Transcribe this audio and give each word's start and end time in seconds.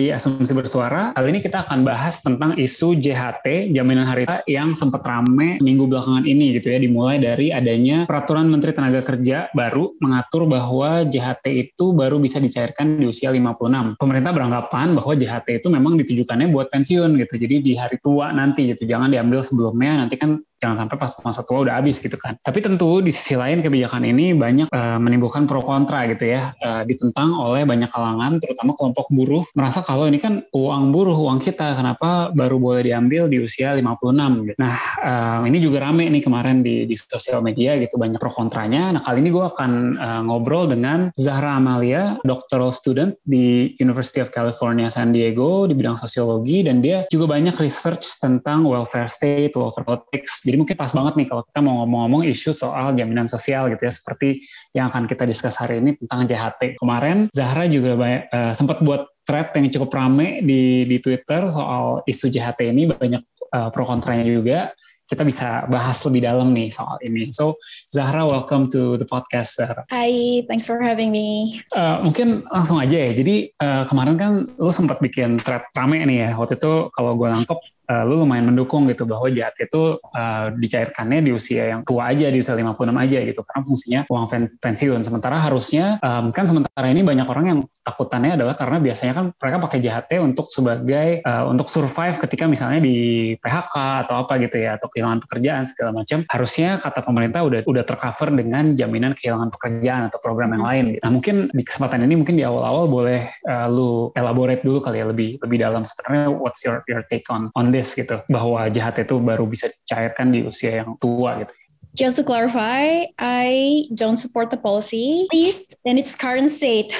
Di 0.00 0.08
Asumsi 0.08 0.56
Bersuara. 0.56 1.12
Kali 1.12 1.28
ini 1.28 1.44
kita 1.44 1.68
akan 1.68 1.84
bahas 1.84 2.24
tentang 2.24 2.56
isu 2.56 2.96
JHT, 2.96 3.68
jaminan 3.76 4.08
hari 4.08 4.24
tua 4.24 4.40
yang 4.48 4.72
sempat 4.72 5.04
rame 5.04 5.60
minggu 5.60 5.84
belakangan 5.84 6.24
ini 6.24 6.56
gitu 6.56 6.72
ya. 6.72 6.80
Dimulai 6.80 7.20
dari 7.20 7.52
adanya 7.52 8.08
peraturan 8.08 8.48
Menteri 8.48 8.72
Tenaga 8.72 9.04
Kerja 9.04 9.52
baru 9.52 9.92
mengatur 10.00 10.48
bahwa 10.48 11.04
JHT 11.04 11.44
itu 11.52 11.92
baru 11.92 12.16
bisa 12.16 12.40
dicairkan 12.40 12.96
di 12.96 13.12
usia 13.12 13.28
56. 13.28 14.00
Pemerintah 14.00 14.32
beranggapan 14.32 14.96
bahwa 14.96 15.12
JHT 15.12 15.60
itu 15.60 15.68
memang 15.68 16.00
ditujukannya 16.00 16.48
buat 16.48 16.72
pensiun 16.72 17.20
gitu. 17.20 17.36
Jadi 17.36 17.60
di 17.60 17.72
hari 17.76 18.00
tua 18.00 18.32
nanti 18.32 18.72
gitu. 18.72 18.88
Jangan 18.88 19.12
diambil 19.12 19.44
sebelumnya 19.44 20.00
nanti 20.00 20.16
kan 20.16 20.40
jangan 20.60 20.86
sampai 20.86 20.96
pas 21.00 21.12
masa 21.24 21.40
tua 21.42 21.64
udah 21.64 21.80
habis 21.80 21.98
gitu 21.98 22.20
kan. 22.20 22.36
Tapi 22.44 22.60
tentu 22.60 23.00
di 23.00 23.10
sisi 23.10 23.34
lain 23.34 23.64
kebijakan 23.64 24.04
ini 24.04 24.36
banyak 24.36 24.68
uh, 24.68 25.00
menimbulkan 25.00 25.48
pro 25.48 25.64
kontra 25.64 26.04
gitu 26.12 26.28
ya, 26.28 26.52
uh, 26.60 26.84
ditentang 26.84 27.32
oleh 27.40 27.64
banyak 27.64 27.88
kalangan, 27.88 28.36
terutama 28.38 28.76
kelompok 28.76 29.08
buruh 29.08 29.44
merasa 29.56 29.80
kalau 29.80 30.06
ini 30.06 30.20
kan 30.20 30.44
uang 30.52 30.92
buruh, 30.92 31.16
uang 31.16 31.40
kita, 31.40 31.74
kenapa 31.74 32.30
baru 32.36 32.60
boleh 32.60 32.92
diambil 32.92 33.26
di 33.26 33.40
usia 33.40 33.72
56 33.72 34.46
gitu. 34.46 34.56
Nah 34.60 34.76
uh, 35.00 35.40
ini 35.48 35.58
juga 35.58 35.88
rame 35.88 36.06
nih 36.12 36.22
kemarin 36.22 36.60
di, 36.60 36.84
di 36.84 36.94
sosial 36.94 37.40
media 37.40 37.74
gitu, 37.80 37.96
banyak 37.96 38.20
pro 38.20 38.30
kontranya. 38.30 38.92
Nah 38.92 39.00
kali 39.00 39.24
ini 39.24 39.32
gue 39.32 39.44
akan 39.44 39.70
uh, 39.96 40.20
ngobrol 40.28 40.68
dengan 40.68 41.08
Zahra 41.16 41.56
Amalia, 41.56 42.20
doctoral 42.20 42.70
student 42.70 43.16
di 43.24 43.72
University 43.80 44.20
of 44.20 44.28
California 44.28 44.92
San 44.92 45.14
Diego 45.14 45.64
di 45.64 45.72
bidang 45.72 45.96
sosiologi 45.96 46.60
dan 46.66 46.84
dia 46.84 47.08
juga 47.08 47.32
banyak 47.32 47.56
research 47.56 48.20
tentang 48.20 48.66
welfare 48.68 49.08
state, 49.08 49.56
welfare 49.56 49.86
politics 49.86 50.42
jadi 50.50 50.58
mungkin 50.58 50.74
pas 50.74 50.90
banget 50.90 51.14
nih 51.14 51.26
kalau 51.30 51.42
kita 51.46 51.60
mau 51.62 51.86
ngomong-ngomong 51.86 52.26
isu 52.26 52.50
soal 52.50 52.90
jaminan 52.98 53.30
sosial 53.30 53.70
gitu 53.70 53.86
ya, 53.86 53.92
seperti 53.94 54.42
yang 54.74 54.90
akan 54.90 55.06
kita 55.06 55.22
diskus 55.22 55.54
hari 55.54 55.78
ini 55.78 55.94
tentang 55.94 56.26
JHT. 56.26 56.82
Kemarin 56.82 57.30
Zahra 57.30 57.70
juga 57.70 57.94
banyak, 57.94 58.22
uh, 58.34 58.52
sempat 58.58 58.82
buat 58.82 59.06
thread 59.22 59.54
yang 59.54 59.70
cukup 59.70 59.94
rame 59.94 60.42
di 60.42 60.82
di 60.90 60.98
Twitter 60.98 61.46
soal 61.46 62.02
isu 62.02 62.26
JHT 62.34 62.66
ini 62.66 62.90
banyak 62.90 63.22
uh, 63.54 63.70
pro 63.70 63.86
kontranya 63.86 64.26
juga. 64.26 64.74
Kita 65.06 65.26
bisa 65.26 65.66
bahas 65.66 65.98
lebih 66.06 66.22
dalam 66.22 66.54
nih 66.54 66.70
soal 66.70 66.98
ini. 67.02 67.30
So 67.34 67.58
Zahra, 67.90 68.26
welcome 68.26 68.66
to 68.70 68.98
the 68.98 69.06
podcast. 69.06 69.58
Zahra. 69.58 69.86
Hi, 69.90 70.42
thanks 70.46 70.66
for 70.66 70.78
having 70.82 71.10
me. 71.14 71.58
Uh, 71.74 72.02
mungkin 72.02 72.46
langsung 72.50 72.78
aja 72.78 72.94
ya. 72.94 73.10
Jadi 73.14 73.54
uh, 73.58 73.86
kemarin 73.90 74.14
kan 74.18 74.32
lu 74.58 74.70
sempat 74.70 74.98
bikin 74.98 75.38
thread 75.42 75.66
rame 75.74 76.02
nih 76.06 76.26
ya. 76.26 76.30
Waktu 76.38 76.58
itu 76.58 76.94
kalau 76.94 77.18
gue 77.18 77.26
nangkep 77.26 77.58
uh, 77.90 78.04
lu 78.06 78.22
lumayan 78.22 78.46
mendukung 78.54 78.86
gitu 78.86 79.02
bahwa 79.02 79.26
JAT 79.26 79.58
itu 79.58 79.98
uh, 79.98 80.46
dicairkannya 80.54 81.26
di 81.26 81.30
usia 81.34 81.74
yang 81.74 81.80
tua 81.82 82.14
aja 82.14 82.30
di 82.30 82.38
usia 82.38 82.54
56 82.54 82.78
aja 82.78 83.18
gitu. 83.26 83.40
Karena 83.42 83.62
fungsinya 83.66 84.00
uang 84.06 84.24
pensiun. 84.62 85.00
Sementara 85.02 85.36
harusnya 85.42 85.98
um, 85.98 86.30
kan 86.30 86.46
sementara 86.46 86.86
ini 86.86 87.02
banyak 87.02 87.26
orang 87.26 87.46
yang 87.50 87.60
takutannya 87.82 88.38
adalah 88.38 88.54
karena 88.54 88.78
biasanya 88.78 89.12
kan 89.16 89.24
mereka 89.34 89.56
pakai 89.58 89.78
JHT 89.82 90.10
untuk 90.22 90.46
sebagai 90.54 91.08
uh, 91.26 91.44
untuk 91.50 91.66
survive 91.66 92.16
ketika 92.22 92.46
misalnya 92.46 92.78
di 92.78 93.34
PHK 93.42 94.06
atau 94.06 94.22
apa 94.22 94.38
gitu 94.38 94.56
ya 94.62 94.78
atau 94.78 94.86
kehilangan 94.86 95.26
pekerjaan 95.26 95.64
segala 95.66 95.90
macam. 96.04 96.22
Harusnya 96.30 96.78
kata 96.78 97.02
pemerintah 97.02 97.42
udah 97.42 97.60
udah 97.66 97.84
tercover 97.84 98.28
dengan 98.30 98.78
jaminan 98.78 99.18
kehilangan 99.18 99.50
pekerjaan 99.50 100.06
atau 100.06 100.18
program 100.22 100.54
yang 100.54 100.64
lain 100.64 100.84
gitu. 100.94 101.02
Nah 101.02 101.12
mungkin 101.12 101.36
di 101.50 101.62
kesempatan 101.66 102.06
ini 102.06 102.14
mungkin 102.14 102.36
di 102.38 102.44
awal-awal 102.46 102.86
boleh 102.86 103.32
uh, 103.48 103.66
lu 103.66 104.12
elaborate 104.14 104.62
dulu 104.62 104.78
kali 104.78 105.02
ya 105.02 105.06
lebih 105.08 105.40
lebih 105.40 105.58
dalam 105.58 105.82
sebenarnya 105.82 106.28
what's 106.30 106.60
your 106.62 106.84
your 106.86 107.02
take 107.08 107.26
on 107.32 107.48
on 107.56 107.72
this 107.72 107.79
gitu 107.84 108.20
bahwa 108.28 108.66
jahat 108.68 109.00
itu 109.02 109.16
baru 109.18 109.44
bisa 109.48 109.68
dicairkan 109.68 110.28
di 110.28 110.44
usia 110.44 110.84
yang 110.84 110.96
tua 111.00 111.44
gitu. 111.44 111.54
Just 111.90 112.22
to 112.22 112.24
clarify, 112.24 113.10
I 113.18 113.82
don't 113.98 114.14
support 114.14 114.54
the 114.54 114.60
policy, 114.60 115.26
at 115.26 115.34
least 115.34 115.74
in 115.82 115.98
its 115.98 116.14
current 116.14 116.46
state. 116.54 116.94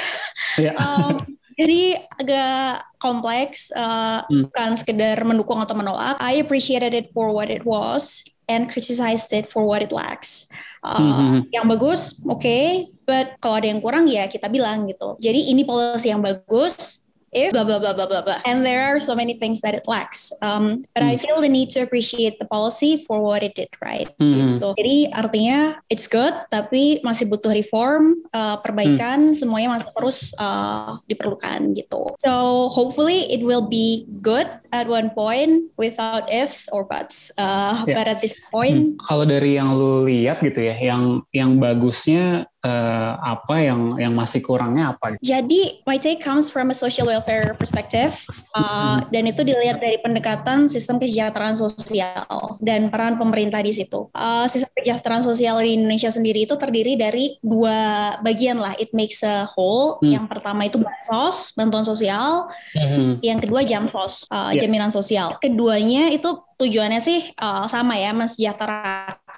Yeah. 0.59 0.75
um, 0.83 1.39
jadi 1.55 2.03
agak 2.19 2.91
kompleks, 2.99 3.71
uh, 3.71 4.27
hmm. 4.27 4.51
bukan 4.51 4.71
sekedar 4.75 5.21
mendukung 5.23 5.63
atau 5.63 5.79
menolak. 5.79 6.19
I 6.19 6.43
appreciated 6.43 6.91
it 6.91 7.15
for 7.15 7.31
what 7.31 7.55
it 7.55 7.63
was 7.63 8.27
and 8.51 8.67
criticized 8.67 9.31
it 9.31 9.47
for 9.53 9.63
what 9.63 9.79
it 9.79 9.95
lacks. 9.95 10.51
Uh, 10.83 10.99
hmm. 10.99 11.39
Yang 11.55 11.67
bagus, 11.71 12.01
oke, 12.27 12.41
okay, 12.43 12.91
but 13.07 13.39
kalau 13.39 13.63
ada 13.63 13.69
yang 13.71 13.79
kurang 13.79 14.11
ya 14.11 14.27
kita 14.27 14.51
bilang 14.51 14.91
gitu. 14.91 15.21
Jadi 15.23 15.55
ini 15.55 15.63
policy 15.63 16.11
yang 16.11 16.25
bagus, 16.25 17.07
if 17.33 17.55
blah 17.55 17.63
blah 17.63 17.79
blah 17.79 17.95
blah 17.95 18.07
blah 18.07 18.23
blah 18.23 18.41
and 18.43 18.67
there 18.67 18.83
are 18.83 18.99
so 18.99 19.15
many 19.15 19.39
things 19.39 19.63
that 19.63 19.75
it 19.75 19.87
lacks 19.87 20.35
um, 20.43 20.83
but 20.95 21.03
mm. 21.03 21.11
I 21.11 21.15
hmm. 21.15 21.23
feel 21.23 21.39
the 21.41 21.49
need 21.49 21.71
to 21.79 21.81
appreciate 21.81 22.39
the 22.43 22.47
policy 22.47 23.05
for 23.07 23.23
what 23.23 23.47
it 23.47 23.55
did 23.55 23.71
right 23.79 24.11
mm. 24.19 24.59
gitu 24.59 24.75
jadi 24.75 25.15
artinya 25.15 25.79
it's 25.87 26.11
good 26.11 26.35
tapi 26.51 26.99
masih 27.07 27.31
butuh 27.31 27.55
reform 27.55 28.19
uh, 28.35 28.59
perbaikan 28.59 29.31
mm. 29.31 29.39
semuanya 29.39 29.79
masih 29.79 29.89
terus 29.95 30.35
uh, 30.43 30.99
diperlukan 31.07 31.71
gitu 31.79 32.11
so 32.19 32.67
hopefully 32.75 33.31
it 33.31 33.47
will 33.47 33.63
be 33.63 34.11
good 34.19 34.51
at 34.75 34.91
one 34.91 35.15
point 35.15 35.71
without 35.79 36.27
ifs 36.27 36.67
or 36.75 36.83
buts 36.83 37.31
uh, 37.39 37.87
yeah. 37.87 37.95
but 37.95 38.11
at 38.11 38.19
this 38.19 38.35
point 38.51 38.95
hmm. 38.95 38.99
kalau 39.07 39.23
dari 39.23 39.55
yang 39.55 39.71
lu 39.75 40.07
lihat 40.07 40.43
gitu 40.43 40.67
ya 40.67 40.75
yang 40.75 41.23
yang 41.31 41.63
bagusnya 41.63 42.50
uh, 42.65 43.13
apa 43.21 43.55
yang 43.61 43.81
yang 43.97 44.13
masih 44.13 44.45
kurangnya 44.45 44.97
apa? 44.97 45.17
Jadi 45.21 45.85
my 45.85 45.97
take 45.97 46.21
comes 46.21 46.49
from 46.53 46.73
a 46.73 46.77
social 46.77 47.09
welfare 47.09 47.57
perspective 47.57 48.13
uh, 48.57 49.05
dan 49.09 49.29
itu 49.29 49.41
dilihat 49.45 49.81
dari 49.81 50.01
pendekatan 50.01 50.69
sistem 50.69 51.01
kesejahteraan 51.01 51.57
sosial 51.57 52.57
dan 52.61 52.93
peran 52.93 53.17
pemerintah 53.17 53.61
di 53.65 53.73
situ. 53.73 54.09
Uh, 54.13 54.45
sistem 54.47 54.71
kesejahteraan 54.77 55.25
sosial 55.25 55.61
di 55.61 55.77
Indonesia 55.77 56.13
sendiri 56.13 56.45
itu 56.45 56.55
terdiri 56.57 56.97
dari 56.97 57.37
dua 57.41 58.17
bagian 58.21 58.61
lah. 58.61 58.77
It 58.77 58.93
makes 58.93 59.25
a 59.25 59.49
whole. 59.57 60.01
Hmm. 60.01 60.21
Yang 60.21 60.27
pertama 60.31 60.69
itu 60.69 60.79
bansos, 60.81 61.57
bantuan 61.57 61.85
sosial. 61.85 62.49
Hmm. 62.77 63.17
Yang 63.25 63.49
kedua 63.49 63.61
jamsos, 63.65 64.29
uh, 64.29 64.53
yeah. 64.53 64.61
jaminan 64.61 64.93
sosial. 64.93 65.41
Keduanya 65.41 66.13
itu 66.13 66.29
tujuannya 66.61 67.01
sih 67.01 67.33
uh, 67.41 67.65
sama 67.65 67.97
ya, 67.97 68.13
mensejahterakan 68.13 69.30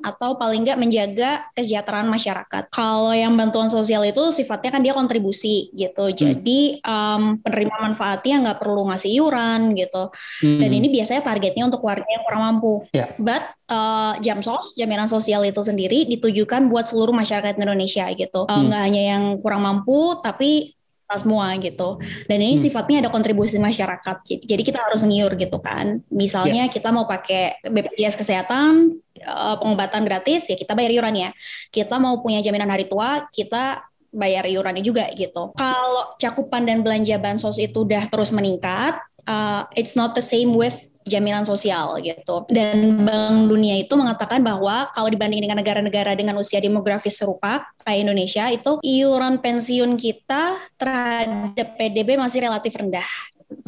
atau 0.00 0.40
paling 0.40 0.64
nggak 0.64 0.80
menjaga 0.80 1.30
kesejahteraan 1.52 2.08
masyarakat. 2.08 2.72
Kalau 2.72 3.12
yang 3.12 3.36
bantuan 3.36 3.68
sosial 3.68 4.00
itu 4.08 4.32
sifatnya 4.32 4.72
kan 4.72 4.80
dia 4.80 4.96
kontribusi 4.96 5.68
gitu, 5.76 6.08
hmm. 6.08 6.16
jadi 6.16 6.60
um, 6.80 7.36
penerima 7.44 7.76
manfaatnya 7.92 8.34
nggak 8.48 8.58
perlu 8.58 8.88
ngasih 8.88 9.10
iuran 9.12 9.76
gitu. 9.76 10.08
Hmm. 10.40 10.60
Dan 10.60 10.70
ini 10.72 10.88
biasanya 10.88 11.20
targetnya 11.20 11.68
untuk 11.68 11.84
warga 11.84 12.08
yang 12.08 12.24
kurang 12.24 12.42
mampu. 12.48 12.74
Yeah. 12.96 13.12
But 13.20 13.44
uh, 13.68 14.16
jamsos, 14.24 14.72
jaminan 14.72 15.06
sosial 15.06 15.44
itu 15.44 15.60
sendiri 15.60 16.08
ditujukan 16.08 16.72
buat 16.72 16.88
seluruh 16.88 17.12
masyarakat 17.12 17.60
Indonesia 17.60 18.08
gitu. 18.16 18.48
Uh, 18.48 18.62
nggak 18.64 18.82
hanya 18.88 19.02
yang 19.16 19.24
kurang 19.44 19.68
mampu, 19.68 20.16
tapi 20.24 20.72
semua 21.20 21.52
gitu. 21.58 22.00
Dan 22.30 22.38
ini 22.40 22.56
hmm. 22.56 22.64
sifatnya 22.68 22.96
ada 23.04 23.10
kontribusi 23.10 23.58
masyarakat. 23.58 24.16
Jadi 24.24 24.62
kita 24.62 24.78
harus 24.80 25.02
ngiur 25.02 25.34
gitu 25.36 25.58
kan. 25.58 26.00
Misalnya 26.08 26.68
yeah. 26.68 26.72
kita 26.72 26.88
mau 26.94 27.04
pakai 27.04 27.60
BPJS 27.66 28.16
kesehatan, 28.16 28.96
eh, 29.18 29.56
pengobatan 29.58 30.06
gratis 30.06 30.48
ya 30.48 30.56
kita 30.56 30.72
bayar 30.72 30.92
iuran 30.94 31.14
ya. 31.16 31.30
Kita 31.68 31.98
mau 31.98 32.20
punya 32.22 32.40
jaminan 32.40 32.70
hari 32.70 32.86
tua, 32.88 33.26
kita 33.28 33.84
bayar 34.12 34.44
iurannya 34.44 34.84
juga 34.84 35.08
gitu. 35.16 35.56
Kalau 35.56 36.14
cakupan 36.20 36.68
dan 36.68 36.84
belanja 36.84 37.16
bansos 37.16 37.56
itu 37.56 37.88
udah 37.88 38.04
terus 38.12 38.28
meningkat, 38.28 39.00
uh, 39.24 39.64
it's 39.72 39.96
not 39.96 40.12
the 40.12 40.20
same 40.20 40.52
with 40.52 40.76
jaminan 41.06 41.44
sosial 41.46 41.98
gitu. 42.02 42.46
Dan 42.48 43.04
Bank 43.06 43.50
Dunia 43.50 43.78
itu 43.78 43.92
mengatakan 43.94 44.40
bahwa 44.42 44.90
kalau 44.94 45.08
dibanding 45.10 45.42
dengan 45.44 45.58
negara-negara 45.58 46.14
dengan 46.14 46.38
usia 46.38 46.62
demografis 46.62 47.18
serupa 47.18 47.66
kayak 47.82 48.08
Indonesia 48.08 48.48
itu 48.50 48.78
iuran 48.82 49.38
pensiun 49.42 49.98
kita 49.98 50.58
terhadap 50.78 51.68
PDB 51.78 52.18
masih 52.18 52.46
relatif 52.46 52.74
rendah. 52.74 53.06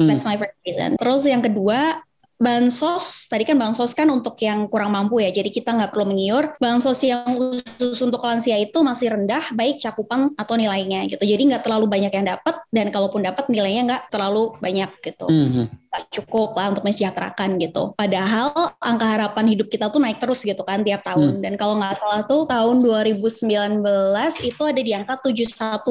That's 0.01 0.25
hmm. 0.25 0.33
my 0.33 0.37
first 0.41 0.57
reason. 0.65 0.89
Terus 0.97 1.21
yang 1.29 1.45
kedua, 1.45 2.01
bansos 2.35 3.31
tadi 3.31 3.47
kan 3.47 3.55
bansos 3.55 3.95
kan 3.95 4.11
untuk 4.11 4.35
yang 4.43 4.67
kurang 4.67 4.91
mampu 4.91 5.23
ya 5.23 5.31
jadi 5.31 5.47
kita 5.47 5.71
nggak 5.71 5.95
perlu 5.95 6.11
mengiur 6.11 6.51
bansos 6.59 6.99
yang 7.07 7.23
khusus 7.31 7.95
untuk 8.03 8.19
lansia 8.19 8.59
itu 8.59 8.75
masih 8.83 9.15
rendah 9.15 9.55
baik 9.55 9.79
cakupan 9.79 10.35
atau 10.35 10.59
nilainya 10.59 11.07
gitu 11.07 11.23
jadi 11.23 11.39
nggak 11.39 11.63
terlalu 11.63 11.87
banyak 11.87 12.11
yang 12.11 12.27
dapat 12.27 12.59
dan 12.75 12.91
kalaupun 12.91 13.23
dapat 13.23 13.47
nilainya 13.47 13.81
nggak 13.87 14.03
terlalu 14.11 14.51
banyak 14.59 14.91
gitu 14.99 15.31
mm 15.31 15.47
-hmm. 15.47 15.65
cukup 16.11 16.59
lah 16.59 16.75
untuk 16.75 16.83
mensejahterakan 16.83 17.55
gitu 17.55 17.95
padahal 17.95 18.75
angka 18.83 19.07
harapan 19.07 19.45
hidup 19.55 19.71
kita 19.71 19.87
tuh 19.87 20.03
naik 20.03 20.19
terus 20.19 20.43
gitu 20.43 20.59
kan 20.67 20.83
tiap 20.83 21.07
tahun 21.07 21.39
mm. 21.39 21.41
dan 21.41 21.53
kalau 21.55 21.79
nggak 21.79 21.95
salah 21.95 22.27
tuh 22.27 22.43
tahun 22.51 22.83
2019 22.83 23.79
itu 24.43 24.61
ada 24.67 24.81
di 24.83 24.91
angka 24.91 25.23
71, 25.23 25.87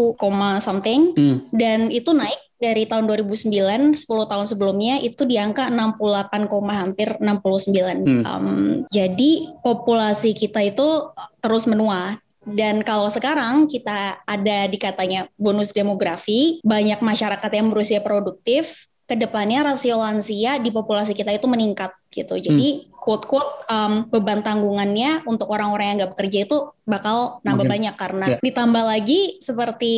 something 0.60 1.16
mm. 1.16 1.36
dan 1.56 1.88
itu 1.88 2.12
naik 2.12 2.43
dari 2.60 2.86
tahun 2.88 3.04
2009 3.10 3.50
10 3.98 4.04
tahun 4.04 4.46
sebelumnya 4.46 5.02
itu 5.02 5.26
di 5.26 5.36
angka 5.36 5.68
68, 5.68 6.48
hampir 6.72 7.08
69. 7.18 8.04
Hmm. 8.04 8.22
Um, 8.24 8.48
jadi 8.88 9.32
populasi 9.60 10.32
kita 10.32 10.62
itu 10.62 11.12
terus 11.42 11.66
menua 11.66 12.22
dan 12.44 12.84
kalau 12.84 13.08
sekarang 13.08 13.64
kita 13.66 14.20
ada 14.28 14.58
di 14.68 14.76
katanya 14.76 15.32
bonus 15.40 15.72
demografi, 15.72 16.60
banyak 16.60 17.00
masyarakat 17.00 17.50
yang 17.56 17.72
berusia 17.72 18.04
produktif, 18.04 18.88
ke 19.04 19.12
depannya 19.20 19.60
rasio 19.60 20.00
lansia 20.00 20.56
di 20.56 20.72
populasi 20.72 21.12
kita 21.12 21.28
itu 21.36 21.44
meningkat 21.44 21.92
gitu. 22.08 22.40
Jadi 22.40 22.88
hmm. 22.88 22.96
quote 22.96 23.28
quote 23.28 23.68
um, 23.68 24.08
beban 24.08 24.40
tanggungannya 24.40 25.28
untuk 25.28 25.52
orang-orang 25.52 25.92
yang 25.92 25.96
nggak 26.04 26.12
bekerja 26.16 26.38
itu 26.48 26.72
bakal 26.88 27.44
nambah 27.44 27.68
Mungkin. 27.68 27.74
banyak 27.92 27.94
karena 28.00 28.26
yeah. 28.36 28.40
ditambah 28.40 28.84
lagi 28.84 29.20
seperti 29.44 29.94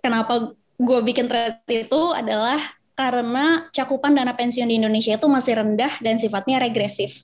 kenapa 0.00 0.56
gue 0.78 0.98
bikin 1.02 1.26
thread 1.26 1.60
itu 1.66 2.02
adalah 2.14 2.58
karena 2.94 3.66
cakupan 3.70 4.14
dana 4.14 4.34
pensiun 4.34 4.70
di 4.70 4.78
Indonesia 4.78 5.14
itu 5.14 5.26
masih 5.30 5.58
rendah 5.58 6.02
dan 6.02 6.18
sifatnya 6.18 6.58
regresif. 6.58 7.22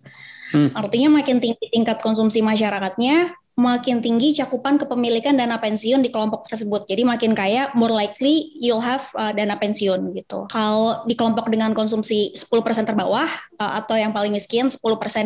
Hmm. 0.55 0.71
Artinya 0.71 1.19
makin 1.19 1.43
tinggi 1.43 1.67
tingkat 1.67 1.99
konsumsi 1.99 2.43
masyarakatnya, 2.47 3.35
makin 3.55 4.03
tinggi 4.03 4.35
cakupan 4.35 4.83
kepemilikan 4.83 5.39
dana 5.39 5.63
pensiun 5.63 6.03
di 6.03 6.11
kelompok 6.11 6.51
tersebut. 6.51 6.91
Jadi 6.91 7.07
makin 7.07 7.39
kaya, 7.39 7.71
more 7.79 7.91
likely 7.91 8.51
you'll 8.59 8.83
have 8.83 9.07
uh, 9.15 9.31
dana 9.31 9.55
pensiun 9.55 10.11
gitu. 10.11 10.51
Kalau 10.51 11.07
di 11.07 11.15
kelompok 11.15 11.47
dengan 11.47 11.71
konsumsi 11.71 12.35
10% 12.35 12.51
terbawah 12.83 13.31
uh, 13.63 13.73
atau 13.79 13.95
yang 13.95 14.11
paling 14.11 14.35
miskin 14.35 14.67
10% 14.67 14.79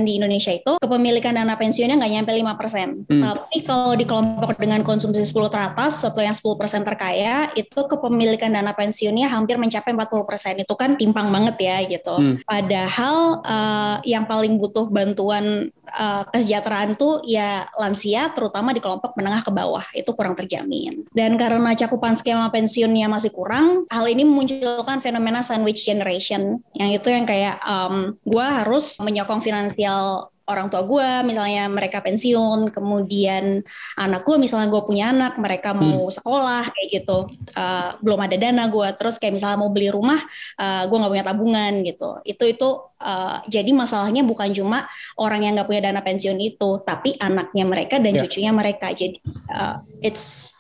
di 0.05 0.21
Indonesia 0.21 0.53
itu 0.53 0.77
kepemilikan 0.77 1.41
dana 1.41 1.57
pensiunnya 1.57 1.97
nggak 1.97 2.13
nyampe 2.21 2.33
5%. 2.37 3.09
Hmm. 3.09 3.23
Tapi 3.25 3.57
kalau 3.65 3.97
di 3.97 4.05
kelompok 4.05 4.61
dengan 4.61 4.85
konsumsi 4.85 5.25
10 5.25 5.49
teratas 5.49 6.05
atau 6.05 6.21
yang 6.21 6.37
10% 6.37 6.85
terkaya 6.85 7.49
itu 7.57 7.81
kepemilikan 7.89 8.53
dana 8.53 8.77
pensiunnya 8.77 9.33
hampir 9.33 9.57
mencapai 9.57 9.97
40%. 9.97 10.65
Itu 10.69 10.77
kan 10.77 11.01
timpang 11.01 11.33
banget 11.33 11.57
ya 11.65 11.77
gitu. 11.89 12.13
Hmm. 12.13 12.37
Padahal 12.45 13.41
uh, 13.41 13.97
yang 14.05 14.29
paling 14.29 14.61
butuh 14.61 14.85
bantuan 14.93 15.73
uh, 15.97 16.29
kesejahteraan 16.29 16.93
tuh 17.01 17.25
ya 17.25 17.65
lansia 17.81 18.18
lansia, 18.19 18.35
terutama 18.35 18.75
di 18.75 18.83
kelompok 18.83 19.15
menengah 19.15 19.43
ke 19.47 19.53
bawah, 19.55 19.87
itu 19.95 20.11
kurang 20.11 20.35
terjamin. 20.35 21.07
Dan 21.15 21.39
karena 21.39 21.71
cakupan 21.79 22.19
skema 22.19 22.51
pensiunnya 22.51 23.07
masih 23.07 23.31
kurang, 23.31 23.87
hal 23.87 24.07
ini 24.11 24.27
memunculkan 24.27 24.99
fenomena 24.99 25.41
sandwich 25.41 25.87
generation, 25.87 26.59
yang 26.75 26.91
itu 26.91 27.09
yang 27.09 27.25
kayak 27.25 27.63
um, 27.63 28.19
gue 28.27 28.47
harus 28.47 28.99
menyokong 28.99 29.41
finansial 29.41 30.35
orang 30.49 30.73
tua 30.73 30.83
gue 30.83 31.09
misalnya 31.29 31.69
mereka 31.69 32.01
pensiun 32.01 32.73
kemudian 32.73 33.61
anak 34.01 34.25
gue 34.25 34.41
misalnya 34.41 34.73
gue 34.73 34.83
punya 34.83 35.13
anak 35.13 35.37
mereka 35.37 35.77
mau 35.77 36.09
hmm. 36.09 36.15
sekolah 36.17 36.73
kayak 36.73 36.89
gitu. 36.89 37.29
Uh, 37.53 37.95
belum 38.01 38.21
ada 38.25 38.37
dana 38.41 38.65
gue 38.67 38.89
terus 38.97 39.21
kayak 39.21 39.37
misalnya 39.37 39.61
mau 39.61 39.69
beli 39.69 39.93
rumah 39.93 40.19
uh, 40.57 40.83
gue 40.89 40.97
nggak 40.97 41.13
punya 41.13 41.27
tabungan 41.29 41.73
gitu. 41.85 42.11
Itu 42.25 42.45
itu 42.49 42.69
uh, 43.05 43.45
jadi 43.45 43.71
masalahnya 43.77 44.25
bukan 44.25 44.49
cuma 44.57 44.89
orang 45.21 45.45
yang 45.45 45.53
nggak 45.61 45.69
punya 45.69 45.83
dana 45.93 46.01
pensiun 46.01 46.41
itu 46.41 46.81
tapi 46.83 47.15
anaknya 47.21 47.65
mereka 47.69 48.01
dan 48.01 48.17
yeah. 48.17 48.23
cucunya 48.25 48.53
mereka. 48.57 48.89
Jadi 48.91 49.21
uh, 49.53 49.85
it's 50.01 50.57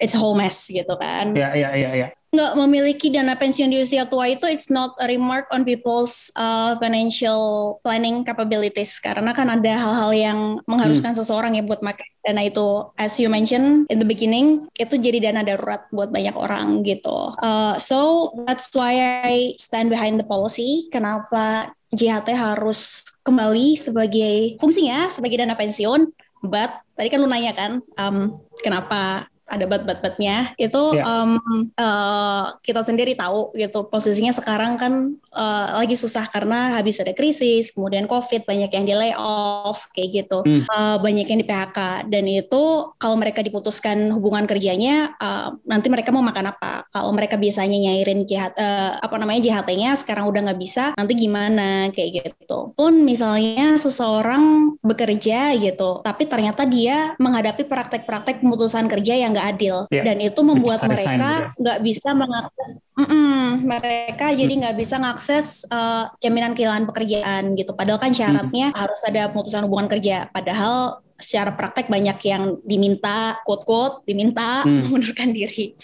it's 0.00 0.16
a 0.16 0.20
whole 0.20 0.34
mess 0.34 0.72
gitu 0.72 0.96
kan. 0.96 1.36
Ya 1.36 1.52
yeah, 1.52 1.52
ya 1.52 1.60
yeah, 1.60 1.72
ya. 1.76 1.90
yeah, 1.92 2.10
nggak 2.34 2.52
memiliki 2.58 3.08
dana 3.08 3.38
pensiun 3.38 3.70
di 3.70 3.78
usia 3.80 4.04
tua 4.04 4.28
itu 4.28 4.44
it's 4.50 4.68
not 4.68 4.92
a 4.98 5.06
remark 5.06 5.46
on 5.54 5.62
people's 5.62 6.28
uh, 6.34 6.74
financial 6.82 7.76
planning 7.86 8.26
capabilities. 8.26 8.98
Karena 8.98 9.30
kan 9.30 9.46
ada 9.46 9.72
hal-hal 9.78 10.10
yang 10.12 10.38
mengharuskan 10.66 11.14
hmm. 11.14 11.20
seseorang 11.22 11.52
ya 11.54 11.62
buat 11.62 11.80
pakai 11.80 12.08
dana 12.26 12.42
itu. 12.44 12.90
As 12.98 13.16
you 13.22 13.30
mentioned 13.30 13.86
in 13.88 14.02
the 14.02 14.08
beginning 14.08 14.66
itu 14.76 14.98
jadi 14.98 15.30
dana 15.30 15.46
darurat 15.46 15.86
buat 15.94 16.10
banyak 16.10 16.34
orang 16.34 16.82
gitu. 16.82 17.32
Uh, 17.38 17.78
so 17.78 18.30
that's 18.44 18.68
why 18.74 19.22
I 19.22 19.54
stand 19.56 19.88
behind 19.88 20.18
the 20.18 20.26
policy. 20.26 20.90
Kenapa 20.90 21.72
JHT 21.94 22.34
harus 22.34 23.06
kembali 23.22 23.78
sebagai 23.78 24.58
fungsinya 24.58 25.08
sebagai 25.08 25.40
dana 25.40 25.54
pensiun? 25.54 26.10
But 26.44 26.84
tadi 26.98 27.08
kan 27.08 27.22
lu 27.22 27.28
nanya 27.30 27.56
kan 27.56 27.80
um, 27.96 28.38
kenapa 28.60 29.30
ada 29.46 29.64
bat-bat-batnya. 29.64 30.58
Itu 30.58 30.98
yeah. 30.98 31.06
um, 31.06 31.38
uh, 31.78 32.54
kita 32.60 32.82
sendiri 32.82 33.14
tahu 33.14 33.54
gitu 33.54 33.86
posisinya 33.86 34.34
sekarang 34.34 34.74
kan 34.74 35.14
uh, 35.30 35.78
lagi 35.78 35.94
susah 35.94 36.26
karena 36.30 36.74
habis 36.78 36.98
ada 36.98 37.14
krisis 37.14 37.70
kemudian 37.70 38.10
covid 38.10 38.42
banyak 38.42 38.70
yang 38.74 38.84
di 38.84 38.94
layoff 38.94 39.86
kayak 39.94 40.24
gitu. 40.24 40.42
Mm. 40.42 40.66
uh, 40.66 40.96
banyak 40.98 41.26
yang 41.30 41.40
di 41.40 41.46
PHK 41.46 42.10
dan 42.10 42.24
itu 42.26 42.62
kalau 42.98 43.16
mereka 43.16 43.40
diputuskan 43.40 44.10
hubungan 44.10 44.44
kerjanya 44.50 45.14
uh, 45.22 45.54
nanti 45.62 45.86
mereka 45.86 46.10
mau 46.10 46.24
makan 46.26 46.50
apa? 46.50 46.86
Kalau 46.90 47.14
mereka 47.14 47.38
biasanya 47.38 47.78
nyairin 47.78 48.26
JHT 48.26 48.58
uh, 48.58 48.92
apa 48.98 49.16
namanya 49.18 49.40
JHT-nya 49.46 49.94
sekarang 49.94 50.26
udah 50.26 50.50
nggak 50.50 50.60
bisa 50.60 50.92
nanti 50.98 51.12
gimana? 51.14 51.88
Kayak 51.94 52.34
gitu. 52.34 52.74
Pun 52.74 53.06
misalnya 53.06 53.78
seseorang 53.78 54.74
bekerja 54.82 55.54
gitu 55.54 56.00
tapi 56.02 56.26
ternyata 56.26 56.66
dia 56.66 57.14
menghadapi 57.20 57.68
praktek-praktek 57.68 58.42
pemutusan 58.42 58.88
kerja 58.90 59.14
yang 59.14 59.35
nggak 59.36 59.48
adil 59.52 59.76
yeah. 59.92 60.04
dan 60.08 60.16
itu 60.24 60.40
membuat 60.40 60.80
mereka 60.88 61.52
nggak 61.60 61.78
bisa 61.84 62.16
mengakses 62.16 62.70
mm 62.96 63.06
-mm, 63.06 63.40
mereka 63.68 64.26
jadi 64.32 64.52
mm. 64.56 64.60
nggak 64.64 64.76
bisa 64.80 64.94
mengakses 64.96 65.46
uh, 65.68 66.08
jaminan 66.16 66.56
kehilangan 66.56 66.88
pekerjaan 66.88 67.52
gitu 67.52 67.76
padahal 67.76 68.00
kan 68.00 68.16
syaratnya 68.16 68.72
mm. 68.72 68.76
harus 68.80 69.00
ada 69.04 69.28
pemutusan 69.28 69.68
hubungan 69.68 69.92
kerja 69.92 70.32
padahal 70.32 71.04
secara 71.20 71.52
praktek 71.52 71.88
banyak 71.92 72.18
yang 72.28 72.56
diminta 72.64 73.36
quote 73.44 73.68
quote 73.68 73.96
diminta 74.08 74.64
mm. 74.64 74.72
mengundurkan 74.88 75.36
diri 75.36 75.76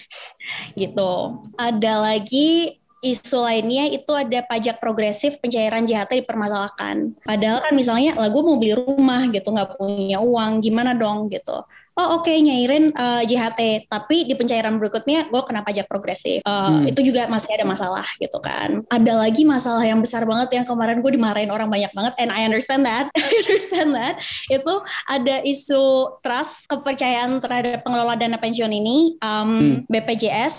gitu 0.72 1.44
ada 1.60 2.08
lagi 2.08 2.80
isu 3.02 3.42
lainnya 3.42 3.90
itu 3.90 4.14
ada 4.14 4.46
pajak 4.46 4.78
progresif 4.78 5.42
pencairan 5.42 5.82
JHT 5.82 6.22
dipermasalahkan. 6.22 7.18
Padahal 7.26 7.58
kan 7.58 7.74
misalnya 7.74 8.14
lah 8.14 8.30
gue 8.30 8.42
mau 8.46 8.54
beli 8.54 8.78
rumah 8.78 9.26
gitu 9.26 9.50
nggak 9.50 9.74
punya 9.74 10.22
uang 10.22 10.62
gimana 10.62 10.94
dong 10.94 11.26
gitu 11.26 11.66
oh 11.98 12.20
oke 12.20 12.24
okay, 12.24 12.40
nyairin 12.40 12.92
uh, 12.96 13.20
eh, 13.20 13.28
JHT 13.28 13.60
tapi 13.88 14.24
di 14.24 14.34
pencairan 14.36 14.80
berikutnya 14.80 15.28
gue 15.28 15.42
kena 15.44 15.60
pajak 15.60 15.86
progresif 15.88 16.40
uh, 16.48 16.72
hmm. 16.72 16.88
itu 16.88 17.00
juga 17.12 17.28
masih 17.28 17.52
ada 17.52 17.66
masalah 17.68 18.06
gitu 18.16 18.38
kan 18.40 18.80
ada 18.88 19.12
lagi 19.20 19.44
masalah 19.44 19.84
yang 19.84 20.00
besar 20.00 20.24
banget 20.24 20.56
yang 20.56 20.64
kemarin 20.64 21.04
gue 21.04 21.12
dimarahin 21.12 21.52
orang 21.52 21.68
banyak 21.68 21.92
banget 21.92 22.14
and 22.16 22.32
I 22.32 22.48
understand 22.48 22.88
that 22.88 23.12
I 23.18 23.28
understand 23.44 23.92
that 23.92 24.20
itu 24.48 24.74
ada 25.08 25.44
isu 25.44 26.16
trust 26.24 26.68
kepercayaan 26.72 27.40
terhadap 27.44 27.84
pengelola 27.84 28.16
dana 28.16 28.40
pensiun 28.40 28.72
ini 28.72 29.20
um, 29.20 29.84
hmm. 29.84 29.92
BPJS 29.92 30.56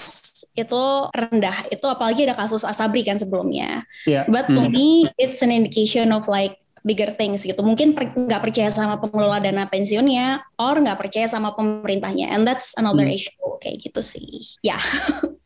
itu 0.53 0.83
rendah 1.18 1.65
itu 1.74 1.85
apalagi 1.89 2.30
ada 2.30 2.38
kasus 2.38 2.62
Asabri 2.62 3.01
kan 3.01 3.18
sebelumnya 3.18 3.81
yeah. 4.06 4.21
but 4.30 4.45
to 4.45 4.69
hmm. 4.69 4.69
me 4.69 4.89
it's 5.18 5.41
an 5.41 5.50
indication 5.50 6.13
of 6.13 6.30
like 6.30 6.62
bigger 6.83 7.15
things 7.15 7.41
gitu. 7.47 7.59
Mungkin 7.63 7.95
nggak 7.95 8.42
per, 8.44 8.52
percaya 8.52 8.69
sama 8.69 8.99
pengelola 8.99 9.40
dana 9.40 9.66
pensiunnya, 9.66 10.44
or 10.59 10.75
nggak 10.78 10.99
percaya 10.99 11.25
sama 11.25 11.56
pemerintahnya, 11.56 12.30
and 12.30 12.44
that's 12.44 12.75
another 12.75 13.07
hmm. 13.07 13.16
issue 13.16 13.49
kayak 13.63 13.80
gitu 13.80 14.04
sih. 14.04 14.44
Ya. 14.61 14.75
Yeah. 14.75 14.83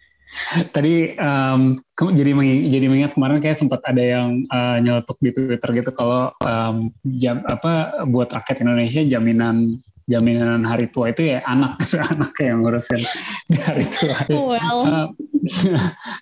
Tadi 0.69 1.17
um, 1.17 1.77
jadi 1.97 2.31
jadi 2.69 2.85
mengingat 2.87 3.13
kemarin 3.17 3.41
kayak 3.41 3.57
sempat 3.57 3.81
ada 3.85 4.03
yang 4.03 4.45
uh, 4.47 4.77
nyeletuk 4.77 5.17
di 5.19 5.29
Twitter 5.33 5.69
gitu 5.81 5.91
kalau 5.91 6.31
um, 6.45 6.93
jam 7.03 7.41
apa 7.45 8.05
buat 8.05 8.29
rakyat 8.29 8.61
Indonesia 8.61 9.01
jaminan 9.01 9.81
jaminan 10.07 10.63
hari 10.63 10.87
tua 10.87 11.11
itu 11.11 11.35
ya 11.35 11.43
anak 11.43 11.83
anak 12.15 12.31
yang 12.39 12.63
ngurusin 12.63 13.03
di 13.51 13.59
hari 13.59 13.85
tua. 13.91 14.17
Well. 14.31 14.79
Uh, 14.87 15.07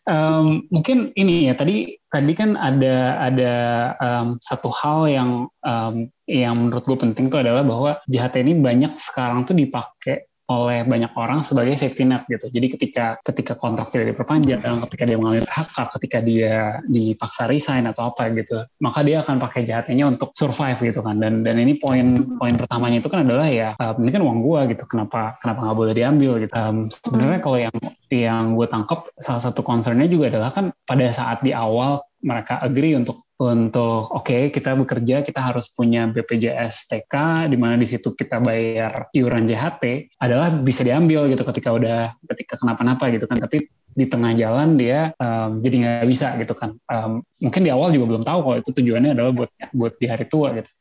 um, 0.10 0.66
mungkin 0.74 1.14
ini 1.14 1.50
ya 1.50 1.54
tadi 1.54 1.98
tadi 2.10 2.34
kan 2.34 2.58
ada 2.58 3.22
ada 3.22 3.54
um, 4.02 4.28
satu 4.42 4.70
hal 4.74 5.00
yang 5.10 5.30
um, 5.62 5.96
yang 6.26 6.54
menurut 6.58 6.86
gue 6.86 6.98
penting 6.98 7.30
tuh 7.30 7.46
adalah 7.46 7.62
bahwa 7.62 8.02
JHT 8.10 8.42
ini 8.42 8.54
banyak 8.58 8.92
sekarang 8.94 9.46
tuh 9.46 9.54
dipakai 9.54 10.26
oleh 10.46 10.86
banyak 10.86 11.12
orang 11.18 11.42
sebagai 11.42 11.74
safety 11.74 12.06
net 12.06 12.30
gitu. 12.30 12.54
Jadi 12.54 12.68
ketika 12.78 13.18
ketika 13.26 13.58
kontrak 13.58 13.90
tidak 13.90 14.14
diperpanjang, 14.14 14.62
ketika 14.62 15.04
dia 15.10 15.18
mengalami 15.18 15.42
PHK, 15.42 15.78
ketika 15.98 16.18
dia 16.22 16.56
dipaksa 16.86 17.50
resign 17.50 17.90
atau 17.90 18.14
apa 18.14 18.30
gitu, 18.30 18.62
maka 18.78 19.02
dia 19.02 19.26
akan 19.26 19.42
pakai 19.42 19.66
jahatnya 19.66 20.06
untuk 20.06 20.30
survive 20.38 20.78
gitu 20.94 21.02
kan. 21.02 21.18
Dan 21.18 21.42
dan 21.42 21.58
ini 21.58 21.82
poin 21.82 22.38
poin 22.38 22.54
pertamanya 22.54 23.02
itu 23.02 23.10
kan 23.10 23.26
adalah 23.26 23.50
ya 23.50 23.74
uh, 23.74 23.98
ini 23.98 24.12
kan 24.14 24.22
uang 24.22 24.40
gua 24.46 24.70
gitu, 24.70 24.86
kenapa 24.86 25.42
kenapa 25.42 25.66
nggak 25.66 25.78
boleh 25.78 25.94
diambil 25.98 26.32
gitu. 26.38 26.54
Um, 26.54 26.78
Sebenarnya 26.86 27.40
kalau 27.42 27.58
yang 27.58 27.76
yang 28.14 28.56
gue 28.56 28.68
tangkap 28.70 29.10
salah 29.18 29.42
satu 29.42 29.66
concernnya 29.66 30.08
juga 30.08 30.32
adalah 30.32 30.54
kan 30.54 30.72
pada 30.86 31.10
saat 31.12 31.42
di 31.42 31.52
awal 31.52 32.00
mereka 32.26 32.62
agree 32.64 32.96
untuk 32.98 33.25
untuk 33.36 34.16
oke 34.16 34.24
okay, 34.24 34.44
kita 34.48 34.72
bekerja 34.80 35.20
kita 35.20 35.44
harus 35.44 35.68
punya 35.68 36.08
BPJS 36.08 36.88
TK 36.88 37.46
di 37.52 37.58
mana 37.60 37.76
di 37.76 37.84
situ 37.84 38.16
kita 38.16 38.40
bayar 38.40 39.12
iuran 39.12 39.44
JHT 39.44 40.16
adalah 40.24 40.48
bisa 40.56 40.88
diambil 40.88 41.28
gitu 41.28 41.44
ketika 41.44 41.76
udah 41.76 42.16
ketika 42.32 42.56
kenapa-napa 42.56 43.12
gitu 43.12 43.28
kan 43.28 43.36
tapi 43.36 43.68
di 43.96 44.06
tengah 44.08 44.32
jalan 44.36 44.80
dia 44.80 45.12
um, 45.20 45.60
jadi 45.60 45.76
nggak 45.84 46.08
bisa 46.08 46.36
gitu 46.40 46.56
kan 46.56 46.80
um, 46.88 47.20
mungkin 47.44 47.62
di 47.64 47.72
awal 47.72 47.92
juga 47.92 48.06
belum 48.16 48.24
tahu 48.24 48.40
kalau 48.40 48.58
itu 48.64 48.70
tujuannya 48.72 49.12
adalah 49.12 49.32
buat 49.36 49.52
buat 49.76 49.94
di 50.00 50.08
hari 50.08 50.26
tua 50.32 50.56
gitu 50.56 50.72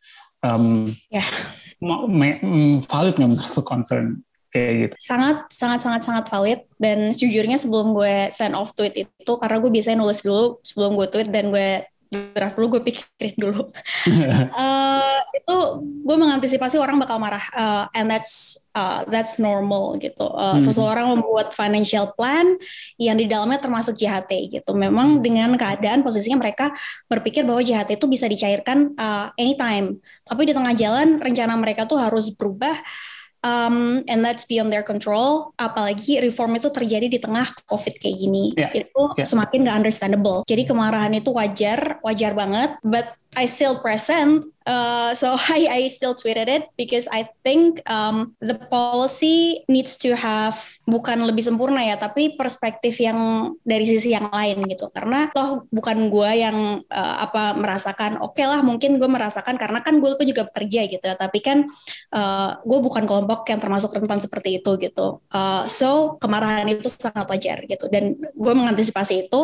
um, 0.47 0.95
yeah. 1.11 1.27
Mm, 1.83 2.87
valid 2.87 3.19
nggak 3.19 3.31
menurut 3.35 3.67
concern 3.67 4.23
kayak 4.55 4.73
gitu. 4.87 4.95
Sangat 5.03 5.51
sangat 5.51 5.83
sangat 5.83 6.03
sangat 6.07 6.25
valid 6.31 6.61
dan 6.79 7.11
sejujurnya 7.11 7.59
sebelum 7.59 7.91
gue 7.91 8.31
send 8.31 8.55
off 8.55 8.71
tweet 8.79 8.95
itu 8.95 9.33
karena 9.35 9.59
gue 9.59 9.71
biasanya 9.75 9.99
nulis 9.99 10.23
dulu 10.23 10.63
sebelum 10.63 10.95
gue 10.95 11.07
tweet 11.11 11.29
dan 11.35 11.51
gue 11.51 11.83
draft 12.33 12.57
dulu 12.57 12.79
gue 12.79 12.83
pikirin 12.91 13.37
dulu. 13.37 13.63
Uh, 14.55 15.19
itu 15.39 15.57
gue 15.83 16.17
mengantisipasi 16.17 16.79
orang 16.79 16.97
bakal 17.03 17.19
marah. 17.19 17.45
Uh, 17.53 17.85
and 17.93 18.07
that's 18.07 18.65
uh, 18.73 19.03
that's 19.11 19.37
normal 19.43 19.99
gitu. 19.99 20.25
Uh, 20.25 20.57
hmm. 20.57 20.63
seseorang 20.63 21.11
membuat 21.13 21.53
financial 21.59 22.15
plan 22.15 22.57
yang 22.97 23.19
di 23.19 23.27
dalamnya 23.27 23.59
termasuk 23.59 23.99
JHT 23.99 24.61
gitu. 24.61 24.73
Memang 24.73 25.19
hmm. 25.19 25.23
dengan 25.23 25.51
keadaan 25.59 26.07
posisinya 26.07 26.39
mereka 26.41 26.73
berpikir 27.11 27.43
bahwa 27.43 27.61
JHT 27.61 27.99
itu 27.99 28.07
bisa 28.07 28.31
dicairkan 28.31 28.95
uh, 28.97 29.35
anytime. 29.35 29.99
Tapi 30.25 30.43
di 30.49 30.53
tengah 30.57 30.75
jalan 30.79 31.19
rencana 31.21 31.55
mereka 31.59 31.85
tuh 31.85 31.99
harus 31.99 32.31
berubah 32.33 32.75
um, 33.45 34.03
and 34.09 34.25
that's 34.25 34.49
beyond 34.49 34.73
their 34.73 34.83
control. 34.83 35.53
Apalagi 35.61 36.19
reform 36.25 36.57
itu 36.57 36.73
terjadi 36.73 37.07
di 37.07 37.19
tengah 37.21 37.47
COVID 37.69 37.95
kayak 38.01 38.17
gini, 38.17 38.57
yeah. 38.57 38.73
itu 38.73 39.03
yeah. 39.21 39.29
semakin 39.29 39.69
gak 39.69 39.79
understandable. 39.85 40.43
Jadi 40.49 40.65
kemarahan 40.65 41.13
itu 41.13 41.31
wajar, 41.31 42.01
wajar 42.01 42.33
banget. 42.33 42.81
But 42.81 43.13
I 43.35 43.47
still 43.51 43.83
present. 43.83 44.47
Uh, 44.65 45.13
so 45.13 45.37
I, 45.53 45.69
I 45.69 45.81
still 45.93 46.15
tweeted 46.15 46.49
it 46.49 46.71
because 46.79 47.05
I 47.11 47.29
think 47.45 47.83
um, 47.91 48.33
the 48.41 48.57
policy 48.57 49.61
needs 49.69 49.99
to 50.01 50.17
have 50.17 50.57
bukan 50.89 51.27
lebih 51.27 51.45
sempurna 51.45 51.85
ya, 51.85 52.01
tapi 52.01 52.39
perspektif 52.39 52.97
yang 53.03 53.53
dari 53.67 53.85
sisi 53.85 54.15
yang 54.15 54.31
lain 54.31 54.65
gitu. 54.71 54.89
Karena 54.95 55.29
toh 55.35 55.69
bukan 55.69 56.09
gue 56.09 56.31
yang 56.41 56.81
uh, 56.89 57.17
apa 57.21 57.59
merasakan 57.59 58.23
oke 58.23 58.39
okay 58.39 58.47
lah 58.49 58.65
mungkin 58.65 58.97
gue 58.97 59.11
merasakan 59.11 59.59
karena 59.61 59.83
kan 59.85 60.01
gue 60.01 60.11
tuh 60.17 60.27
juga 60.27 60.49
bekerja 60.49 60.87
gitu. 60.89 61.05
Ya. 61.05 61.19
Tapi 61.19 61.39
kan 61.45 61.67
uh, 62.15 62.63
gue 62.63 62.79
bukan 62.81 63.05
kelompok 63.05 63.45
yang 63.51 63.61
termasuk 63.61 63.93
rentan 63.93 64.23
seperti 64.23 64.63
itu 64.63 64.71
gitu. 64.81 65.21
Uh, 65.29 65.67
so 65.67 66.17
kemarahan 66.23 66.71
itu 66.71 66.89
sangat 66.89 67.27
wajar 67.29 67.67
gitu. 67.67 67.91
Dan 67.91 68.17
gue 68.17 68.55
mengantisipasi 68.55 69.29
itu 69.29 69.41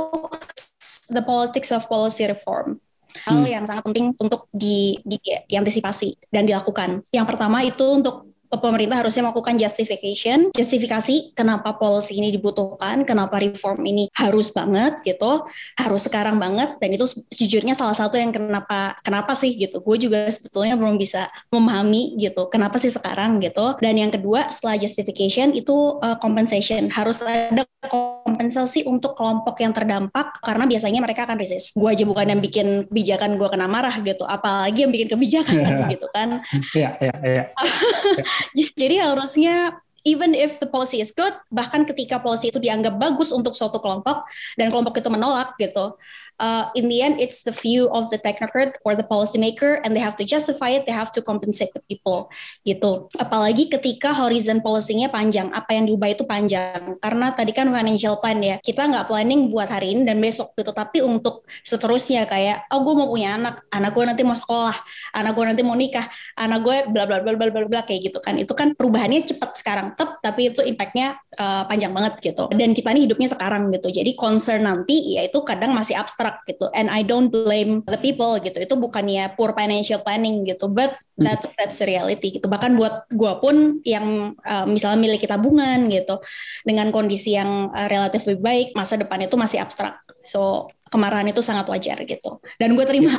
the 1.11 1.21
politics 1.21 1.75
of 1.75 1.85
policy 1.91 2.25
reform 2.25 2.81
hal 3.27 3.43
hmm. 3.43 3.51
yang 3.51 3.65
sangat 3.67 3.83
penting 3.87 4.15
untuk 4.17 4.47
di, 4.55 4.99
di, 5.03 5.19
diantisipasi 5.21 6.31
dan 6.31 6.47
dilakukan. 6.47 7.03
Yang 7.11 7.27
pertama 7.27 7.63
itu 7.67 7.85
untuk 7.85 8.30
pemerintah 8.59 8.99
harusnya 8.99 9.31
melakukan 9.31 9.55
justification, 9.55 10.51
justifikasi 10.51 11.37
kenapa 11.39 11.79
policy 11.79 12.19
ini 12.19 12.35
dibutuhkan, 12.35 13.07
kenapa 13.07 13.39
reform 13.39 13.87
ini 13.87 14.11
harus 14.19 14.51
banget 14.51 14.99
gitu, 15.07 15.47
harus 15.79 16.03
sekarang 16.11 16.43
banget 16.43 16.75
dan 16.83 16.91
itu 16.91 17.07
sejujurnya 17.07 17.79
salah 17.79 17.95
satu 17.95 18.19
yang 18.19 18.35
kenapa 18.35 18.99
kenapa 19.07 19.39
sih 19.39 19.55
gitu. 19.55 19.79
Gue 19.79 20.03
juga 20.03 20.27
sebetulnya 20.27 20.75
belum 20.75 20.99
bisa 20.99 21.31
memahami 21.55 22.19
gitu, 22.19 22.51
kenapa 22.51 22.81
sih 22.83 22.91
sekarang 22.91 23.39
gitu. 23.39 23.79
Dan 23.79 23.95
yang 23.95 24.11
kedua 24.11 24.51
setelah 24.51 24.75
justification 24.81 25.55
itu 25.55 26.01
uh, 26.03 26.19
compensation 26.19 26.91
harus 26.91 27.23
ada 27.23 27.63
kompensasi 27.87 28.85
untuk 28.85 29.17
kelompok 29.17 29.59
yang 29.63 29.73
terdampak 29.73 30.39
karena 30.43 30.67
biasanya 30.67 31.01
mereka 31.01 31.25
akan 31.25 31.39
resist. 31.39 31.77
Gue 31.79 31.95
aja 31.95 32.03
bukan 32.03 32.27
yang 32.27 32.41
bikin 32.43 32.91
kebijakan 32.91 33.39
gue 33.39 33.49
kena 33.49 33.71
marah 33.71 33.95
gitu, 34.03 34.27
apalagi 34.27 34.85
yang 34.85 34.93
bikin 34.93 35.09
kebijakan 35.09 35.87
gitu 35.95 36.07
kan. 36.11 36.43
Iya, 36.75 36.91
iya, 36.99 37.15
iya. 37.23 37.45
Jadi 38.81 38.97
harusnya 39.01 39.81
even 40.05 40.33
if 40.33 40.57
the 40.61 40.69
policy 40.69 41.01
is 41.01 41.13
good, 41.13 41.33
bahkan 41.53 41.85
ketika 41.85 42.17
policy 42.21 42.49
itu 42.49 42.57
dianggap 42.57 42.97
bagus 42.97 43.29
untuk 43.33 43.53
suatu 43.53 43.77
kelompok 43.83 44.25
dan 44.57 44.73
kelompok 44.73 44.97
itu 44.97 45.09
menolak 45.13 45.53
gitu, 45.61 45.97
uh, 46.41 46.73
in 46.73 46.89
the 46.89 47.05
end 47.05 47.21
it's 47.21 47.45
the 47.45 47.53
view 47.53 47.93
of 47.93 48.09
the 48.09 48.17
technocrat 48.17 48.75
or 48.83 48.97
the 48.97 49.05
policymaker 49.05 49.79
and 49.85 49.93
they 49.93 50.01
have 50.01 50.17
to 50.17 50.25
justify 50.25 50.73
it, 50.73 50.89
they 50.89 50.97
have 50.97 51.13
to 51.13 51.21
compensate 51.21 51.71
the 51.77 51.85
people 51.85 52.33
gitu. 52.65 53.13
Apalagi 53.21 53.69
ketika 53.69 54.17
horizon 54.17 54.65
policy-nya 54.65 55.13
panjang, 55.13 55.53
apa 55.53 55.77
yang 55.77 55.85
diubah 55.85 56.17
itu 56.17 56.25
panjang. 56.25 56.97
Karena 56.99 57.37
tadi 57.37 57.53
kan 57.53 57.69
financial 57.69 58.17
plan 58.17 58.41
ya, 58.41 58.57
kita 58.65 58.89
nggak 58.89 59.07
planning 59.07 59.53
buat 59.53 59.69
hari 59.69 59.93
ini 59.93 60.09
dan 60.09 60.17
besok 60.19 60.57
gitu, 60.57 60.73
tapi 60.73 61.05
untuk 61.05 61.45
seterusnya 61.61 62.25
kayak, 62.25 62.67
oh 62.73 62.81
gue 62.83 62.95
mau 62.97 63.13
punya 63.13 63.37
anak, 63.37 63.63
anak 63.69 63.93
gue 63.93 64.05
nanti 64.09 64.23
mau 64.25 64.35
sekolah, 64.35 64.75
anak 65.13 65.33
gue 65.37 65.45
nanti 65.45 65.63
mau 65.63 65.77
nikah, 65.77 66.09
anak 66.41 66.61
gue 66.65 66.77
bla 66.89 67.05
bla 67.05 67.21
bla 67.21 67.37
bla 67.37 67.53
bla 67.53 67.67
bla 67.69 67.81
kayak 67.85 68.11
gitu 68.11 68.19
kan. 68.25 68.41
Itu 68.41 68.57
kan 68.57 68.73
perubahannya 68.73 69.29
cepat 69.29 69.61
sekarang, 69.61 69.93
tep, 69.99 70.23
tapi 70.25 70.49
itu 70.49 70.65
impactnya 70.65 71.21
uh, 71.37 71.69
panjang 71.69 71.93
banget 71.93 72.33
gitu. 72.33 72.49
Dan 72.55 72.73
kita 72.73 72.95
ini 72.95 73.05
hidupnya 73.11 73.29
sekarang 73.29 73.69
gitu. 73.75 73.91
Jadi 73.91 74.15
concern 74.15 74.65
nanti 74.65 75.19
ya 75.19 75.27
itu 75.27 75.43
kadang 75.43 75.75
masih 75.75 75.99
abstrak 75.99 76.30
gitu. 76.47 76.71
And 76.75 76.91
I 76.91 77.03
don't 77.07 77.31
blame 77.33 77.83
the 77.87 77.99
people 77.99 78.39
gitu. 78.43 78.59
Itu 78.61 78.75
bukannya 78.79 79.35
poor 79.35 79.55
financial 79.57 80.03
planning 80.03 80.47
gitu. 80.47 80.71
But 80.71 80.97
hmm. 81.17 81.25
that's 81.27 81.55
that's 81.57 81.79
the 81.79 81.87
reality 81.89 82.39
gitu. 82.39 82.47
Bahkan 82.47 82.75
buat 82.77 83.11
gue 83.11 83.33
pun 83.43 83.57
yang 83.87 84.37
uh, 84.43 84.67
misalnya 84.67 84.99
milik 84.99 85.27
tabungan 85.27 85.91
gitu. 85.91 86.19
Dengan 86.65 86.91
kondisi 86.95 87.35
yang 87.37 87.71
uh, 87.71 87.89
relatif 87.91 88.27
lebih 88.27 88.43
baik 88.43 88.69
masa 88.75 88.99
depan 88.99 89.23
itu 89.25 89.37
masih 89.39 89.63
abstrak. 89.63 90.03
So 90.25 90.71
kemarahan 90.91 91.31
itu 91.31 91.41
sangat 91.41 91.71
wajar 91.71 92.03
gitu 92.05 92.43
dan 92.59 92.75
gue 92.75 92.85
terima 92.85 93.15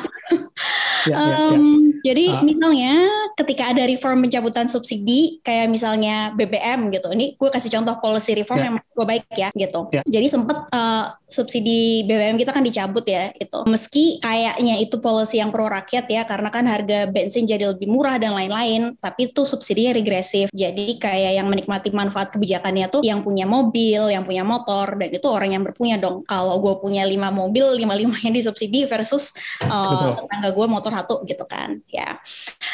ya, 1.10 1.16
ya, 1.16 1.18
ya. 1.18 1.60
jadi 2.06 2.26
uh. 2.38 2.44
misalnya 2.44 2.94
ketika 3.40 3.72
ada 3.72 3.84
reform 3.88 4.28
pencabutan 4.28 4.68
subsidi 4.68 5.40
kayak 5.42 5.72
misalnya 5.72 6.36
BBM 6.36 6.92
gitu 6.94 7.10
ini 7.16 7.40
gue 7.40 7.50
kasih 7.50 7.72
contoh 7.80 7.98
policy 8.04 8.38
reform 8.38 8.60
ya. 8.62 8.66
yang 8.70 8.76
gue 8.78 9.06
baik 9.08 9.26
ya 9.34 9.50
gitu 9.56 9.88
ya. 9.96 10.04
jadi 10.06 10.28
sempat 10.28 10.68
uh, 10.70 11.16
subsidi 11.32 12.04
BBM 12.06 12.36
kita 12.36 12.52
kan 12.52 12.62
dicabut 12.62 13.08
ya 13.08 13.32
itu 13.34 13.60
meski 13.66 14.20
kayaknya 14.20 14.84
itu 14.84 15.00
policy 15.00 15.40
yang 15.40 15.50
pro 15.50 15.72
rakyat 15.72 16.06
ya 16.12 16.28
karena 16.28 16.52
kan 16.52 16.68
harga 16.68 17.08
bensin 17.08 17.48
jadi 17.48 17.72
lebih 17.72 17.88
murah 17.88 18.20
dan 18.20 18.36
lain-lain 18.36 19.00
tapi 19.00 19.32
itu 19.32 19.48
subsidinya 19.48 19.96
regresif 19.96 20.52
jadi 20.52 21.00
kayak 21.00 21.32
yang 21.40 21.48
menikmati 21.48 21.90
manfaat 21.96 22.36
kebijakannya 22.36 22.92
tuh 22.92 23.02
yang 23.02 23.24
punya 23.24 23.48
mobil 23.48 24.12
yang 24.12 24.28
punya 24.28 24.44
motor 24.44 25.00
dan 25.00 25.10
itu 25.10 25.28
orang 25.32 25.56
yang 25.56 25.64
berpunya 25.64 25.96
dong 25.96 26.28
kalau 26.28 26.60
gue 26.60 26.76
punya 26.84 27.08
lima 27.08 27.32
mobil 27.32 27.61
mobil 27.62 27.86
lima 27.86 27.94
lima 27.94 28.18
yang 28.26 28.34
disubsidi 28.34 28.90
versus 28.90 29.38
uh, 29.62 30.18
tetangga 30.18 30.50
gue 30.50 30.66
motor 30.66 30.92
satu 30.92 31.22
gitu 31.30 31.46
kan. 31.46 31.78
Ya. 31.86 32.18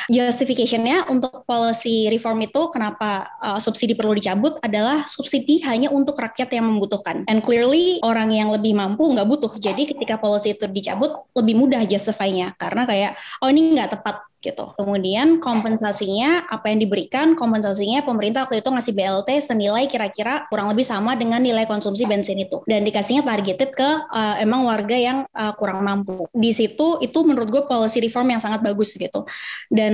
Justificationnya 0.08 1.12
untuk 1.12 1.44
policy 1.44 2.08
reform 2.08 2.48
itu 2.48 2.72
kenapa 2.72 3.27
uh, 3.44 3.60
subsidi 3.60 3.94
perlu 3.94 4.15
dicabut 4.15 4.56
adalah 4.63 5.03
subsidi 5.03 5.60
hanya 5.67 5.91
untuk 5.91 6.15
rakyat 6.15 6.48
yang 6.56 6.65
membutuhkan. 6.72 7.27
And 7.27 7.44
clearly 7.44 8.00
orang 8.01 8.32
yang 8.32 8.48
lebih 8.48 8.72
mampu 8.72 9.03
nggak 9.12 9.27
butuh. 9.27 9.51
Jadi 9.60 9.91
ketika 9.91 10.15
policy 10.15 10.56
itu 10.56 10.63
dicabut 10.72 11.27
lebih 11.36 11.60
mudah 11.60 11.84
justify-nya. 11.84 12.56
Karena 12.56 12.88
kayak 12.88 13.20
oh 13.44 13.51
ini 13.51 13.75
nggak 13.75 14.00
tepat 14.00 14.24
gitu. 14.38 14.74
Kemudian 14.77 15.41
kompensasinya 15.41 16.46
apa 16.46 16.70
yang 16.70 16.79
diberikan? 16.84 17.34
Kompensasinya 17.34 18.06
pemerintah 18.06 18.46
waktu 18.46 18.62
itu 18.62 18.70
ngasih 18.70 18.94
BLT 18.94 19.29
senilai 19.41 19.89
kira-kira 19.89 20.46
kurang 20.48 20.70
lebih 20.70 20.86
sama 20.86 21.17
dengan 21.17 21.41
nilai 21.41 21.65
konsumsi 21.65 22.06
bensin 22.06 22.38
itu 22.38 22.62
dan 22.70 22.86
dikasihnya 22.86 23.25
targeted 23.25 23.74
ke 23.74 23.89
uh, 24.13 24.36
emang 24.38 24.63
warga 24.67 24.94
yang 24.94 25.17
uh, 25.34 25.53
kurang 25.58 25.82
mampu. 25.82 26.29
Di 26.32 26.53
situ 26.53 27.01
itu 27.01 27.20
menurut 27.25 27.50
gue 27.50 27.63
policy 27.65 28.03
reform 28.06 28.38
yang 28.38 28.41
sangat 28.41 28.62
bagus 28.62 28.94
gitu. 28.94 29.25
Dan 29.74 29.94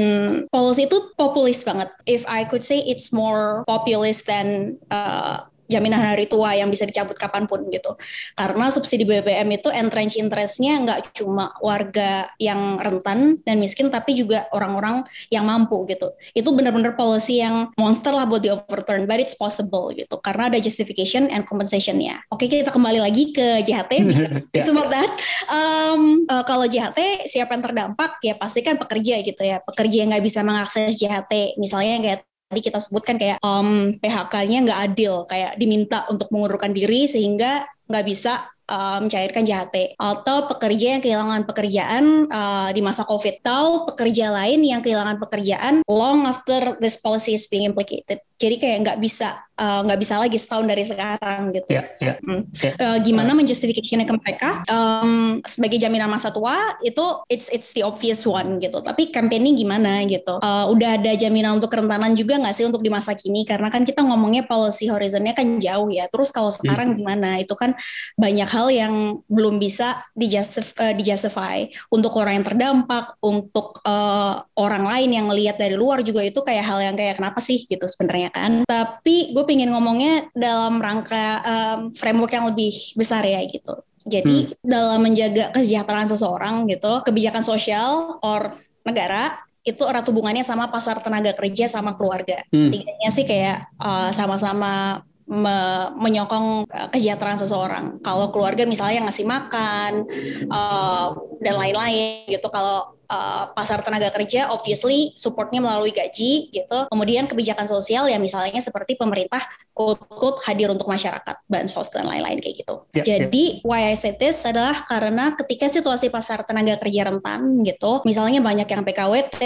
policy 0.51 0.91
itu 0.91 1.15
populis 1.15 1.63
banget. 1.63 1.89
If 2.03 2.27
I 2.27 2.43
could 2.43 2.67
say 2.67 2.83
it's 2.83 3.15
more 3.15 3.63
populist 3.63 4.27
than 4.27 4.77
uh, 4.91 5.47
jaminan 5.67 5.99
hari 5.99 6.27
tua 6.27 6.55
yang 6.55 6.67
bisa 6.67 6.83
dicabut 6.83 7.15
kapan 7.15 7.47
pun 7.47 7.63
gitu. 7.71 7.95
Karena 8.35 8.67
subsidi 8.69 9.07
BBM 9.07 9.47
itu 9.55 9.69
entrench 9.71 10.19
interestnya 10.19 10.79
nggak 10.83 11.15
cuma 11.15 11.55
warga 11.63 12.29
yang 12.37 12.79
rentan 12.79 13.39
dan 13.47 13.57
miskin, 13.59 13.87
tapi 13.87 14.17
juga 14.17 14.47
orang-orang 14.51 15.03
yang 15.31 15.47
mampu 15.47 15.87
gitu. 15.87 16.11
Itu 16.35 16.51
benar-benar 16.51 16.95
policy 16.99 17.39
yang 17.41 17.71
monster 17.79 18.11
lah 18.11 18.27
buat 18.27 18.43
di 18.43 18.51
overturn, 18.51 19.07
but 19.07 19.19
it's 19.19 19.35
possible 19.37 19.89
gitu. 19.95 20.19
Karena 20.19 20.51
ada 20.51 20.59
justification 20.59 21.31
and 21.31 21.47
compensation-nya. 21.47 22.23
Oke, 22.29 22.47
kita 22.51 22.69
kembali 22.69 22.99
lagi 22.99 23.31
ke 23.31 23.63
JHT. 23.63 23.93
it's 24.57 24.69
about 24.69 24.91
that. 24.91 25.09
Um, 25.47 26.27
uh, 26.27 26.43
kalau 26.43 26.67
JHT, 26.67 27.27
siapa 27.27 27.55
yang 27.55 27.63
terdampak? 27.63 28.19
Ya 28.21 28.35
pasti 28.35 28.61
kan 28.61 28.75
pekerja 28.75 29.23
gitu 29.23 29.41
ya. 29.41 29.63
Pekerja 29.63 29.95
yang 30.03 30.09
nggak 30.11 30.25
bisa 30.25 30.39
mengakses 30.43 30.95
JHT. 30.99 31.57
Misalnya 31.57 31.91
yang 31.99 32.03
kayak 32.03 32.21
tadi 32.53 32.69
kita 32.69 32.77
sebutkan 32.77 33.17
kayak 33.17 33.41
um, 33.41 33.97
PHK-nya 33.97 34.69
nggak 34.69 34.79
adil, 34.93 35.25
kayak 35.25 35.57
diminta 35.57 36.05
untuk 36.13 36.29
mengundurkan 36.29 36.69
diri 36.69 37.09
sehingga 37.09 37.65
nggak 37.89 38.05
bisa 38.05 38.53
uh, 38.69 39.01
mencairkan 39.01 39.41
JHT 39.41 39.97
atau 39.97 40.45
pekerja 40.45 40.85
yang 40.93 41.01
kehilangan 41.01 41.49
pekerjaan 41.49 42.29
uh, 42.29 42.69
di 42.69 42.85
masa 42.85 43.09
COVID 43.09 43.41
atau 43.41 43.89
pekerja 43.89 44.29
lain 44.29 44.61
yang 44.61 44.85
kehilangan 44.85 45.17
pekerjaan 45.17 45.81
long 45.89 46.29
after 46.29 46.77
this 46.77 47.01
policy 47.01 47.33
is 47.33 47.49
being 47.49 47.65
implicated. 47.65 48.21
Jadi 48.37 48.55
kayak 48.59 48.77
nggak 48.83 48.97
bisa 48.99 49.39
eh, 49.55 49.81
nggak 49.85 49.99
uh, 49.99 50.01
bisa 50.01 50.15
lagi 50.19 50.37
setahun 50.37 50.65
dari 50.65 50.83
sekarang 50.83 51.41
gitu. 51.53 51.69
Yeah, 51.69 51.85
yeah, 52.01 52.15
hmm. 52.19 52.41
yeah. 52.59 52.73
Uh, 52.75 52.97
gimana 52.99 53.31
uh. 53.31 53.37
menjustifikasinya 53.37 54.05
ke 54.05 54.13
mereka 54.19 54.49
um, 54.67 55.39
sebagai 55.45 55.77
jaminan 55.79 56.09
masa 56.09 56.33
tua 56.33 56.75
itu 56.81 57.01
it's 57.29 57.47
it's 57.53 57.71
the 57.71 57.85
obvious 57.85 58.25
one 58.27 58.57
gitu. 58.59 58.81
Tapi 58.81 59.13
campaigning 59.13 59.55
gimana 59.55 60.03
gitu? 60.09 60.41
Uh, 60.41 60.65
udah 60.73 60.99
ada 60.99 61.13
jaminan 61.15 61.57
untuk 61.57 61.71
kerentanan 61.71 62.13
juga 62.17 62.37
nggak 62.41 62.55
sih 62.55 62.65
untuk 62.67 62.81
di 62.81 62.89
masa 62.91 63.13
kini? 63.15 63.45
Karena 63.45 63.71
kan 63.71 63.85
kita 63.87 64.01
ngomongnya 64.03 64.43
policy 64.45 64.89
horizonnya 64.89 65.33
kan 65.37 65.61
jauh 65.61 65.89
ya. 65.89 66.09
Terus 66.09 66.29
kalau 66.33 66.49
sekarang 66.51 66.93
hmm. 66.93 66.97
gimana? 66.99 67.29
Itu 67.39 67.57
kan 67.57 67.73
banyak 68.17 68.49
hal 68.49 68.67
yang 68.73 68.93
belum 69.29 69.57
bisa 69.61 70.03
dijustif, 70.13 70.73
uh, 70.77 70.91
dijustify 70.93 71.65
untuk 71.89 72.13
orang 72.19 72.41
yang 72.41 72.45
terdampak, 72.45 73.17
untuk 73.23 73.81
uh, 73.85 74.43
orang 74.57 74.83
lain 74.83 75.09
yang 75.15 75.27
lihat 75.31 75.57
dari 75.57 75.73
luar 75.73 76.05
juga 76.05 76.21
itu 76.21 76.39
kayak 76.43 76.63
hal 76.63 76.79
yang 76.79 76.95
kayak 76.95 77.17
kenapa 77.17 77.39
sih 77.41 77.65
gitu 77.65 77.83
sebenarnya 77.87 78.22
kan. 78.31 78.63
Tapi 78.63 79.33
gue 79.33 79.43
pingin 79.43 79.73
ngomongnya 79.73 80.29
dalam 80.37 80.79
rangka 80.79 81.41
um, 81.43 81.79
framework 81.91 82.31
yang 82.31 82.47
lebih 82.47 82.71
besar 82.95 83.25
ya 83.25 83.41
gitu. 83.49 83.81
Jadi 84.03 84.51
hmm. 84.51 84.67
dalam 84.67 84.99
menjaga 84.99 85.55
kesejahteraan 85.55 86.11
seseorang 86.11 86.67
gitu, 86.67 87.01
kebijakan 87.07 87.43
sosial 87.43 88.19
or 88.19 88.55
negara 88.83 89.39
itu 89.63 89.79
erat 89.87 90.03
hubungannya 90.03 90.43
sama 90.43 90.67
pasar 90.67 90.99
tenaga 90.99 91.31
kerja 91.31 91.71
sama 91.71 91.95
keluarga. 91.95 92.43
Hmm. 92.51 92.67
Tiganya 92.67 93.09
sih 93.09 93.23
kayak 93.23 93.71
uh, 93.79 94.11
sama-sama 94.11 95.03
me 95.23 95.87
menyokong 95.95 96.67
uh, 96.67 96.87
kesejahteraan 96.91 97.39
seseorang. 97.39 97.85
Kalau 98.03 98.27
keluarga 98.35 98.67
misalnya 98.67 99.07
ngasih 99.07 99.23
makan 99.23 100.03
uh, 100.51 101.15
dan 101.39 101.55
lain-lain 101.55 102.27
gitu. 102.27 102.47
Kalau 102.51 102.99
uh, 103.13 103.53
pasar 103.53 103.85
tenaga 103.85 104.09
kerja 104.09 104.49
obviously 104.49 105.13
supportnya 105.13 105.61
melalui 105.61 105.93
gaji 105.93 106.49
gitu. 106.49 106.79
Kemudian 106.89 107.29
kebijakan 107.29 107.69
sosial 107.69 108.09
ya 108.09 108.17
misalnya 108.17 108.57
seperti 108.57 108.97
pemerintah 108.97 109.45
quote-quote 109.73 110.45
hadir 110.45 110.69
untuk 110.69 110.85
masyarakat, 110.85 111.35
bansos 111.49 111.89
dan 111.89 112.05
lain-lain 112.05 112.37
kayak 112.37 112.61
gitu. 112.61 112.85
Yeah, 112.93 113.01
ya. 113.01 113.05
Jadi 113.25 113.43
yeah. 113.59 113.65
why 113.65 113.81
I 113.89 113.97
say 113.97 114.13
this 114.13 114.45
adalah 114.45 114.85
karena 114.85 115.33
ketika 115.33 115.65
situasi 115.65 116.13
pasar 116.13 116.45
tenaga 116.45 116.77
kerja 116.77 117.09
rentan 117.09 117.65
gitu, 117.65 118.05
misalnya 118.05 118.39
banyak 118.39 118.69
yang 118.69 118.85
PKWT, 118.85 119.41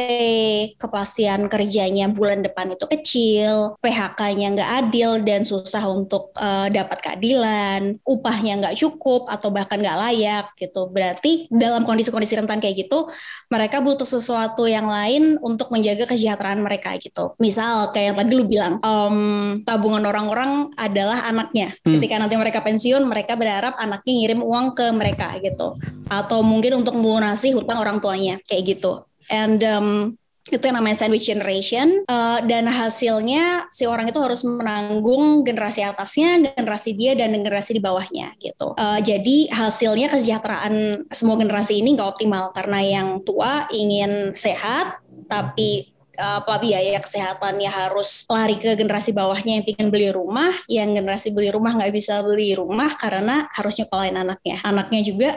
kepastian 0.75 1.47
kerjanya 1.47 2.11
bulan 2.11 2.43
depan 2.43 2.75
itu 2.75 2.85
kecil, 2.85 3.79
PHK-nya 3.79 4.47
nggak 4.59 4.71
adil 4.85 5.23
dan 5.23 5.47
susah 5.47 5.87
untuk 5.87 6.35
uh, 6.35 6.67
dapat 6.67 6.99
keadilan, 6.99 7.95
upahnya 8.03 8.59
nggak 8.59 8.75
cukup 8.75 9.31
atau 9.31 9.47
bahkan 9.47 9.79
nggak 9.79 9.97
layak 9.97 10.45
gitu. 10.59 10.91
Berarti 10.91 11.47
dalam 11.47 11.87
kondisi-kondisi 11.87 12.35
rentan 12.35 12.59
kayak 12.59 12.87
gitu, 12.87 13.07
mereka 13.47 13.79
butuh 13.79 14.05
sesuatu 14.05 14.67
yang 14.67 14.91
lain 14.91 15.39
untuk 15.39 15.71
menjaga 15.71 16.03
kesejahteraan 16.03 16.59
mereka 16.59 16.99
gitu. 16.99 17.31
Misal 17.39 17.95
kayak 17.95 18.05
yang 18.11 18.17
tadi 18.19 18.31
lu 18.35 18.43
bilang, 18.43 18.73
um, 18.83 19.17
tabungan 19.63 20.03
orang-orang 20.17 20.73
adalah 20.73 21.29
anaknya. 21.29 21.77
Hmm. 21.85 22.01
Ketika 22.01 22.17
nanti 22.17 22.33
mereka 22.33 22.65
pensiun, 22.65 23.05
mereka 23.05 23.37
berharap 23.37 23.77
anaknya 23.77 24.13
ngirim 24.17 24.41
uang 24.41 24.73
ke 24.73 24.89
mereka 24.89 25.37
gitu. 25.37 25.77
Atau 26.09 26.41
mungkin 26.41 26.81
untuk 26.81 26.97
melunasi 26.97 27.53
hutang 27.53 27.77
orang 27.77 28.01
tuanya 28.01 28.41
kayak 28.49 28.73
gitu. 28.73 29.05
And 29.29 29.61
um, 29.61 30.17
itu 30.47 30.63
yang 30.63 30.79
namanya 30.79 31.03
sandwich 31.03 31.27
generation 31.27 32.07
uh, 32.07 32.39
dan 32.47 32.71
hasilnya 32.71 33.67
si 33.69 33.83
orang 33.83 34.07
itu 34.07 34.17
harus 34.17 34.41
menanggung 34.47 35.43
generasi 35.43 35.83
atasnya, 35.83 36.55
generasi 36.55 36.95
dia 36.95 37.13
dan 37.13 37.35
generasi 37.35 37.75
di 37.75 37.81
bawahnya 37.83 38.33
gitu. 38.39 38.73
Uh, 38.79 38.97
jadi 39.03 39.51
hasilnya 39.51 40.07
kesejahteraan 40.07 41.05
semua 41.11 41.35
generasi 41.35 41.83
ini 41.83 41.99
nggak 41.99 42.17
optimal 42.17 42.55
karena 42.55 42.79
yang 42.79 43.07
tua 43.27 43.67
ingin 43.75 44.33
sehat 44.33 45.03
tapi 45.27 45.96
apa 46.17 46.57
biaya 46.57 46.97
kesehatannya 46.97 47.69
harus 47.69 48.25
lari 48.25 48.57
ke 48.57 48.73
generasi 48.73 49.13
bawahnya 49.13 49.61
yang 49.61 49.65
ingin 49.69 49.87
beli 49.93 50.09
rumah, 50.09 50.51
yang 50.65 50.89
generasi 50.97 51.29
beli 51.29 51.53
rumah 51.53 51.77
nggak 51.77 51.93
bisa 51.93 52.25
beli 52.25 52.57
rumah 52.57 52.97
karena 52.97 53.45
harus 53.53 53.77
nyekolahin 53.77 54.17
anaknya. 54.17 54.57
Anaknya 54.65 55.01
juga 55.05 55.29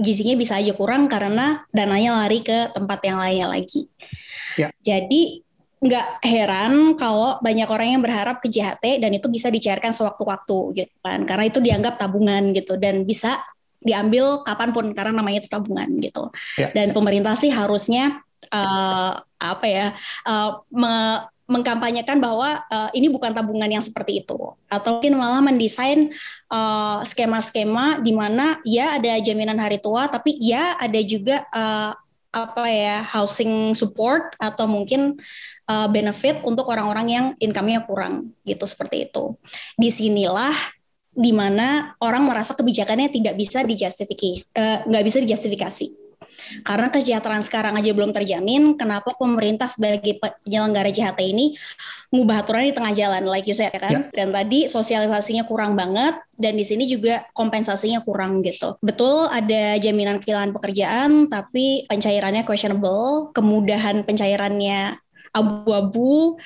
gizinya 0.00 0.34
bisa 0.34 0.56
aja 0.56 0.72
kurang 0.72 1.06
karena 1.06 1.68
dananya 1.68 2.16
lari 2.24 2.40
ke 2.40 2.72
tempat 2.72 2.98
yang 3.04 3.18
lainnya 3.20 3.48
lagi. 3.52 3.86
Ya. 4.56 4.72
Jadi 4.80 5.44
nggak 5.82 6.22
heran 6.22 6.94
kalau 6.94 7.42
banyak 7.42 7.66
orang 7.66 7.98
yang 7.98 8.02
berharap 8.02 8.38
ke 8.38 8.46
JHT 8.46 9.02
dan 9.02 9.10
itu 9.10 9.26
bisa 9.26 9.50
dicairkan 9.50 9.90
sewaktu-waktu 9.90 10.58
gitu 10.78 10.94
kan 11.02 11.26
karena 11.26 11.50
itu 11.50 11.58
dianggap 11.58 11.98
tabungan 11.98 12.54
gitu 12.54 12.78
dan 12.78 13.02
bisa 13.02 13.42
diambil 13.82 14.46
kapan 14.46 14.70
pun 14.70 14.94
karena 14.94 15.10
namanya 15.10 15.42
itu 15.42 15.50
tabungan 15.50 15.90
gitu 15.98 16.30
ya. 16.54 16.70
dan 16.70 16.94
pemerintah 16.94 17.34
sih 17.34 17.50
harusnya 17.50 18.22
uh, 18.50 19.22
apa 19.38 19.66
ya 19.68 19.86
uh, 20.26 20.62
me 20.72 21.26
mengkampanyekan 21.42 22.16
bahwa 22.16 22.64
uh, 22.72 22.88
ini 22.96 23.12
bukan 23.12 23.36
tabungan 23.36 23.68
yang 23.68 23.84
seperti 23.84 24.24
itu 24.24 24.56
atau 24.72 24.96
mungkin 24.96 25.20
malah 25.20 25.44
mendesain 25.44 26.08
skema-skema 27.04 27.98
uh, 27.98 28.00
di 28.00 28.16
mana 28.16 28.56
ya 28.64 28.96
ada 28.96 29.20
jaminan 29.20 29.60
hari 29.60 29.76
tua 29.76 30.08
tapi 30.08 30.32
ya 30.40 30.80
ada 30.80 30.96
juga 31.04 31.44
uh, 31.52 31.92
apa 32.32 32.64
ya 32.72 33.04
housing 33.04 33.76
support 33.76 34.32
atau 34.40 34.64
mungkin 34.64 35.20
uh, 35.68 35.88
benefit 35.92 36.40
untuk 36.48 36.64
orang-orang 36.72 37.06
yang 37.12 37.26
income-nya 37.36 37.84
kurang 37.84 38.32
gitu 38.48 38.64
seperti 38.64 39.12
itu. 39.12 39.36
Di 39.76 39.92
sinilah 39.92 40.56
di 41.12 41.28
mana 41.36 41.92
orang 42.00 42.24
merasa 42.24 42.56
kebijakannya 42.56 43.12
tidak 43.12 43.36
bisa 43.36 43.60
dijustifikasi, 43.60 44.48
nggak 44.88 45.02
uh, 45.04 45.06
bisa 45.06 45.20
dijustifikasi 45.20 46.01
karena 46.62 46.88
kesejahteraan 46.92 47.44
sekarang 47.44 47.74
aja 47.78 47.90
belum 47.92 48.10
terjamin, 48.10 48.76
kenapa 48.76 49.14
pemerintah 49.16 49.68
sebagai 49.68 50.18
penyelenggara 50.20 50.90
JHT 50.92 51.20
ini 51.22 51.56
ngubah 52.12 52.44
aturan 52.44 52.68
di 52.68 52.74
tengah 52.76 52.92
jalan, 52.92 53.22
like 53.24 53.48
you 53.48 53.56
said 53.56 53.72
kan? 53.72 54.08
Ya. 54.12 54.24
Dan 54.24 54.36
tadi 54.36 54.68
sosialisasinya 54.68 55.48
kurang 55.48 55.72
banget, 55.74 56.20
dan 56.36 56.54
di 56.56 56.64
sini 56.64 56.84
juga 56.84 57.24
kompensasinya 57.32 58.04
kurang 58.04 58.44
gitu. 58.44 58.76
Betul 58.84 59.32
ada 59.32 59.80
jaminan 59.80 60.20
kehilangan 60.20 60.52
pekerjaan, 60.52 61.10
tapi 61.32 61.88
pencairannya 61.88 62.44
questionable, 62.44 63.32
kemudahan 63.32 64.04
pencairannya 64.04 65.00
abu-abu, 65.32 66.36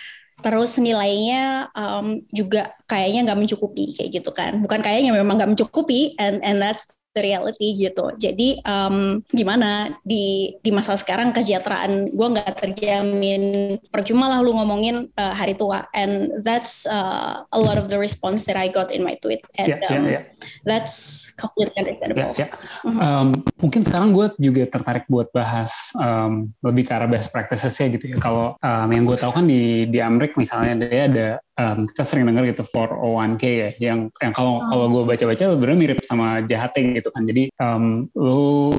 terus 0.45 0.77
nilainya 0.77 1.73
um, 1.73 2.21
juga 2.29 2.71
kayaknya 2.85 3.33
nggak 3.33 3.41
mencukupi 3.41 3.97
kayak 3.97 4.21
gitu 4.21 4.31
kan 4.37 4.61
bukan 4.61 4.85
kayaknya 4.85 5.17
memang 5.17 5.41
nggak 5.41 5.57
mencukupi 5.57 6.13
and 6.21 6.45
and 6.45 6.61
that's 6.61 6.93
the 7.17 7.25
reality 7.25 7.81
gitu. 7.81 8.13
Jadi 8.21 8.61
um, 8.69 9.25
gimana 9.33 9.97
di 10.05 10.53
di 10.61 10.69
masa 10.69 11.01
sekarang 11.01 11.33
kesejahteraan 11.33 12.13
gue 12.13 12.29
nggak 12.37 12.53
terjamin. 12.61 13.43
Percuma 13.89 14.29
lah 14.29 14.45
lu 14.45 14.53
ngomongin 14.53 15.09
uh, 15.17 15.33
hari 15.33 15.57
tua. 15.57 15.89
And 15.97 16.45
that's 16.45 16.85
uh, 16.85 17.49
a 17.49 17.59
lot 17.59 17.81
of 17.81 17.89
the 17.89 17.97
response 17.97 18.45
that 18.45 18.61
I 18.61 18.69
got 18.69 18.93
in 18.93 19.01
my 19.01 19.17
tweet. 19.25 19.41
And 19.57 19.73
yeah, 19.73 19.89
um, 19.89 20.05
yeah, 20.05 20.21
yeah. 20.21 20.23
that's 20.69 21.33
completely 21.41 21.81
understandable. 21.81 22.37
Yeah, 22.37 22.53
yeah. 22.53 22.85
Mm-hmm. 22.85 23.01
Um, 23.01 23.29
mungkin 23.57 23.81
sekarang 23.89 24.13
gue 24.13 24.27
juga 24.37 24.69
tertarik 24.69 25.09
buat 25.09 25.33
bahas 25.33 25.73
um, 25.97 26.53
lebih 26.61 26.85
ke 26.85 26.93
arah 26.93 27.09
best 27.09 27.33
practices 27.33 27.73
ya 27.73 27.89
gitu 27.89 28.13
ya. 28.13 28.21
Kalau 28.21 28.61
um, 28.61 28.89
yang 28.93 29.09
gue 29.09 29.17
tahu 29.17 29.33
kan 29.33 29.49
di 29.49 29.89
di 29.89 29.99
Amrik 30.03 30.37
misalnya 30.37 30.85
dia 30.85 31.03
ada 31.09 31.29
um, 31.57 31.89
kita 31.89 32.05
sering 32.05 32.25
dengar 32.29 32.45
gitu 32.47 32.63
401k 32.63 33.45
ya 33.45 33.71
yang 33.93 33.99
yang 34.21 34.33
kalau 34.33 34.61
oh. 34.61 34.69
kalau 34.69 34.87
gue 34.93 35.03
baca-baca 35.09 35.45
sebenarnya 35.53 35.79
mirip 35.81 35.99
sama 36.05 36.45
JHT 36.45 36.77
gitu 37.03 37.09
kan 37.11 37.23
jadi 37.25 37.43
um, 37.61 38.07
lu 38.15 38.73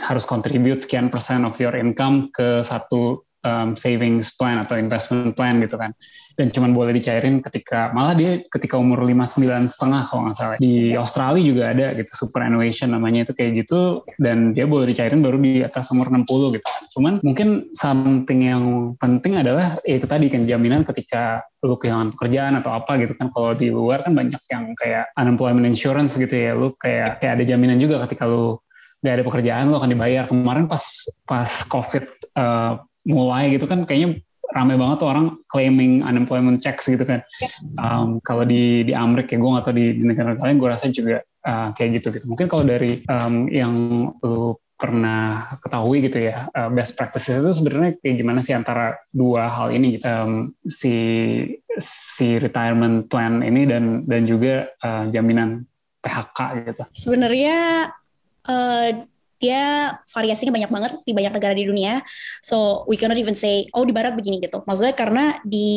harus 0.00 0.24
contribute 0.24 0.80
sekian 0.80 1.12
persen 1.12 1.44
of 1.44 1.56
your 1.60 1.76
income 1.76 2.32
ke 2.32 2.64
satu 2.64 3.28
um, 3.42 3.74
savings 3.78 4.34
plan 4.34 4.58
atau 4.62 4.78
investment 4.78 5.34
plan 5.34 5.58
gitu 5.62 5.76
kan. 5.78 5.92
Dan 6.32 6.48
cuma 6.48 6.72
boleh 6.72 6.96
dicairin 6.96 7.44
ketika 7.44 7.92
malah 7.92 8.16
dia 8.16 8.40
ketika 8.48 8.80
umur 8.80 9.04
lima 9.04 9.28
sembilan 9.28 9.68
setengah 9.68 10.02
kalau 10.08 10.30
nggak 10.30 10.36
salah. 10.38 10.56
Di 10.56 10.96
Australia 10.96 11.42
juga 11.44 11.62
ada 11.70 11.86
gitu 11.92 12.12
superannuation 12.16 12.88
namanya 12.90 13.28
itu 13.28 13.32
kayak 13.36 13.66
gitu. 13.66 14.06
Dan 14.16 14.56
dia 14.56 14.64
boleh 14.64 14.88
dicairin 14.88 15.20
baru 15.20 15.36
di 15.36 15.60
atas 15.60 15.92
umur 15.92 16.08
60 16.08 16.56
gitu 16.56 16.68
cuman 16.92 17.24
mungkin 17.24 17.72
something 17.72 18.40
yang 18.44 18.64
penting 19.00 19.40
adalah 19.40 19.80
ya 19.80 19.96
itu 19.96 20.04
tadi 20.04 20.28
kan 20.28 20.44
jaminan 20.44 20.84
ketika 20.84 21.40
lu 21.64 21.80
kehilangan 21.80 22.12
pekerjaan 22.12 22.52
atau 22.58 22.74
apa 22.74 22.98
gitu 23.00 23.14
kan. 23.16 23.30
Kalau 23.30 23.54
di 23.54 23.68
luar 23.70 24.02
kan 24.02 24.12
banyak 24.12 24.42
yang 24.50 24.74
kayak 24.76 25.14
unemployment 25.16 25.64
insurance 25.68 26.18
gitu 26.18 26.32
ya. 26.32 26.52
Lu 26.52 26.74
kayak 26.74 27.22
kayak 27.22 27.32
ada 27.40 27.44
jaminan 27.46 27.78
juga 27.78 28.02
ketika 28.04 28.28
lu 28.28 28.58
gak 29.02 29.14
ada 29.18 29.24
pekerjaan 29.24 29.70
lu 29.70 29.76
akan 29.78 29.90
dibayar. 29.94 30.24
Kemarin 30.26 30.66
pas 30.66 30.84
pas 31.22 31.50
covid 31.70 32.04
uh, 32.34 32.82
mulai 33.06 33.54
gitu 33.54 33.66
kan 33.66 33.82
kayaknya 33.82 34.22
ramai 34.52 34.76
banget 34.76 35.00
tuh 35.00 35.08
orang 35.08 35.26
claiming 35.48 36.04
unemployment 36.04 36.60
checks 36.60 36.86
gitu 36.86 37.02
kan. 37.02 37.24
Um, 37.80 38.20
kalau 38.20 38.44
di 38.44 38.84
di 38.84 38.92
Amerika 38.92 39.34
ya 39.34 39.40
gue 39.40 39.52
atau 39.56 39.72
di, 39.72 39.84
di 39.96 40.04
negara 40.04 40.36
lain 40.36 40.60
gue 40.60 40.68
rasa 40.68 40.92
juga 40.92 41.24
uh, 41.24 41.72
kayak 41.72 41.90
gitu 41.98 42.12
gitu. 42.12 42.28
Mungkin 42.28 42.46
kalau 42.46 42.62
dari 42.68 43.00
um, 43.08 43.48
yang 43.48 43.74
lu 44.20 44.60
pernah 44.76 45.46
ketahui 45.62 46.02
gitu 46.10 46.18
ya 46.26 46.50
uh, 46.50 46.66
best 46.66 46.98
practices 46.98 47.38
itu 47.38 47.50
sebenarnya 47.54 48.02
kayak 48.02 48.16
gimana 48.18 48.42
sih 48.42 48.50
antara 48.50 48.98
dua 49.14 49.46
hal 49.46 49.70
ini 49.70 49.96
gitu. 49.96 50.04
um, 50.10 50.50
si 50.66 50.94
si 51.78 52.36
retirement 52.36 53.06
plan 53.06 53.46
ini 53.46 53.62
dan 53.62 54.02
dan 54.04 54.26
juga 54.26 54.68
uh, 54.82 55.06
jaminan 55.08 55.64
PHK 56.02 56.38
gitu. 56.66 56.82
Sebenarnya 56.92 57.88
uh, 58.50 58.88
dia 59.42 59.90
variasinya 60.14 60.54
banyak 60.54 60.70
banget 60.70 60.92
di 61.02 61.12
banyak 61.12 61.32
negara 61.34 61.54
di 61.58 61.66
dunia. 61.66 62.06
So 62.38 62.86
we 62.86 62.94
cannot 62.94 63.18
even 63.18 63.34
say 63.34 63.66
oh 63.74 63.82
di 63.82 63.90
barat 63.90 64.14
begini 64.14 64.38
gitu. 64.38 64.62
Maksudnya 64.62 64.94
karena 64.94 65.24
di 65.42 65.68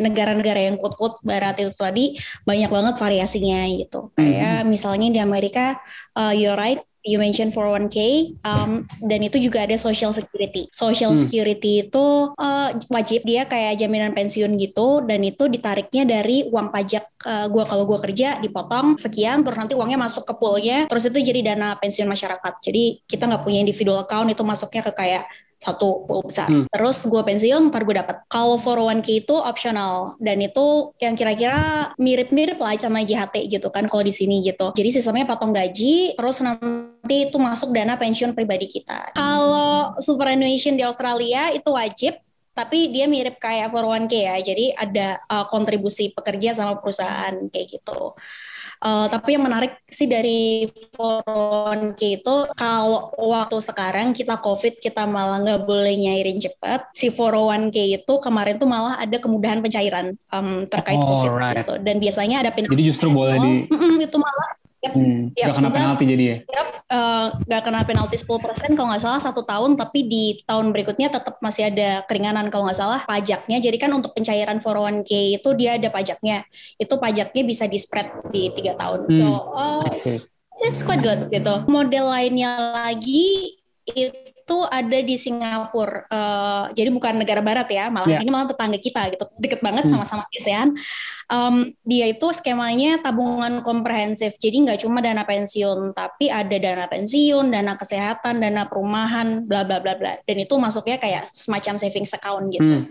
negara-negara 0.00 0.72
yang 0.72 0.80
quote-quote 0.80 1.20
barat 1.20 1.60
itu 1.60 1.76
tadi 1.76 2.16
banyak 2.48 2.72
banget 2.72 2.94
variasinya 2.96 3.68
gitu. 3.68 4.16
Kayak 4.16 4.40
mm 4.40 4.62
-hmm. 4.64 4.72
misalnya 4.72 5.08
di 5.12 5.20
Amerika 5.20 5.76
uh, 6.16 6.32
you're 6.32 6.56
right 6.56 6.80
you 7.06 7.16
mention 7.22 7.54
401k 7.54 7.96
um, 8.42 8.84
dan 9.06 9.20
itu 9.22 9.38
juga 9.38 9.64
ada 9.64 9.78
social 9.78 10.10
security. 10.10 10.66
Social 10.74 11.14
hmm. 11.14 11.22
security 11.22 11.72
itu 11.86 12.06
uh, 12.34 12.70
wajib 12.90 13.22
dia 13.22 13.46
kayak 13.46 13.78
jaminan 13.78 14.12
pensiun 14.12 14.58
gitu 14.58 15.06
dan 15.06 15.22
itu 15.22 15.46
ditariknya 15.46 16.04
dari 16.04 16.44
uang 16.50 16.74
pajak 16.74 17.06
uh, 17.24 17.46
gua 17.46 17.64
kalau 17.64 17.86
gua 17.86 18.02
kerja 18.02 18.42
dipotong 18.42 18.98
sekian 18.98 19.46
terus 19.46 19.56
nanti 19.56 19.78
uangnya 19.78 19.96
masuk 20.02 20.26
ke 20.26 20.34
poolnya 20.36 20.90
terus 20.90 21.06
itu 21.06 21.22
jadi 21.22 21.54
dana 21.54 21.78
pensiun 21.78 22.10
masyarakat. 22.10 22.52
Jadi 22.60 23.06
kita 23.06 23.30
nggak 23.30 23.42
punya 23.46 23.62
individual 23.62 24.02
account 24.02 24.28
itu 24.28 24.42
masuknya 24.42 24.82
ke 24.90 24.92
kayak 24.92 25.24
satu 25.56 26.04
pool 26.04 26.20
besar. 26.22 26.46
Hmm. 26.46 26.68
Terus 26.68 27.08
gue 27.08 27.22
pensiun, 27.24 27.72
ntar 27.72 27.82
gue 27.82 27.96
dapat. 27.96 28.16
Kalau 28.28 28.60
401k 28.60 29.26
itu 29.26 29.34
optional 29.34 30.14
dan 30.20 30.38
itu 30.44 30.92
yang 31.00 31.16
kira-kira 31.16 31.92
mirip-mirip 31.96 32.60
lah 32.60 32.76
sama 32.76 33.02
JHT 33.02 33.48
gitu 33.48 33.68
kan 33.72 33.88
kalau 33.88 34.04
di 34.04 34.12
sini 34.12 34.44
gitu. 34.44 34.76
Jadi 34.76 34.88
sistemnya 34.92 35.24
potong 35.24 35.56
gaji, 35.56 36.14
terus 36.14 36.44
nanti 37.06 37.30
itu 37.30 37.38
masuk 37.38 37.70
dana 37.70 37.94
pensiun 37.94 38.34
pribadi 38.34 38.66
kita. 38.66 39.14
Kalau 39.14 39.94
superannuation 40.02 40.74
di 40.74 40.82
Australia 40.82 41.54
itu 41.54 41.70
wajib, 41.70 42.18
tapi 42.50 42.90
dia 42.90 43.06
mirip 43.06 43.38
kayak 43.38 43.70
401k 43.70 44.14
ya. 44.26 44.36
Jadi 44.42 44.74
ada 44.74 45.22
uh, 45.30 45.46
kontribusi 45.46 46.10
pekerja 46.10 46.58
sama 46.58 46.82
perusahaan 46.82 47.46
kayak 47.46 47.78
gitu. 47.78 48.18
Uh, 48.76 49.08
tapi 49.08 49.38
yang 49.38 49.46
menarik 49.46 49.80
sih 49.88 50.04
dari 50.04 50.68
401k 50.98 52.00
itu 52.20 52.34
kalau 52.58 53.08
waktu 53.16 53.56
sekarang 53.64 54.12
kita 54.12 54.36
COVID 54.36 54.84
kita 54.84 55.08
malah 55.08 55.40
nggak 55.40 55.62
boleh 55.62 55.94
nyairin 55.94 56.42
cepat. 56.42 56.90
Si 56.90 57.14
401k 57.14 58.02
itu 58.02 58.14
kemarin 58.18 58.58
tuh 58.58 58.66
malah 58.66 58.98
ada 58.98 59.16
kemudahan 59.22 59.62
pencairan 59.62 60.18
um, 60.34 60.66
terkait 60.66 60.98
oh, 60.98 61.06
COVID 61.06 61.32
right. 61.38 61.56
gitu. 61.62 61.74
Dan 61.80 62.02
biasanya 62.02 62.42
ada 62.42 62.50
penalti. 62.50 62.74
Jadi 62.74 62.84
justru 62.84 63.08
boleh 63.14 63.38
di 63.38 63.52
itu 64.10 64.16
malah 64.18 64.48
Yep. 64.86 64.92
Hmm, 64.94 65.20
yep. 65.34 65.46
Gak 65.50 65.56
kena 65.58 65.70
penalti 65.74 66.04
jadi 66.06 66.24
ya? 66.24 66.36
Yep. 66.46 66.66
Uh, 66.86 67.26
gak 67.50 67.62
kena 67.66 67.80
penalti 67.82 68.16
10% 68.22 68.78
kalau 68.78 68.88
nggak 68.94 69.02
salah 69.02 69.18
satu 69.18 69.42
tahun, 69.42 69.74
tapi 69.74 70.06
di 70.06 70.24
tahun 70.46 70.70
berikutnya 70.70 71.10
tetap 71.10 71.42
masih 71.42 71.74
ada 71.74 72.06
keringanan 72.06 72.46
kalau 72.46 72.70
nggak 72.70 72.78
salah 72.78 73.02
pajaknya. 73.02 73.58
Jadi 73.58 73.76
kan 73.82 73.90
untuk 73.90 74.14
pencairan 74.14 74.62
401k 74.62 75.42
itu 75.42 75.48
dia 75.58 75.74
ada 75.74 75.88
pajaknya. 75.90 76.46
Itu 76.78 77.02
pajaknya 77.02 77.42
bisa 77.42 77.66
di 77.66 77.78
spread 77.82 78.30
di 78.30 78.54
tiga 78.54 78.78
tahun. 78.78 79.10
Hmm. 79.10 79.16
So, 79.18 79.26
uh, 79.54 79.82
it's 80.62 80.82
quite 80.86 81.02
good 81.02 81.26
gitu. 81.34 81.66
Model 81.66 82.06
lainnya 82.06 82.74
lagi 82.74 83.58
itu 83.86 84.25
ada 84.70 84.98
di 85.02 85.18
Singapura. 85.18 86.06
Uh, 86.06 86.64
jadi 86.70 86.94
bukan 86.94 87.18
negara 87.18 87.42
barat 87.42 87.66
ya, 87.66 87.90
malah 87.90 88.06
yeah. 88.06 88.22
ini 88.22 88.30
malah 88.30 88.46
tetangga 88.46 88.78
kita 88.78 89.02
gitu. 89.10 89.24
Deket 89.42 89.60
banget 89.64 89.88
hmm. 89.88 89.92
sama-sama 89.98 90.22
ASEAN 90.30 90.78
um, 91.30 91.70
dia 91.82 92.06
itu 92.10 92.26
skemanya 92.30 93.02
tabungan 93.02 93.62
komprehensif. 93.62 94.38
Jadi 94.38 94.66
nggak 94.66 94.86
cuma 94.86 95.02
dana 95.02 95.26
pensiun, 95.26 95.94
tapi 95.94 96.30
ada 96.30 96.56
dana 96.56 96.86
pensiun, 96.86 97.50
dana 97.50 97.74
kesehatan, 97.74 98.42
dana 98.42 98.66
perumahan, 98.66 99.42
bla 99.44 99.66
bla 99.66 99.82
bla 99.82 99.98
bla. 99.98 100.18
Dan 100.26 100.42
itu 100.42 100.54
masuknya 100.58 100.98
kayak 100.98 101.30
semacam 101.30 101.74
savings 101.78 102.14
account 102.14 102.46
gitu. 102.54 102.86
Hmm. 102.86 102.90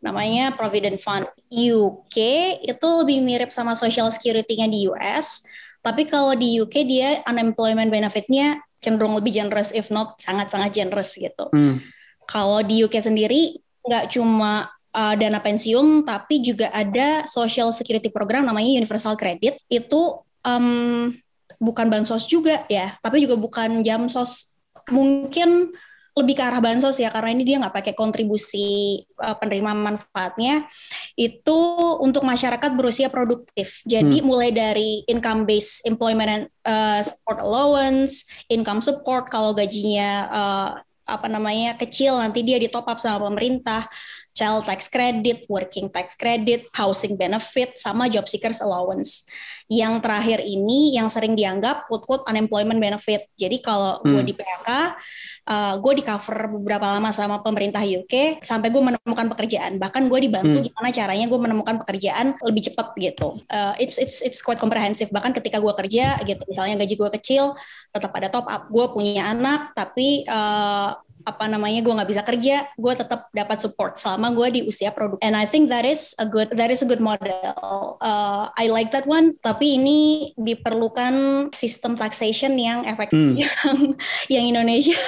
Namanya 0.00 0.52
Provident 0.56 1.00
Fund. 1.00 1.28
UK 1.52 2.18
itu 2.64 2.88
lebih 3.04 3.18
mirip 3.22 3.50
sama 3.52 3.76
Social 3.76 4.08
Security-nya 4.10 4.66
di 4.68 4.88
US. 4.90 5.44
Tapi 5.84 6.08
kalau 6.08 6.32
di 6.32 6.64
UK 6.64 6.88
dia 6.88 7.20
unemployment 7.28 7.92
benefit-nya 7.92 8.64
cenderung 8.84 9.16
lebih 9.16 9.32
generous, 9.32 9.72
if 9.72 9.88
not 9.88 10.20
sangat-sangat 10.20 10.76
generous 10.76 11.16
gitu. 11.16 11.48
Hmm. 11.50 11.80
Kalau 12.28 12.60
di 12.60 12.84
UK 12.84 13.00
sendiri 13.00 13.56
nggak 13.84 14.12
cuma 14.12 14.68
uh, 14.92 15.14
dana 15.16 15.40
pensiun, 15.40 16.04
tapi 16.04 16.44
juga 16.44 16.68
ada 16.68 17.24
social 17.24 17.72
security 17.72 18.12
program 18.12 18.44
namanya 18.44 18.76
Universal 18.76 19.16
Credit. 19.16 19.56
Itu 19.72 20.24
um, 20.44 21.08
bukan 21.58 21.86
bansos 21.88 22.28
juga 22.28 22.68
ya, 22.68 22.96
tapi 23.00 23.24
juga 23.24 23.40
bukan 23.40 23.80
jam 23.80 24.06
sos. 24.12 24.52
Mungkin 24.92 25.72
lebih 26.14 26.38
ke 26.38 26.42
arah 26.46 26.62
bansos 26.62 26.94
ya 27.02 27.10
karena 27.10 27.34
ini 27.34 27.42
dia 27.42 27.58
nggak 27.58 27.74
pakai 27.74 27.94
kontribusi 27.98 29.02
uh, 29.18 29.34
penerima 29.34 29.74
manfaatnya 29.74 30.70
itu 31.18 31.58
untuk 31.98 32.22
masyarakat 32.22 32.70
berusia 32.78 33.10
produktif 33.10 33.82
jadi 33.82 34.22
hmm. 34.22 34.26
mulai 34.26 34.54
dari 34.54 35.02
income 35.10 35.42
based 35.42 35.82
employment 35.82 36.30
and 36.30 36.44
uh, 36.62 37.02
support 37.02 37.42
allowance 37.42 38.30
income 38.46 38.78
support 38.78 39.26
kalau 39.26 39.50
gajinya 39.50 40.10
uh, 40.30 40.70
apa 41.04 41.26
namanya 41.28 41.76
kecil 41.76 42.16
nanti 42.16 42.40
dia 42.40 42.56
di 42.56 42.70
top 42.70 42.88
up 42.88 42.96
sama 42.96 43.28
pemerintah 43.28 43.84
child 44.34 44.66
tax 44.66 44.90
credit, 44.90 45.46
working 45.46 45.86
tax 45.86 46.18
credit, 46.18 46.66
housing 46.74 47.14
benefit, 47.14 47.78
sama 47.78 48.10
job 48.10 48.26
seekers 48.26 48.58
allowance. 48.58 49.24
Yang 49.70 50.04
terakhir 50.04 50.38
ini 50.44 50.92
yang 50.92 51.08
sering 51.08 51.32
dianggap 51.32 51.88
quote-quote 51.88 52.26
unemployment 52.28 52.76
benefit. 52.76 53.30
Jadi 53.38 53.64
kalau 53.64 54.02
hmm. 54.02 54.10
gue 54.12 54.22
di 54.28 54.34
PHK, 54.36 54.70
uh, 55.48 55.74
gue 55.80 55.92
di 55.96 56.02
cover 56.04 56.52
beberapa 56.60 56.84
lama 56.84 57.08
sama 57.14 57.40
pemerintah 57.40 57.80
UK 57.80 58.44
sampai 58.44 58.68
gue 58.68 58.82
menemukan 58.82 59.26
pekerjaan. 59.32 59.80
Bahkan 59.80 60.02
gue 60.10 60.18
dibantu 60.20 60.58
hmm. 60.60 60.66
gimana 60.68 60.88
caranya 60.92 61.26
gue 61.30 61.40
menemukan 61.40 61.76
pekerjaan 61.80 62.36
lebih 62.44 62.68
cepat 62.68 62.92
gitu. 63.00 63.40
Uh, 63.48 63.72
it's 63.80 63.96
it's 63.96 64.20
it's 64.20 64.44
quite 64.44 64.60
comprehensive. 64.60 65.08
Bahkan 65.08 65.32
ketika 65.32 65.62
gue 65.62 65.72
kerja 65.86 66.20
gitu, 66.26 66.42
misalnya 66.50 66.84
gaji 66.84 66.94
gue 66.98 67.10
kecil, 67.22 67.56
tetap 67.94 68.12
ada 68.12 68.28
top 68.28 68.50
up. 68.50 68.68
Gue 68.68 68.90
punya 68.92 69.32
anak, 69.32 69.72
tapi 69.72 70.28
uh, 70.28 70.92
apa 71.24 71.48
namanya 71.48 71.80
gue 71.80 71.92
nggak 71.96 72.10
bisa 72.12 72.22
kerja 72.22 72.68
gue 72.76 72.92
tetap 72.92 73.32
dapat 73.32 73.58
support 73.58 73.96
selama 73.96 74.30
gue 74.36 74.60
di 74.60 74.60
usia 74.68 74.92
produk. 74.92 75.16
And 75.24 75.32
I 75.32 75.48
think 75.48 75.72
that 75.72 75.88
is 75.88 76.12
a 76.20 76.28
good 76.28 76.52
that 76.54 76.68
is 76.68 76.84
a 76.84 76.88
good 76.88 77.00
model. 77.00 77.96
Uh, 77.98 78.52
I 78.54 78.68
like 78.68 78.92
that 78.92 79.08
one 79.08 79.40
tapi 79.40 79.80
ini 79.80 80.00
diperlukan 80.36 81.48
sistem 81.56 81.96
taxation 81.96 82.54
yang 82.60 82.84
efektif 82.84 83.16
hmm. 83.16 83.40
yang 83.40 83.78
yang 84.34 84.44
Indonesia 84.52 85.00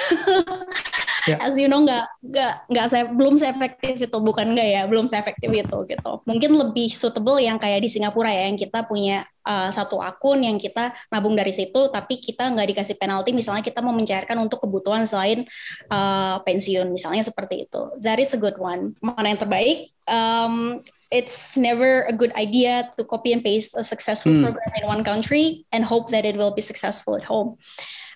yeah. 1.27 1.39
as 1.43 1.59
you 1.59 1.67
know 1.67 1.83
nggak 1.83 2.07
nggak 2.23 2.53
nggak 2.71 2.85
saya 2.87 3.03
belum 3.11 3.35
seefektif 3.35 3.99
itu 3.99 4.17
bukan 4.17 4.55
nggak 4.55 4.67
ya 4.67 4.81
belum 4.87 5.05
seefektif 5.11 5.49
itu 5.51 5.77
gitu. 5.87 6.11
Mungkin 6.23 6.51
lebih 6.55 6.89
suitable 6.89 7.37
yang 7.43 7.59
kayak 7.59 7.83
di 7.83 7.89
Singapura 7.91 8.31
ya 8.31 8.47
yang 8.47 8.57
kita 8.57 8.87
punya 8.87 9.27
uh, 9.43 9.69
satu 9.69 9.99
akun 9.99 10.43
yang 10.43 10.57
kita 10.57 10.95
nabung 11.11 11.35
dari 11.35 11.51
situ 11.51 11.91
tapi 11.91 12.19
kita 12.19 12.47
nggak 12.51 12.67
dikasih 12.75 12.95
penalti 12.95 13.31
misalnya 13.35 13.61
kita 13.61 13.79
mau 13.83 13.91
mencairkan 13.91 14.37
untuk 14.39 14.63
kebutuhan 14.63 15.03
selain 15.03 15.43
uh, 15.91 16.39
pensiun 16.41 16.89
misalnya 16.89 17.21
seperti 17.21 17.69
itu. 17.69 17.81
That 17.99 18.17
is 18.17 18.31
a 18.33 18.39
good 18.39 18.55
one. 18.57 18.95
Mana 19.03 19.35
yang 19.35 19.41
terbaik? 19.43 19.91
Um, 20.07 20.79
it's 21.11 21.55
never 21.55 22.03
a 22.09 22.13
good 22.13 22.33
idea 22.35 22.89
to 22.97 23.03
copy 23.03 23.31
and 23.31 23.43
paste 23.43 23.75
a 23.75 23.83
successful 23.83 24.31
hmm. 24.31 24.43
program 24.43 24.71
in 24.75 24.83
one 24.87 25.03
country 25.03 25.65
and 25.71 25.85
hope 25.85 26.11
that 26.11 26.25
it 26.25 26.35
will 26.35 26.51
be 26.51 26.61
successful 26.61 27.15
at 27.15 27.23
home 27.23 27.55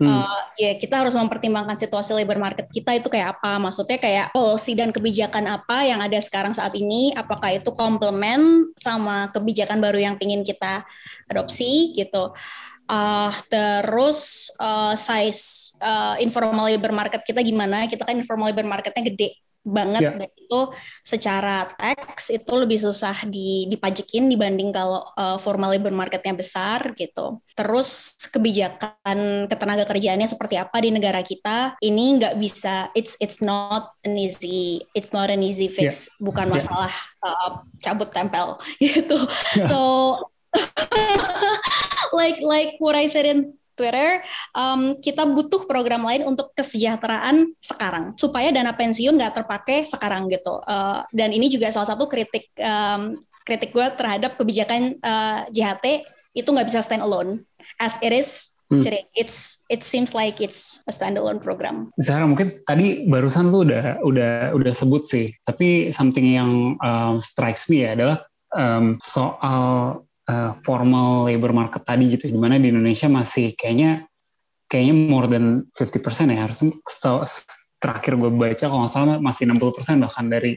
Hmm. 0.01 0.09
Uh, 0.17 0.41
ya 0.57 0.73
kita 0.81 0.97
harus 0.97 1.13
mempertimbangkan 1.13 1.77
situasi 1.77 2.17
labor 2.17 2.41
market 2.41 2.65
kita 2.73 2.97
itu 2.97 3.05
kayak 3.05 3.37
apa. 3.37 3.61
Maksudnya 3.61 4.01
kayak 4.01 4.33
policy 4.33 4.73
dan 4.73 4.89
kebijakan 4.89 5.45
apa 5.45 5.85
yang 5.85 6.01
ada 6.01 6.17
sekarang 6.17 6.57
saat 6.57 6.73
ini. 6.73 7.13
Apakah 7.13 7.53
itu 7.53 7.69
komplement 7.69 8.73
sama 8.81 9.29
kebijakan 9.29 9.77
baru 9.77 10.01
yang 10.01 10.15
ingin 10.17 10.41
kita 10.41 10.81
adopsi 11.29 11.93
gitu. 11.93 12.33
Uh, 12.89 13.29
terus 13.45 14.49
uh, 14.57 14.97
size 14.97 15.77
uh, 15.77 16.17
informal 16.17 16.65
labor 16.65 16.89
market 16.89 17.21
kita 17.21 17.45
gimana? 17.45 17.85
Kita 17.85 18.01
kan 18.01 18.17
informal 18.17 18.49
labor 18.49 18.65
marketnya 18.65 19.05
gede 19.05 19.37
banget 19.61 20.01
yeah. 20.01 20.17
dan 20.17 20.29
itu 20.33 20.61
secara 21.05 21.69
tax 21.77 22.33
itu 22.33 22.49
lebih 22.57 22.81
susah 22.81 23.13
di, 23.29 23.69
dipajekin 23.69 24.25
dibanding 24.25 24.73
kalau 24.73 25.05
uh, 25.13 25.37
formal 25.37 25.69
labor 25.69 25.93
marketnya 25.93 26.33
besar 26.33 26.97
gitu. 26.97 27.39
Terus 27.53 28.17
kebijakan 28.33 29.45
ketenaga 29.45 29.85
kerjaannya 29.85 30.25
seperti 30.25 30.57
apa 30.57 30.81
di 30.81 30.89
negara 30.89 31.21
kita 31.21 31.77
ini 31.85 32.17
nggak 32.17 32.35
bisa 32.41 32.89
it's 32.97 33.13
it's 33.21 33.39
not 33.39 33.93
an 34.01 34.17
easy 34.17 34.81
it's 34.97 35.13
not 35.13 35.29
an 35.29 35.45
easy 35.45 35.69
fix 35.69 36.09
yeah. 36.09 36.25
bukan 36.25 36.49
ya. 36.49 36.53
masalah 36.57 36.93
yeah. 36.93 37.29
uh, 37.29 37.51
cabut 37.79 38.09
tempel 38.09 38.57
gitu. 38.81 39.17
Yeah. 39.53 39.69
So 39.69 39.79
like 42.17 42.41
like 42.41 42.81
what 42.81 42.97
I 42.97 43.07
said 43.07 43.29
in 43.29 43.60
Twitter, 43.81 44.21
um, 44.53 44.93
kita 45.01 45.25
butuh 45.25 45.65
program 45.65 46.05
lain 46.05 46.21
untuk 46.29 46.53
kesejahteraan 46.53 47.49
sekarang 47.57 48.13
supaya 48.13 48.53
dana 48.53 48.77
pensiun 48.77 49.17
nggak 49.17 49.41
terpakai 49.41 49.89
sekarang 49.89 50.29
gitu. 50.29 50.61
Uh, 50.69 51.01
dan 51.09 51.33
ini 51.33 51.49
juga 51.49 51.73
salah 51.73 51.89
satu 51.89 52.05
kritik 52.05 52.53
um, 52.61 53.17
kritik 53.41 53.73
gue 53.73 53.87
terhadap 53.97 54.37
kebijakan 54.37 55.01
uh, 55.01 55.49
JHT 55.49 56.05
itu 56.37 56.45
nggak 56.45 56.69
bisa 56.69 56.85
stand 56.85 57.01
alone 57.01 57.41
as 57.81 57.97
it 58.05 58.13
is 58.13 58.53
Hmm. 58.71 58.79
Jadi 58.79 59.03
it's 59.19 59.67
it 59.67 59.83
seems 59.83 60.15
like 60.15 60.39
it's 60.39 60.79
a 60.87 60.95
standalone 60.95 61.43
program. 61.43 61.91
Zahra 61.99 62.23
mungkin 62.23 62.55
tadi 62.63 63.03
barusan 63.03 63.51
lu 63.51 63.67
udah 63.67 63.99
udah 63.99 64.55
udah 64.55 64.71
sebut 64.71 65.03
sih, 65.03 65.35
tapi 65.43 65.91
something 65.91 66.23
yang 66.23 66.79
um, 66.79 67.19
strikes 67.19 67.67
me 67.67 67.83
ya 67.83 67.99
adalah 67.99 68.23
um, 68.55 68.95
soal 69.03 69.99
uh, 70.31 70.55
formal 70.63 71.27
labor 71.27 71.51
market 71.51 71.83
tadi 71.83 72.15
gitu, 72.15 72.31
di 72.31 72.39
mana 72.39 72.55
di 72.55 72.71
Indonesia 72.71 73.11
masih 73.11 73.51
kayaknya 73.59 74.07
kayaknya 74.71 74.95
more 74.95 75.27
than 75.27 75.67
50% 75.75 76.31
ya 76.31 76.47
harus 76.47 76.63
terakhir 77.75 78.15
gue 78.15 78.31
baca 78.31 78.65
kalau 78.71 78.87
nggak 78.87 78.93
salah 78.93 79.17
masih 79.19 79.43
60% 79.51 79.99
bahkan 79.99 80.25
dari 80.31 80.55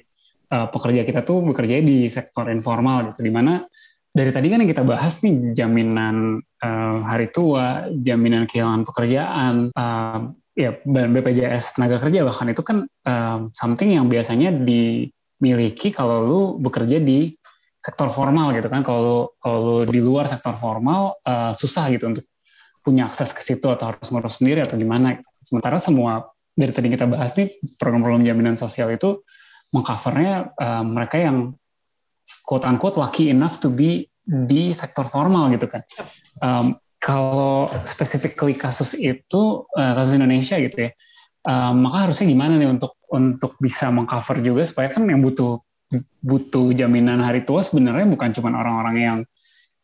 uh, 0.54 0.70
pekerja 0.70 1.02
kita 1.02 1.26
tuh 1.26 1.42
bekerja 1.42 1.82
di 1.82 2.06
sektor 2.06 2.46
informal 2.54 3.10
gitu, 3.10 3.26
di 3.26 3.32
mana 3.34 3.66
dari 4.14 4.30
tadi 4.30 4.46
kan 4.46 4.62
yang 4.62 4.70
kita 4.70 4.87
bahas 4.87 5.18
nih 5.26 5.50
jaminan 5.58 6.38
uh, 6.38 6.96
hari 7.02 7.34
tua, 7.34 7.90
jaminan 7.90 8.46
kehilangan 8.46 8.87
pekerjaan, 8.87 9.74
uh, 9.74 10.30
ya 10.54 10.70
BPJS 10.87 11.74
tenaga 11.74 11.98
kerja 11.98 12.22
bahkan 12.22 12.46
itu 12.46 12.62
kan 12.62 12.87
uh, 12.87 13.50
something 13.50 13.90
yang 13.90 14.06
biasanya 14.06 14.54
dimiliki 14.54 15.90
kalau 15.90 16.18
lu 16.22 16.40
bekerja 16.62 17.02
di 17.02 17.34
sektor 17.85 18.09
formal 18.09 18.57
gitu 18.57 18.73
kan. 18.73 18.81
Kalau 18.81 19.37
kalau 19.37 19.85
di 19.85 20.01
luar 20.01 20.25
sektor 20.25 20.57
formal 20.57 21.20
uh, 21.20 21.53
susah 21.53 21.92
gitu 21.92 22.09
untuk 22.09 22.25
punya 22.81 23.09
akses 23.09 23.37
ke 23.37 23.44
situ 23.44 23.68
atau 23.68 23.92
harus 23.92 24.09
ngurus 24.09 24.40
sendiri 24.40 24.64
atau 24.64 24.81
gimana. 24.81 25.20
Sementara 25.44 25.77
semua 25.77 26.33
dari 26.57 26.73
tadi 26.73 26.88
kita 26.88 27.05
bahas 27.05 27.37
nih 27.37 27.61
program-program 27.77 28.25
jaminan 28.25 28.57
sosial 28.57 28.88
itu 28.88 29.20
mengcovernya 29.77 30.57
uh, 30.57 30.85
mereka 30.87 31.20
yang 31.20 31.53
quote 32.49 32.64
unquote 32.64 32.97
lucky 32.97 33.29
enough 33.29 33.61
to 33.61 33.68
be 33.68 34.09
di 34.25 34.73
sektor 34.73 35.05
formal 35.05 35.53
gitu 35.53 35.68
kan. 35.68 35.85
Um, 36.40 36.81
kalau 36.97 37.68
specifically 37.85 38.57
kasus 38.57 38.97
itu 38.97 39.68
uh, 39.77 39.92
kasus 39.92 40.16
Indonesia 40.16 40.57
gitu 40.57 40.88
ya, 40.88 40.90
um, 41.44 41.85
maka 41.85 42.09
harusnya 42.09 42.33
gimana 42.33 42.57
nih 42.57 42.70
untuk 42.73 42.97
untuk 43.12 43.61
bisa 43.61 43.92
mengcover 43.92 44.40
juga 44.40 44.64
supaya 44.64 44.88
kan 44.88 45.05
yang 45.05 45.20
butuh 45.20 45.61
butuh 46.25 46.73
jaminan 46.75 47.20
hari 47.23 47.44
tua 47.44 47.62
sebenarnya 47.62 48.09
bukan 48.09 48.31
cuma 48.35 48.51
orang-orang 48.55 48.97
yang 48.99 49.18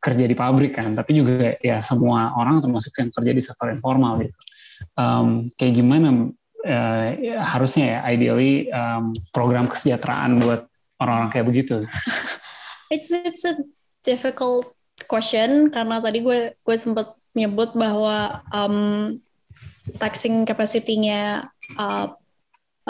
kerja 0.00 0.24
di 0.24 0.32
pabrik 0.32 0.72
kan, 0.80 0.96
tapi 0.96 1.20
juga 1.20 1.60
ya 1.60 1.84
semua 1.84 2.32
orang 2.32 2.64
termasuk 2.64 2.96
yang 2.96 3.12
kerja 3.12 3.32
di 3.36 3.42
sektor 3.44 3.68
informal 3.68 4.24
gitu. 4.24 4.36
Um, 4.96 5.52
kayak 5.60 5.76
gimana 5.76 6.32
uh, 6.64 7.06
harusnya 7.44 7.84
ya 7.84 7.98
ideally 8.08 8.72
um, 8.72 9.12
program 9.28 9.68
kesejahteraan 9.68 10.40
buat 10.40 10.64
orang-orang 11.00 11.30
kayak 11.32 11.46
begitu? 11.46 11.76
It's 12.90 13.14
it's 13.14 13.46
a 13.46 13.54
difficult 14.02 14.74
question 15.06 15.70
karena 15.70 16.02
tadi 16.02 16.26
gue 16.26 16.58
gue 16.58 16.76
sempat 16.76 17.14
menyebut 17.38 17.78
bahwa 17.78 18.42
um, 18.50 19.14
taxing 20.02 20.42
capacity-nya 20.42 21.46
uh, 21.78 22.10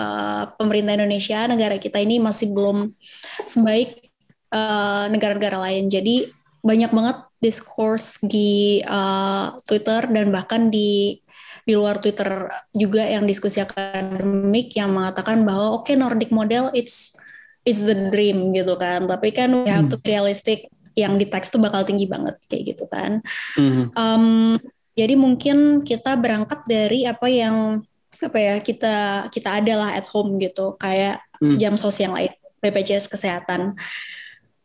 uh, 0.01 0.43
pemerintah 0.57 0.97
Indonesia 0.97 1.45
negara 1.45 1.77
kita 1.77 2.01
ini 2.01 2.17
masih 2.17 2.57
belum 2.57 2.97
sebaik 3.45 4.09
uh, 4.49 5.13
negara-negara 5.13 5.61
uh, 5.61 5.63
lain. 5.69 5.93
Jadi 5.93 6.25
banyak 6.65 6.93
banget 6.93 7.17
diskurs 7.41 8.21
di 8.25 8.81
uh, 8.85 9.53
Twitter 9.69 10.09
dan 10.09 10.33
bahkan 10.33 10.73
di 10.73 11.21
di 11.65 11.77
luar 11.77 12.01
Twitter 12.01 12.49
juga 12.73 13.05
yang 13.05 13.29
diskusi 13.29 13.61
akademik 13.61 14.73
yang 14.77 14.97
mengatakan 14.97 15.45
bahwa 15.45 15.77
oke 15.77 15.89
okay, 15.89 15.97
Nordic 15.97 16.33
model 16.33 16.73
it's 16.73 17.17
it's 17.65 17.85
the 17.85 18.09
dream 18.09 18.53
gitu 18.57 18.77
kan 18.81 19.05
tapi 19.05 19.33
kan 19.33 19.53
we 19.53 19.69
have 19.69 19.89
to 19.89 20.01
be 20.01 20.13
realistic 20.13 20.69
yang 20.97 21.21
di 21.21 21.29
teks 21.29 21.53
tuh 21.53 21.61
bakal 21.61 21.85
tinggi 21.85 22.09
banget 22.09 22.41
kayak 22.49 22.75
gitu 22.75 22.85
kan 22.89 23.21
mm. 23.57 23.93
um, 23.95 24.57
jadi 24.97 25.15
mungkin 25.17 25.87
kita 25.87 26.17
berangkat 26.19 26.65
dari 26.67 27.07
apa 27.07 27.29
yang 27.31 27.85
apa 28.21 28.39
ya 28.39 28.55
kita 28.61 29.27
kita 29.33 29.65
adalah 29.65 29.97
at 29.97 30.07
home 30.09 30.37
gitu 30.37 30.77
kayak 30.77 31.25
mm. 31.41 31.57
jam 31.57 31.75
sos 31.81 31.97
yang 32.01 32.13
lain 32.13 32.33
BPJS 32.61 33.09
kesehatan 33.09 33.75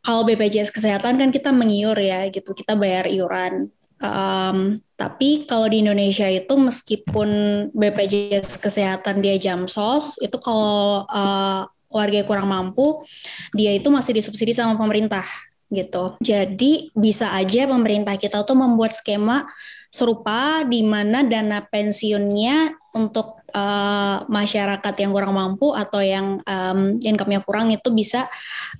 kalau 0.06 0.28
BPJS 0.28 0.70
kesehatan 0.70 1.18
kan 1.18 1.30
kita 1.32 1.50
mengiur 1.56 1.96
ya 1.98 2.28
gitu 2.30 2.52
kita 2.52 2.76
bayar 2.76 3.08
iuran 3.08 3.72
Um, 3.96 4.84
tapi 5.00 5.48
kalau 5.48 5.72
di 5.72 5.80
Indonesia 5.80 6.28
itu 6.28 6.52
meskipun 6.60 7.30
BPJS 7.72 8.60
kesehatan 8.60 9.24
dia 9.24 9.40
jam 9.40 9.72
sos 9.72 10.20
itu 10.20 10.36
kalau 10.36 11.08
uh, 11.08 11.64
warga 11.88 12.20
kurang 12.28 12.52
mampu 12.52 13.08
dia 13.56 13.72
itu 13.72 13.88
masih 13.88 14.20
disubsidi 14.20 14.52
sama 14.52 14.76
pemerintah 14.76 15.24
gitu. 15.72 16.12
Jadi 16.20 16.92
bisa 16.92 17.32
aja 17.32 17.72
pemerintah 17.72 18.20
kita 18.20 18.44
tuh 18.44 18.60
membuat 18.60 18.92
skema 18.92 19.48
serupa 19.88 20.68
di 20.68 20.84
mana 20.84 21.24
dana 21.24 21.64
pensiunnya 21.64 22.76
untuk 22.92 23.45
uh, 23.56 24.28
masyarakat 24.28 24.96
yang 25.00 25.12
kurang 25.16 25.34
mampu 25.34 25.72
atau 25.72 26.04
yang 26.04 26.44
um, 26.44 26.80
income-nya 27.00 27.40
kurang 27.42 27.72
itu 27.72 27.88
bisa 27.96 28.28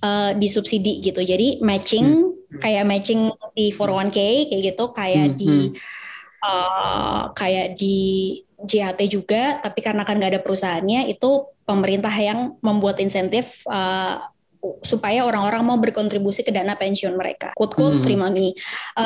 uh, 0.04 0.36
disubsidi 0.36 1.00
gitu. 1.00 1.24
Jadi 1.24 1.64
matching 1.64 2.36
hmm. 2.36 2.60
kayak 2.60 2.84
matching 2.84 3.32
di 3.56 3.72
401k 3.72 4.52
kayak 4.52 4.62
gitu, 4.76 4.84
kayak 4.92 5.28
hmm. 5.32 5.38
di 5.40 5.54
uh, 6.44 7.32
kayak 7.32 7.80
di 7.80 7.98
JHT 8.56 9.02
juga, 9.08 9.60
tapi 9.64 9.80
karena 9.80 10.04
kan 10.04 10.20
nggak 10.20 10.32
ada 10.38 10.42
perusahaannya 10.44 11.12
itu 11.12 11.48
pemerintah 11.66 12.14
yang 12.14 12.56
membuat 12.62 13.02
insentif 13.02 13.66
uh, 13.68 14.22
supaya 14.82 15.22
orang-orang 15.22 15.62
mau 15.62 15.78
berkontribusi 15.78 16.42
ke 16.42 16.50
dana 16.50 16.74
pensiun 16.74 17.14
mereka. 17.14 17.54
Quote 17.54 17.78
quote 17.78 18.02
hmm. 18.02 18.04
free 18.04 18.18
money. 18.18 18.50
Uh, 18.98 19.06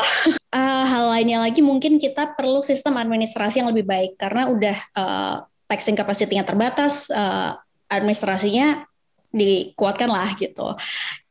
uh, 0.56 0.84
hal 0.88 1.12
lainnya 1.12 1.44
lagi 1.44 1.60
mungkin 1.60 2.00
kita 2.00 2.36
perlu 2.36 2.64
sistem 2.64 2.96
administrasi 2.96 3.60
yang 3.60 3.70
lebih 3.72 3.84
baik 3.84 4.12
karena 4.16 4.48
udah 4.48 4.78
uh, 4.96 5.36
taxing 5.70 5.94
capacity-nya 5.94 6.42
terbatas, 6.42 7.08
uh, 7.14 7.54
administrasinya 7.86 8.90
dikuatkan 9.30 10.10
lah 10.10 10.34
gitu. 10.34 10.74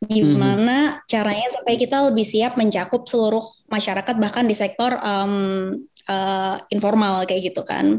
Gimana 0.06 1.02
hmm. 1.02 1.10
caranya 1.10 1.48
supaya 1.50 1.76
kita 1.76 1.96
lebih 2.06 2.22
siap 2.22 2.54
mencakup 2.54 3.10
seluruh 3.10 3.42
masyarakat 3.66 4.14
bahkan 4.22 4.46
di 4.46 4.54
sektor 4.54 4.94
um, 5.02 5.74
uh, 6.06 6.56
informal 6.70 7.26
kayak 7.26 7.50
gitu 7.50 7.66
kan. 7.66 7.98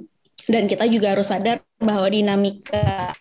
Dan 0.50 0.66
kita 0.66 0.88
juga 0.88 1.14
harus 1.14 1.30
sadar 1.30 1.62
bahwa 1.78 2.08
dinamika 2.10 3.14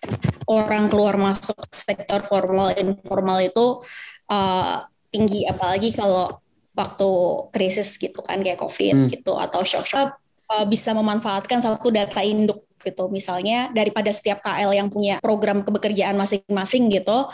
orang 0.48 0.88
keluar 0.88 1.18
masuk 1.18 1.58
sektor 1.74 2.24
formal 2.24 2.72
informal 2.78 3.42
itu 3.42 3.84
uh, 4.30 4.80
tinggi 5.12 5.44
apalagi 5.44 5.92
kalau 5.92 6.40
waktu 6.78 7.10
krisis 7.50 7.98
gitu 7.98 8.22
kan 8.22 8.38
kayak 8.40 8.62
covid 8.62 8.96
hmm. 8.96 9.08
gitu 9.10 9.34
atau 9.34 9.66
shock 9.66 9.84
shock 9.84 10.14
uh, 10.46 10.64
bisa 10.64 10.94
memanfaatkan 10.94 11.58
satu 11.58 11.90
data 11.90 12.22
induk 12.22 12.67
gitu 12.88 13.12
misalnya 13.12 13.68
daripada 13.76 14.08
setiap 14.08 14.40
KL 14.40 14.72
yang 14.72 14.88
punya 14.88 15.20
program 15.20 15.60
kebekerjaan 15.60 16.16
masing-masing 16.16 16.88
gitu 16.88 17.28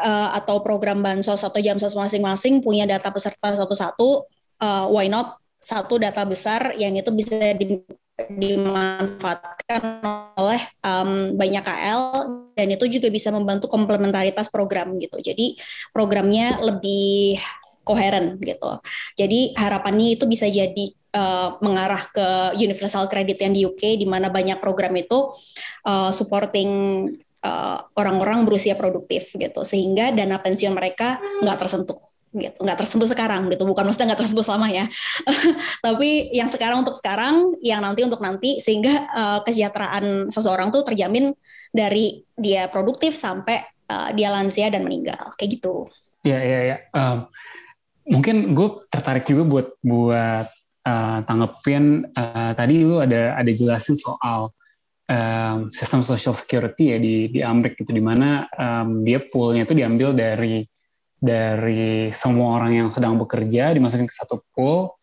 uh, 0.00 0.28
atau 0.32 0.64
program 0.64 1.04
bansos 1.04 1.44
atau 1.44 1.60
jam 1.60 1.76
sos 1.76 1.92
masing-masing 1.92 2.64
punya 2.64 2.88
data 2.88 3.12
peserta 3.12 3.52
satu-satu 3.52 4.24
uh, 4.64 4.86
why 4.88 5.06
not 5.06 5.36
satu 5.62 6.00
data 6.00 6.26
besar 6.26 6.74
yang 6.74 6.98
itu 6.98 7.14
bisa 7.14 7.54
di, 7.54 7.78
dimanfaatkan 8.26 10.02
oleh 10.34 10.62
um, 10.82 11.38
banyak 11.38 11.62
KL 11.62 12.02
dan 12.58 12.68
itu 12.68 12.98
juga 12.98 13.08
bisa 13.14 13.30
membantu 13.30 13.70
komplementaritas 13.70 14.50
program 14.50 14.98
gitu. 14.98 15.22
Jadi 15.22 15.54
programnya 15.94 16.58
lebih 16.58 17.38
koheren 17.86 18.38
gitu. 18.42 18.82
Jadi 19.14 19.54
harapannya 19.54 20.18
itu 20.18 20.26
bisa 20.26 20.50
jadi 20.50 20.90
uh, 21.14 21.56
mengarah 21.60 22.02
ke 22.10 22.56
universal 22.58 23.06
credit 23.06 23.38
yang 23.40 23.52
di 23.52 23.62
UK 23.68 24.00
di 24.00 24.06
mana 24.08 24.32
banyak 24.32 24.58
program 24.58 24.92
itu 24.96 25.32
uh, 25.86 26.10
supporting 26.10 26.70
uh, 27.44 27.78
orang-orang 27.96 28.48
berusia 28.48 28.74
produktif 28.74 29.32
gitu. 29.36 29.62
Sehingga 29.62 30.10
dana 30.10 30.40
pensiun 30.40 30.72
mereka 30.72 31.20
nggak 31.44 31.58
tersentuh 31.60 32.00
gitu. 32.32 32.58
Nggak 32.64 32.78
tersentuh 32.84 33.08
sekarang 33.08 33.52
gitu. 33.52 33.62
Bukan 33.68 33.84
maksudnya 33.84 34.12
nggak 34.12 34.20
tersentuh 34.24 34.44
selama 34.44 34.72
ya. 34.72 34.88
Tapi 35.86 36.32
yang 36.32 36.48
sekarang 36.48 36.82
untuk 36.82 36.96
sekarang 36.96 37.56
yang 37.60 37.84
nanti 37.84 38.02
untuk 38.02 38.20
nanti 38.24 38.58
sehingga 38.58 39.08
uh, 39.12 39.38
kesejahteraan 39.44 40.32
seseorang 40.32 40.72
tuh 40.72 40.82
terjamin 40.86 41.36
dari 41.72 42.24
dia 42.36 42.68
produktif 42.68 43.16
sampai 43.16 43.64
uh, 43.88 44.12
dia 44.16 44.32
lansia 44.32 44.72
dan 44.72 44.84
meninggal. 44.84 45.36
Kayak 45.36 45.60
gitu. 45.60 45.88
Ya 46.22 46.38
ya 46.38 46.60
ya 46.62 46.76
um, 46.94 47.26
mungkin 48.06 48.54
gue 48.54 48.68
tertarik 48.94 49.26
juga 49.26 49.42
buat 49.42 49.68
buat 49.82 50.46
uh, 50.86 51.18
tanggepin 51.26 52.06
uh, 52.14 52.52
tadi 52.54 52.82
lu 52.82 53.02
ada 53.02 53.38
ada 53.38 53.50
jelasin 53.50 53.94
soal 53.94 54.50
um, 55.06 55.72
sistem 55.72 56.02
social 56.02 56.34
security 56.34 56.94
ya 56.94 56.98
di 56.98 57.28
di 57.30 57.40
Amerika 57.42 57.82
gitu 57.82 57.92
di 57.94 58.02
mana 58.02 58.46
um, 58.54 59.02
dia 59.02 59.22
poolnya 59.22 59.66
itu 59.66 59.74
diambil 59.74 60.14
dari 60.14 60.66
dari 61.22 62.10
semua 62.10 62.58
orang 62.58 62.72
yang 62.82 62.88
sedang 62.90 63.14
bekerja 63.14 63.70
dimasukin 63.70 64.10
ke 64.10 64.14
satu 64.14 64.42
pool 64.50 64.98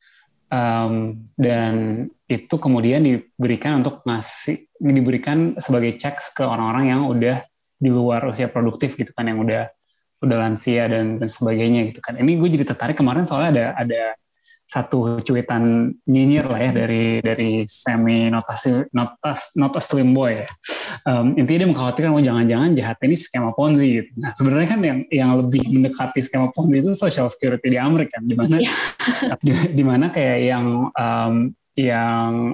um, 0.52 1.16
dan 1.40 2.06
itu 2.28 2.56
kemudian 2.60 3.02
diberikan 3.02 3.80
untuk 3.80 4.04
ngasih 4.04 4.68
diberikan 4.78 5.56
sebagai 5.58 5.96
checks 5.96 6.36
ke 6.36 6.44
orang-orang 6.44 6.92
yang 6.92 7.02
udah 7.08 7.42
di 7.80 7.90
luar 7.90 8.28
usia 8.28 8.52
produktif 8.52 9.00
gitu 9.00 9.16
kan 9.16 9.32
yang 9.32 9.40
udah 9.40 9.72
udah 10.20 10.36
lansia 10.36 10.92
dan 10.92 11.16
dan 11.16 11.32
sebagainya 11.32 11.96
gitu 11.96 12.04
kan. 12.04 12.20
Ini 12.20 12.36
gue 12.36 12.50
jadi 12.60 12.66
tertarik 12.68 13.00
kemarin 13.00 13.24
soalnya 13.24 13.50
ada 13.56 13.66
ada 13.80 14.02
satu 14.70 15.18
cuitan 15.26 15.90
nyinyir 16.06 16.46
lah 16.46 16.62
ya 16.62 16.72
dari 16.86 17.18
dari 17.26 17.66
semi 17.66 18.30
notasi 18.30 18.86
notas 18.94 19.58
notas 19.58 19.90
slim 19.90 20.14
boy 20.14 20.46
ya. 20.46 20.50
Um, 21.10 21.34
intinya 21.42 21.66
dia 21.66 21.70
mengkhawatirkan 21.74 22.14
oh 22.14 22.22
jangan-jangan 22.22 22.78
jahat 22.78 23.02
ini 23.02 23.18
skema 23.18 23.50
ponzi 23.58 23.88
gitu. 23.98 24.12
Nah 24.22 24.30
sebenarnya 24.38 24.68
kan 24.70 24.80
yang 24.86 25.00
yang 25.10 25.32
lebih 25.42 25.66
mendekati 25.74 26.22
skema 26.22 26.54
ponzi 26.54 26.86
itu 26.86 26.94
social 26.94 27.26
security 27.34 27.74
di 27.74 27.82
Amerika 27.82 28.22
kan, 28.22 28.30
di 28.30 28.36
mana 28.38 28.56
yeah. 28.62 28.78
di, 29.46 29.52
di 29.74 29.82
mana 29.82 30.14
kayak 30.14 30.40
yang 30.46 30.66
um, 30.94 31.34
yang 31.74 32.54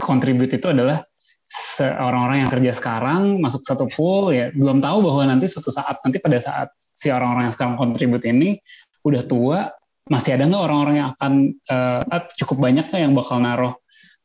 kontribut 0.00 0.48
itu 0.48 0.64
adalah 0.64 1.04
orang-orang 1.80 2.46
yang 2.46 2.50
kerja 2.50 2.72
sekarang 2.72 3.36
masuk 3.36 3.60
satu 3.68 3.84
pool 3.92 4.32
ya 4.32 4.48
belum 4.54 4.80
tahu 4.80 5.04
bahwa 5.04 5.28
nanti 5.28 5.44
suatu 5.44 5.68
saat 5.68 6.00
nanti 6.00 6.16
pada 6.22 6.40
saat 6.40 6.68
si 6.94 7.12
orang-orang 7.12 7.52
yang 7.52 7.54
sekarang 7.54 7.76
kontribut 7.76 8.22
ini 8.24 8.56
udah 9.04 9.22
tua 9.24 9.72
masih 10.10 10.34
ada 10.34 10.44
nggak 10.50 10.64
orang-orang 10.66 10.94
yang 10.98 11.08
akan 11.14 11.32
uh, 11.70 12.02
cukup 12.34 12.58
banyak 12.58 12.90
nggak 12.90 13.02
yang 13.06 13.14
bakal 13.14 13.38
naruh 13.38 13.78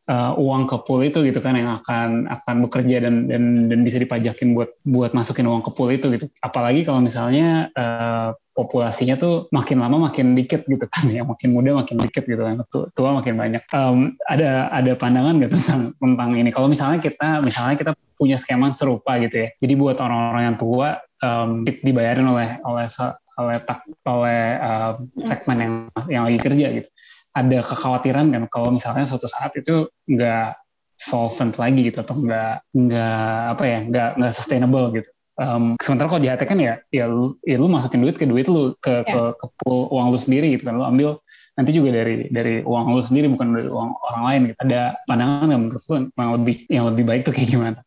uh, 0.09 0.33
uang 0.37 0.65
ke 0.69 0.77
pool 0.85 1.01
itu 1.05 1.21
gitu 1.25 1.39
kan 1.41 1.57
yang 1.57 1.69
akan 1.81 2.29
akan 2.29 2.55
bekerja 2.65 3.05
dan 3.05 3.29
dan 3.29 3.69
dan 3.69 3.79
bisa 3.81 3.97
dipajakin 4.01 4.53
buat 4.53 4.69
buat 4.85 5.11
masukin 5.13 5.45
uang 5.49 5.61
ke 5.65 5.71
pool 5.73 5.89
itu 5.93 6.07
gitu. 6.13 6.25
Apalagi 6.41 6.85
kalau 6.85 7.01
misalnya 7.01 7.69
uh, 7.73 8.33
populasinya 8.55 9.19
tuh 9.19 9.51
makin 9.51 9.83
lama 9.83 10.09
makin 10.09 10.31
dikit 10.31 10.63
gitu 10.63 10.87
kan 10.87 11.05
ya 11.17 11.27
makin 11.27 11.49
muda 11.51 11.75
makin 11.75 11.99
dikit 11.99 12.23
gitu 12.23 12.41
kan 12.41 12.61
tua, 12.93 13.09
makin 13.13 13.33
banyak. 13.35 13.63
Um, 13.73 14.15
ada 14.25 14.69
ada 14.71 14.91
pandangan 14.97 15.35
gitu 15.41 15.53
tentang 15.59 15.81
tentang 15.97 16.29
ini? 16.37 16.49
Kalau 16.53 16.67
misalnya 16.69 17.01
kita 17.01 17.41
misalnya 17.41 17.75
kita 17.75 17.91
punya 18.15 18.37
skema 18.39 18.71
serupa 18.71 19.17
gitu 19.19 19.35
ya. 19.43 19.49
Jadi 19.59 19.73
buat 19.75 19.97
orang-orang 19.99 20.53
yang 20.53 20.57
tua 20.57 21.01
um, 21.19 21.65
dibayarin 21.65 22.25
oleh 22.25 22.49
oleh 22.63 22.87
oleh 23.35 23.57
tak 23.63 23.83
oleh 24.07 24.43
uh, 24.59 24.93
segmen 25.23 25.57
yang 25.57 25.73
yang 26.07 26.23
lagi 26.27 26.39
kerja 26.39 26.67
gitu 26.81 26.89
ada 27.35 27.59
kekhawatiran 27.59 28.31
kan 28.31 28.43
kalau 28.47 28.69
misalnya 28.71 29.03
suatu 29.03 29.27
saat 29.27 29.51
itu 29.59 29.91
nggak 30.07 30.55
solvent 30.95 31.59
lagi 31.59 31.91
gitu 31.91 31.99
atau 31.99 32.15
nggak 32.15 32.71
nggak 32.71 33.39
apa 33.51 33.63
ya 33.67 33.79
nggak 33.83 34.09
nggak 34.19 34.33
sustainable 34.33 34.87
gitu 34.95 35.09
Um, 35.35 35.75
sementara 35.83 36.07
kalau 36.07 36.23
JHT 36.23 36.47
kan 36.47 36.55
ya, 36.55 36.79
ya 36.87 37.11
lu, 37.11 37.35
ya 37.43 37.59
lu 37.59 37.67
masukin 37.67 37.99
duit 37.99 38.15
ke 38.15 38.23
duit 38.23 38.47
lu 38.47 38.71
ke, 38.79 39.03
yeah. 39.03 39.35
ke 39.35 39.35
ke 39.35 39.45
pool 39.59 39.91
uang 39.91 40.15
lu 40.15 40.19
sendiri 40.19 40.55
gitu 40.55 40.63
kan 40.63 40.79
lu 40.79 40.87
ambil 40.87 41.19
nanti 41.59 41.75
juga 41.75 41.91
dari 41.91 42.31
dari 42.31 42.63
uang 42.63 42.95
lu 42.95 43.03
sendiri 43.03 43.27
bukan 43.27 43.51
dari 43.51 43.67
uang 43.67 43.91
orang 43.99 44.23
lain 44.31 44.39
gitu. 44.47 44.57
Ada 44.63 44.95
pandangan 45.03 45.47
yang 45.51 45.61
menurut 45.67 45.83
lu 45.91 45.95
yang 46.07 46.31
lebih 46.39 46.55
yang 46.71 46.85
lebih 46.87 47.03
baik 47.03 47.21
tuh 47.27 47.35
kayak 47.35 47.51
gimana? 47.51 47.79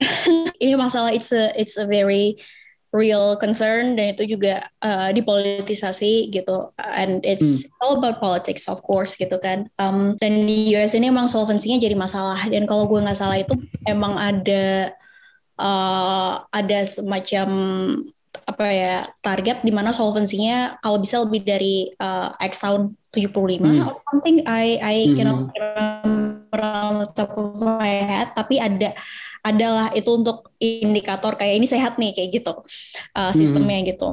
Ini 0.60 0.76
masalah 0.76 1.16
it's 1.16 1.32
a 1.32 1.48
it's 1.56 1.80
a 1.80 1.88
very 1.88 2.36
real 2.90 3.38
concern 3.38 3.94
dan 3.94 4.14
itu 4.18 4.34
juga 4.34 4.66
uh, 4.82 5.14
dipolitisasi 5.14 6.34
gitu 6.34 6.74
and 6.78 7.22
it's 7.22 7.66
hmm. 7.66 7.82
all 7.82 7.94
about 7.98 8.18
politics 8.18 8.66
of 8.66 8.82
course 8.82 9.14
gitu 9.14 9.38
kan 9.38 9.70
um, 9.78 10.18
dan 10.18 10.42
di 10.42 10.74
US 10.74 10.98
ini 10.98 11.10
emang 11.10 11.30
solvensinya 11.30 11.78
jadi 11.78 11.94
masalah 11.94 12.42
dan 12.50 12.66
kalau 12.66 12.90
gue 12.90 12.98
nggak 12.98 13.18
salah 13.18 13.38
itu 13.38 13.54
emang 13.86 14.18
ada 14.18 14.90
uh, 15.62 16.42
ada 16.50 16.78
semacam 16.82 17.48
apa 18.30 18.66
ya 18.70 18.96
target 19.22 19.62
di 19.62 19.70
mana 19.74 19.94
solvensinya 19.94 20.78
kalau 20.82 20.98
bisa 20.98 21.22
lebih 21.22 21.46
dari 21.46 21.94
uh, 21.98 22.34
X 22.42 22.62
tahun 22.62 22.94
75 23.14 23.58
hmm. 23.58 23.86
or 23.86 23.94
something 24.10 24.42
I 24.46 24.78
I 24.82 24.96
hmm. 25.06 25.14
cannot 25.14 25.38
remember 25.54 26.09
the 27.02 27.08
top 27.16 27.32
of 27.34 27.58
my 27.58 27.88
head 27.88 28.32
tapi 28.36 28.60
ada 28.60 28.94
adalah 29.40 29.88
itu 29.96 30.10
untuk 30.12 30.52
indikator 30.60 31.34
kayak 31.34 31.58
ini 31.58 31.66
sehat 31.66 31.96
nih 31.96 32.12
kayak 32.12 32.40
gitu 32.40 32.52
uh, 33.16 33.32
sistemnya 33.32 33.80
hmm. 33.80 33.88
gitu 33.96 34.08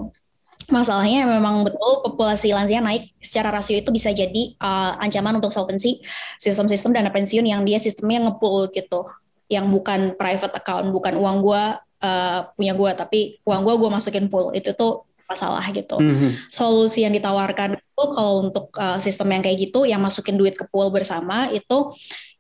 masalahnya 0.67 1.23
memang 1.27 1.63
betul 1.63 2.03
populasi 2.03 2.51
lansia 2.51 2.83
naik 2.83 3.15
secara 3.23 3.51
rasio 3.51 3.79
itu 3.79 3.87
bisa 3.91 4.11
jadi 4.11 4.55
uh, 4.59 4.99
ancaman 4.99 5.39
untuk 5.39 5.51
solvensi 5.51 6.03
sistem-sistem 6.39 6.95
dana 6.95 7.11
pensiun 7.11 7.47
yang 7.47 7.63
dia 7.63 7.79
sistemnya 7.79 8.27
ngepul 8.27 8.67
gitu 8.71 9.07
yang 9.47 9.71
bukan 9.71 10.15
private 10.15 10.53
account, 10.59 10.91
bukan 10.91 11.15
uang 11.15 11.37
gue 11.43 11.63
uh, 12.03 12.39
punya 12.55 12.73
gue, 12.75 12.91
tapi 12.95 13.19
uang 13.47 13.61
gue 13.63 13.73
gue 13.79 13.89
masukin 13.89 14.27
pool. 14.27 14.51
Itu 14.51 14.75
tuh 14.75 15.07
masalah 15.27 15.63
gitu. 15.71 15.99
Mm-hmm. 15.99 16.51
Solusi 16.51 17.03
yang 17.03 17.11
ditawarkan 17.15 17.79
itu 17.79 18.03
kalau 18.15 18.47
untuk 18.47 18.71
uh, 18.79 18.99
sistem 18.99 19.35
yang 19.35 19.43
kayak 19.43 19.57
gitu, 19.59 19.87
yang 19.87 19.99
masukin 20.03 20.35
duit 20.35 20.55
ke 20.55 20.67
pool 20.67 20.91
bersama 20.91 21.51
itu 21.51 21.91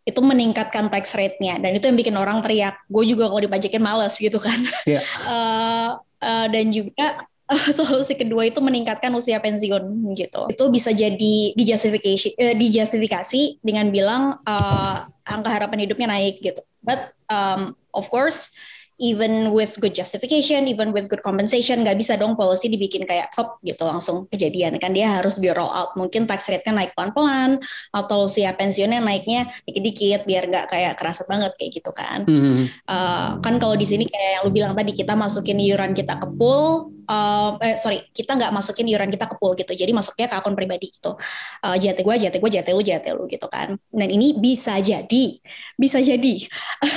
itu 0.07 0.23
meningkatkan 0.23 0.87
tax 0.87 1.11
rate-nya 1.11 1.59
dan 1.59 1.75
itu 1.75 1.83
yang 1.83 1.99
bikin 1.99 2.15
orang 2.15 2.39
teriak. 2.39 2.79
Gue 2.87 3.03
juga 3.03 3.27
kalau 3.27 3.43
dipajakin 3.43 3.83
males 3.83 4.15
gitu 4.15 4.39
kan. 4.39 4.55
Yeah. 4.87 5.03
uh, 5.27 5.99
uh, 6.23 6.47
dan 6.47 6.71
juga 6.71 7.27
uh, 7.51 7.67
solusi 7.75 8.15
kedua 8.15 8.47
itu 8.47 8.63
meningkatkan 8.63 9.11
usia 9.11 9.43
pensiun 9.43 9.83
gitu. 10.15 10.47
Itu 10.47 10.71
bisa 10.71 10.95
jadi 10.95 11.51
dijustifikasi, 11.51 12.39
uh, 12.39 12.55
dijustifikasi 12.55 13.59
dengan 13.59 13.91
bilang 13.91 14.39
uh, 14.47 15.11
angka 15.27 15.51
harapan 15.51 15.83
hidupnya 15.83 16.07
naik 16.07 16.39
gitu. 16.39 16.63
But 16.79 17.11
um, 17.27 17.75
of 17.91 18.07
course, 18.07 18.55
even 18.97 19.53
with 19.53 19.77
good 19.77 19.93
justification, 19.93 20.65
even 20.65 20.89
with 20.89 21.05
good 21.05 21.21
compensation, 21.21 21.85
nggak 21.85 21.97
bisa 22.01 22.17
dong 22.17 22.33
policy 22.33 22.65
dibikin 22.67 23.05
kayak 23.05 23.29
hop 23.37 23.61
gitu 23.61 23.85
langsung 23.85 24.25
kejadian 24.33 24.81
kan 24.81 24.93
dia 24.93 25.21
harus 25.21 25.37
di 25.37 25.49
roll 25.53 25.69
out. 25.69 25.93
Mungkin 25.93 26.25
tax 26.25 26.49
rate-nya 26.49 26.73
naik 26.73 26.91
pelan-pelan 26.97 27.61
atau 27.93 28.25
usia 28.25 28.51
pensiunnya 28.57 28.97
naiknya 28.97 29.53
dikit-dikit 29.69 30.25
biar 30.25 30.43
nggak 30.49 30.65
kayak 30.73 30.93
kerasa 30.97 31.23
banget 31.29 31.53
kayak 31.61 31.71
gitu 31.77 31.91
kan. 31.93 32.25
Mm-hmm. 32.25 32.65
Uh, 32.89 33.29
kan 33.39 33.55
kalau 33.61 33.77
di 33.77 33.85
sini 33.85 34.09
kayak 34.09 34.41
yang 34.41 34.43
lu 34.49 34.51
bilang 34.51 34.73
tadi 34.73 34.91
kita 34.97 35.13
masukin 35.13 35.61
iuran 35.61 35.93
kita 35.93 36.17
ke 36.17 36.27
pool, 36.33 36.96
uh, 37.07 37.57
eh 37.63 37.75
sorry 37.79 38.05
kita 38.11 38.35
nggak 38.35 38.51
masukin 38.51 38.85
iuran 38.87 39.09
kita 39.09 39.25
ke 39.25 39.35
pool 39.39 39.55
gitu. 39.55 39.71
Jadi 39.73 39.91
masuknya 39.95 40.27
ke 40.29 40.35
akun 40.37 40.53
pribadi 40.53 40.91
gitu. 40.91 41.15
Uh, 41.63 41.75
JT 41.79 42.03
gue 42.03 42.15
JT 42.27 42.35
gue 42.37 42.51
JT 42.51 42.67
lu 42.75 42.83
JT 42.83 43.05
lu 43.15 43.23
gitu 43.25 43.47
kan. 43.47 43.79
Dan 43.89 44.09
ini 44.11 44.35
bisa 44.37 44.77
jadi 44.77 45.39
bisa 45.79 46.03
jadi. 46.03 46.35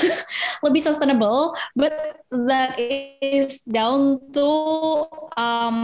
Lebih 0.67 0.83
sustainable 0.83 1.55
but 1.79 1.95
that 2.29 2.77
is 2.79 3.65
down 3.65 4.21
to 4.35 4.51
um, 5.39 5.79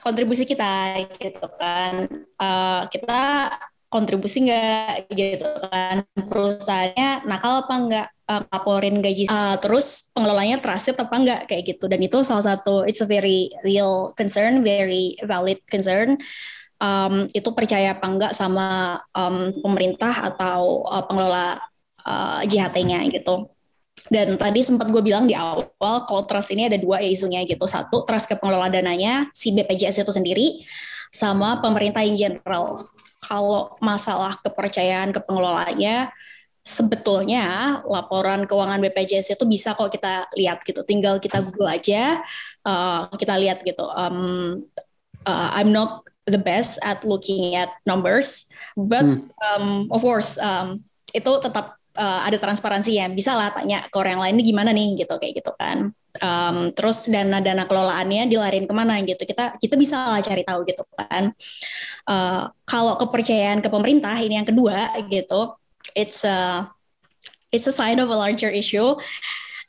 kontribusi 0.00 0.46
kita 0.46 1.04
gitu 1.18 1.46
kan. 1.58 2.08
Uh, 2.38 2.86
kita 2.88 3.52
kontribusi 3.90 4.46
nggak 4.46 5.10
gitu 5.14 5.46
kan. 5.70 6.06
Perusahaannya 6.14 7.26
nakal 7.26 7.62
apa 7.62 7.74
nggak 7.74 8.08
uh, 8.28 8.42
laporin 8.48 9.00
gaji 9.00 9.28
uh, 9.28 9.56
terus 9.60 10.10
pengelolanya 10.12 10.60
trusted 10.60 10.96
apa 10.96 11.14
enggak 11.14 11.40
kayak 11.48 11.76
gitu. 11.76 11.84
Dan 11.88 12.00
itu 12.04 12.20
salah 12.24 12.54
satu 12.54 12.84
it's 12.88 13.04
a 13.04 13.08
very 13.08 13.52
real 13.62 14.12
concern 14.16 14.64
very 14.64 15.16
valid 15.24 15.60
concern. 15.68 16.16
Um, 16.82 17.30
itu 17.32 17.48
percaya 17.54 17.96
apa 17.96 18.06
enggak 18.06 18.32
sama 18.36 19.00
um, 19.16 19.54
pemerintah 19.62 20.34
atau 20.34 20.84
uh, 20.84 21.04
pengelola 21.06 21.62
uh, 22.04 22.40
JHT-nya 22.44 23.08
gitu. 23.14 23.48
Dan 24.04 24.36
tadi 24.36 24.60
sempat 24.60 24.92
gue 24.92 25.00
bilang 25.00 25.24
di 25.24 25.32
awal 25.32 25.70
kalau 25.80 26.22
trust 26.28 26.52
ini 26.52 26.68
ada 26.68 26.76
dua 26.76 27.00
isunya 27.00 27.40
gitu. 27.48 27.64
Satu 27.64 28.04
trust 28.04 28.28
ke 28.28 28.36
pengelola 28.36 28.68
dananya 28.68 29.32
si 29.32 29.54
BPJS 29.54 30.04
itu 30.04 30.12
sendiri 30.12 30.46
sama 31.08 31.62
pemerintah 31.62 32.04
in 32.04 32.18
general. 32.18 32.76
Kalau 33.24 33.78
masalah 33.80 34.36
kepercayaan 34.44 35.14
ke 35.14 35.24
pengelolanya 35.24 36.12
sebetulnya 36.64 37.78
laporan 37.84 38.48
keuangan 38.48 38.80
BPJS 38.80 39.36
itu 39.36 39.44
bisa 39.44 39.76
kok 39.76 39.92
kita 39.92 40.32
lihat 40.32 40.64
gitu. 40.64 40.80
Tinggal 40.80 41.20
kita 41.20 41.44
google 41.44 41.68
aja 41.68 42.24
uh, 42.64 43.12
kita 43.12 43.36
lihat 43.36 43.60
gitu. 43.60 43.84
Um, 43.84 44.64
uh, 45.28 45.48
I'm 45.52 45.76
not 45.76 46.08
the 46.24 46.40
best 46.40 46.80
at 46.80 47.04
looking 47.04 47.52
at 47.52 47.68
numbers 47.84 48.48
but 48.80 49.04
hmm. 49.04 49.28
um, 49.44 49.92
of 49.92 50.00
course 50.00 50.40
um, 50.40 50.80
itu 51.12 51.32
tetap 51.44 51.76
uh, 52.00 52.20
ada 52.24 52.40
transparansi 52.40 52.96
ya. 52.96 53.12
Bisa 53.12 53.36
lah 53.36 53.52
tanya 53.52 53.84
ke 53.92 53.96
orang 54.00 54.24
lain 54.24 54.40
ini 54.40 54.44
gimana 54.48 54.72
nih? 54.72 55.04
Gitu 55.04 55.14
kayak 55.20 55.34
gitu 55.44 55.52
kan. 55.52 55.92
Um, 56.16 56.70
terus 56.72 57.10
dana 57.12 57.44
dana 57.44 57.68
kelolaannya 57.68 58.24
dilarin 58.24 58.64
ke 58.64 58.72
mana 58.72 59.04
gitu. 59.04 59.20
Kita 59.20 59.60
kita 59.60 59.76
bisa 59.76 60.16
lah 60.16 60.24
cari 60.24 60.48
tahu 60.48 60.64
gitu 60.64 60.80
kan. 60.96 61.28
Uh, 62.08 62.48
kalau 62.64 62.96
kepercayaan 62.96 63.60
ke 63.60 63.68
pemerintah 63.68 64.16
ini 64.16 64.40
yang 64.40 64.48
kedua 64.48 64.96
gitu 65.12 65.60
it's 65.92 66.24
a 66.24 66.68
it's 67.54 67.70
a 67.70 67.74
sign 67.74 68.00
of 68.00 68.08
a 68.08 68.16
larger 68.18 68.48
issue. 68.50 68.96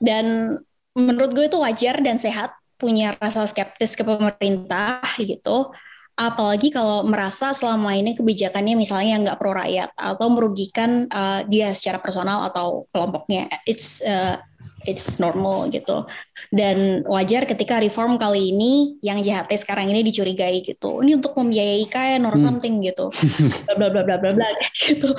Dan 0.02 0.58
menurut 0.96 1.36
gue 1.36 1.46
itu 1.52 1.60
wajar 1.62 2.00
dan 2.00 2.18
sehat 2.18 2.56
punya 2.76 3.16
rasa 3.22 3.44
skeptis 3.46 3.94
ke 3.94 4.04
pemerintah 4.04 5.04
gitu. 5.22 5.72
Apalagi 6.16 6.72
kalau 6.72 7.04
merasa 7.04 7.52
selama 7.52 7.92
ini 7.92 8.16
kebijakannya 8.16 8.80
misalnya 8.80 9.20
nggak 9.20 9.40
pro 9.40 9.52
rakyat 9.52 9.92
atau 10.00 10.28
merugikan 10.32 11.12
uh, 11.12 11.44
dia 11.44 11.76
secara 11.76 12.00
personal 12.00 12.48
atau 12.48 12.88
kelompoknya. 12.96 13.52
It's 13.68 14.00
uh, 14.00 14.40
it's 14.88 15.20
normal 15.20 15.68
gitu. 15.76 16.08
Dan 16.56 17.04
wajar 17.04 17.44
ketika 17.44 17.84
reform 17.84 18.16
kali 18.16 18.56
ini 18.56 18.96
yang 19.04 19.20
JHT 19.20 19.68
sekarang 19.68 19.92
ini 19.92 20.08
dicurigai 20.08 20.64
gitu. 20.64 21.04
Ini 21.04 21.20
untuk 21.20 21.36
membiayai 21.36 21.84
kain 21.92 22.24
or 22.24 22.40
hmm. 22.40 22.44
something 22.44 22.80
gitu. 22.80 23.12
Bla 23.76 23.92
bla 23.92 24.04
bla 24.04 24.16
bla 24.16 24.32
bla 24.32 24.48
gitu 24.88 25.12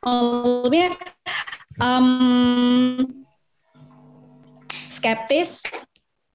maksudnya 0.00 0.96
um, 1.80 3.04
skeptis 4.88 5.64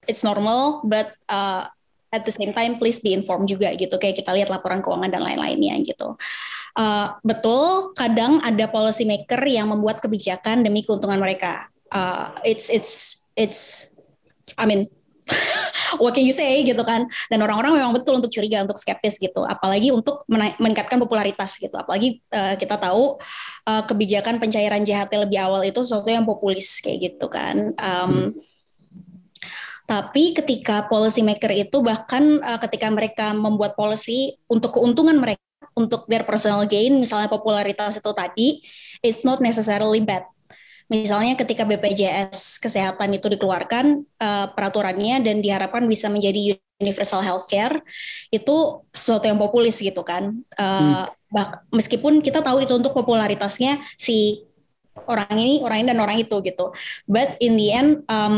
it's 0.06 0.22
normal 0.22 0.82
but 0.86 1.14
uh, 1.26 1.66
at 2.14 2.22
the 2.24 2.32
same 2.32 2.54
time 2.54 2.78
please 2.80 3.02
be 3.02 3.12
informed 3.12 3.50
juga 3.50 3.74
gitu. 3.76 4.00
Kayak 4.00 4.24
kita 4.24 4.30
lihat 4.32 4.48
laporan 4.48 4.80
keuangan 4.80 5.12
dan 5.12 5.22
lain-lainnya 5.22 5.76
gitu. 5.84 6.16
Uh, 6.76 7.12
betul 7.24 7.92
kadang 7.96 8.40
ada 8.44 8.68
policy 8.68 9.08
maker 9.08 9.40
yang 9.48 9.68
membuat 9.72 10.00
kebijakan 10.00 10.64
demi 10.64 10.84
keuntungan 10.84 11.20
mereka. 11.20 11.68
Uh, 11.92 12.32
it's 12.46 12.72
it's 12.72 13.26
it's 13.36 13.92
I 14.56 14.64
mean 14.68 14.88
what 16.02 16.14
can 16.14 16.24
you 16.24 16.34
say 16.34 16.62
gitu 16.62 16.80
kan 16.82 17.06
dan 17.28 17.38
orang-orang 17.42 17.82
memang 17.82 17.92
betul 17.94 18.18
untuk 18.18 18.30
curiga 18.30 18.62
untuk 18.62 18.78
skeptis 18.78 19.18
gitu 19.18 19.42
apalagi 19.42 19.90
untuk 19.90 20.22
meningkatkan 20.30 20.98
popularitas 21.02 21.58
gitu 21.58 21.74
apalagi 21.74 22.22
uh, 22.30 22.54
kita 22.54 22.78
tahu 22.78 23.18
uh, 23.66 23.82
kebijakan 23.84 24.38
pencairan 24.38 24.86
JHT 24.86 25.12
lebih 25.28 25.38
awal 25.42 25.62
itu 25.66 25.82
sesuatu 25.82 26.08
yang 26.08 26.26
populis 26.26 26.78
kayak 26.82 27.14
gitu 27.14 27.26
kan 27.30 27.74
um, 27.76 28.10
hmm. 28.10 28.30
Tapi 29.86 30.34
ketika 30.34 30.90
policy 30.90 31.22
maker 31.22 31.54
itu 31.54 31.78
bahkan 31.78 32.42
uh, 32.42 32.58
ketika 32.58 32.90
mereka 32.90 33.30
membuat 33.30 33.78
policy 33.78 34.34
untuk 34.50 34.74
keuntungan 34.74 35.14
mereka 35.14 35.38
untuk 35.78 36.10
their 36.10 36.26
personal 36.26 36.66
gain, 36.66 36.98
misalnya 36.98 37.30
popularitas 37.30 37.94
itu 37.94 38.10
tadi, 38.10 38.66
it's 38.98 39.22
not 39.22 39.38
necessarily 39.38 40.02
bad. 40.02 40.26
Misalnya 40.86 41.34
ketika 41.34 41.66
BPJS 41.66 42.62
kesehatan 42.62 43.18
itu 43.18 43.26
dikeluarkan 43.26 44.06
uh, 44.22 44.46
peraturannya 44.54 45.18
dan 45.18 45.42
diharapkan 45.42 45.82
bisa 45.90 46.06
menjadi 46.06 46.54
universal 46.78 47.24
healthcare 47.24 47.82
itu 48.30 48.86
sesuatu 48.94 49.26
yang 49.26 49.40
populis 49.40 49.82
gitu 49.82 50.06
kan. 50.06 50.46
Uh, 50.54 51.10
hmm. 51.34 51.74
meskipun 51.74 52.22
kita 52.22 52.38
tahu 52.38 52.62
itu 52.62 52.72
untuk 52.78 52.94
popularitasnya 52.94 53.82
si 53.98 54.46
orang 55.04 55.36
ini, 55.36 55.60
orang 55.60 55.78
ini 55.84 55.88
dan 55.92 56.00
orang 56.00 56.16
itu 56.22 56.36
gitu. 56.40 56.72
But 57.04 57.36
in 57.42 57.60
the 57.60 57.68
end 57.74 57.90
um, 58.08 58.36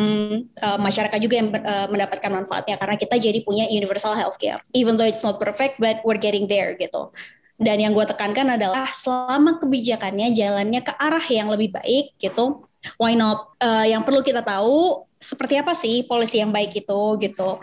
uh, 0.58 0.78
masyarakat 0.80 1.18
juga 1.22 1.34
yang 1.38 1.48
uh, 1.54 1.86
mendapatkan 1.86 2.32
manfaatnya 2.32 2.74
karena 2.74 2.96
kita 2.98 3.16
jadi 3.20 3.38
punya 3.46 3.70
universal 3.70 4.18
healthcare. 4.18 4.64
Even 4.74 4.98
though 4.98 5.06
it's 5.06 5.22
not 5.22 5.38
perfect, 5.38 5.78
but 5.78 6.02
we're 6.02 6.18
getting 6.18 6.50
there 6.50 6.74
gitu. 6.74 7.14
Dan 7.58 7.82
yang 7.82 7.90
gue 7.90 8.06
tekankan 8.06 8.54
adalah 8.54 8.86
selama 8.94 9.58
kebijakannya 9.58 10.30
jalannya 10.30 10.78
ke 10.78 10.94
arah 10.94 11.26
yang 11.26 11.50
lebih 11.50 11.74
baik 11.74 12.14
gitu, 12.22 12.62
why 13.02 13.18
not? 13.18 13.58
Uh, 13.58 13.82
yang 13.82 14.06
perlu 14.06 14.22
kita 14.22 14.46
tahu 14.46 15.02
seperti 15.18 15.58
apa 15.58 15.74
sih 15.74 16.06
polisi 16.06 16.38
yang 16.38 16.54
baik 16.54 16.78
itu 16.78 17.00
gitu. 17.18 17.58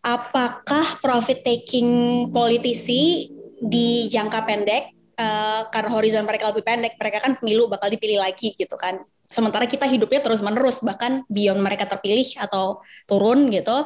Apakah 0.00 0.96
profit 1.04 1.44
taking 1.44 1.88
politisi 2.32 3.28
di 3.60 4.08
jangka 4.08 4.40
pendek 4.48 4.96
uh, 5.20 5.68
karena 5.68 5.90
horizon 5.92 6.24
mereka 6.24 6.48
lebih 6.48 6.64
pendek, 6.64 6.96
mereka 6.96 7.20
kan 7.20 7.36
pemilu 7.36 7.68
bakal 7.68 7.92
dipilih 7.92 8.24
lagi 8.24 8.56
gitu 8.56 8.80
kan. 8.80 9.04
Sementara 9.28 9.68
kita 9.68 9.84
hidupnya 9.86 10.24
terus 10.24 10.40
menerus 10.40 10.80
bahkan 10.80 11.22
beyond 11.28 11.60
mereka 11.60 11.84
terpilih 11.86 12.26
atau 12.40 12.80
turun 13.04 13.52
gitu 13.52 13.84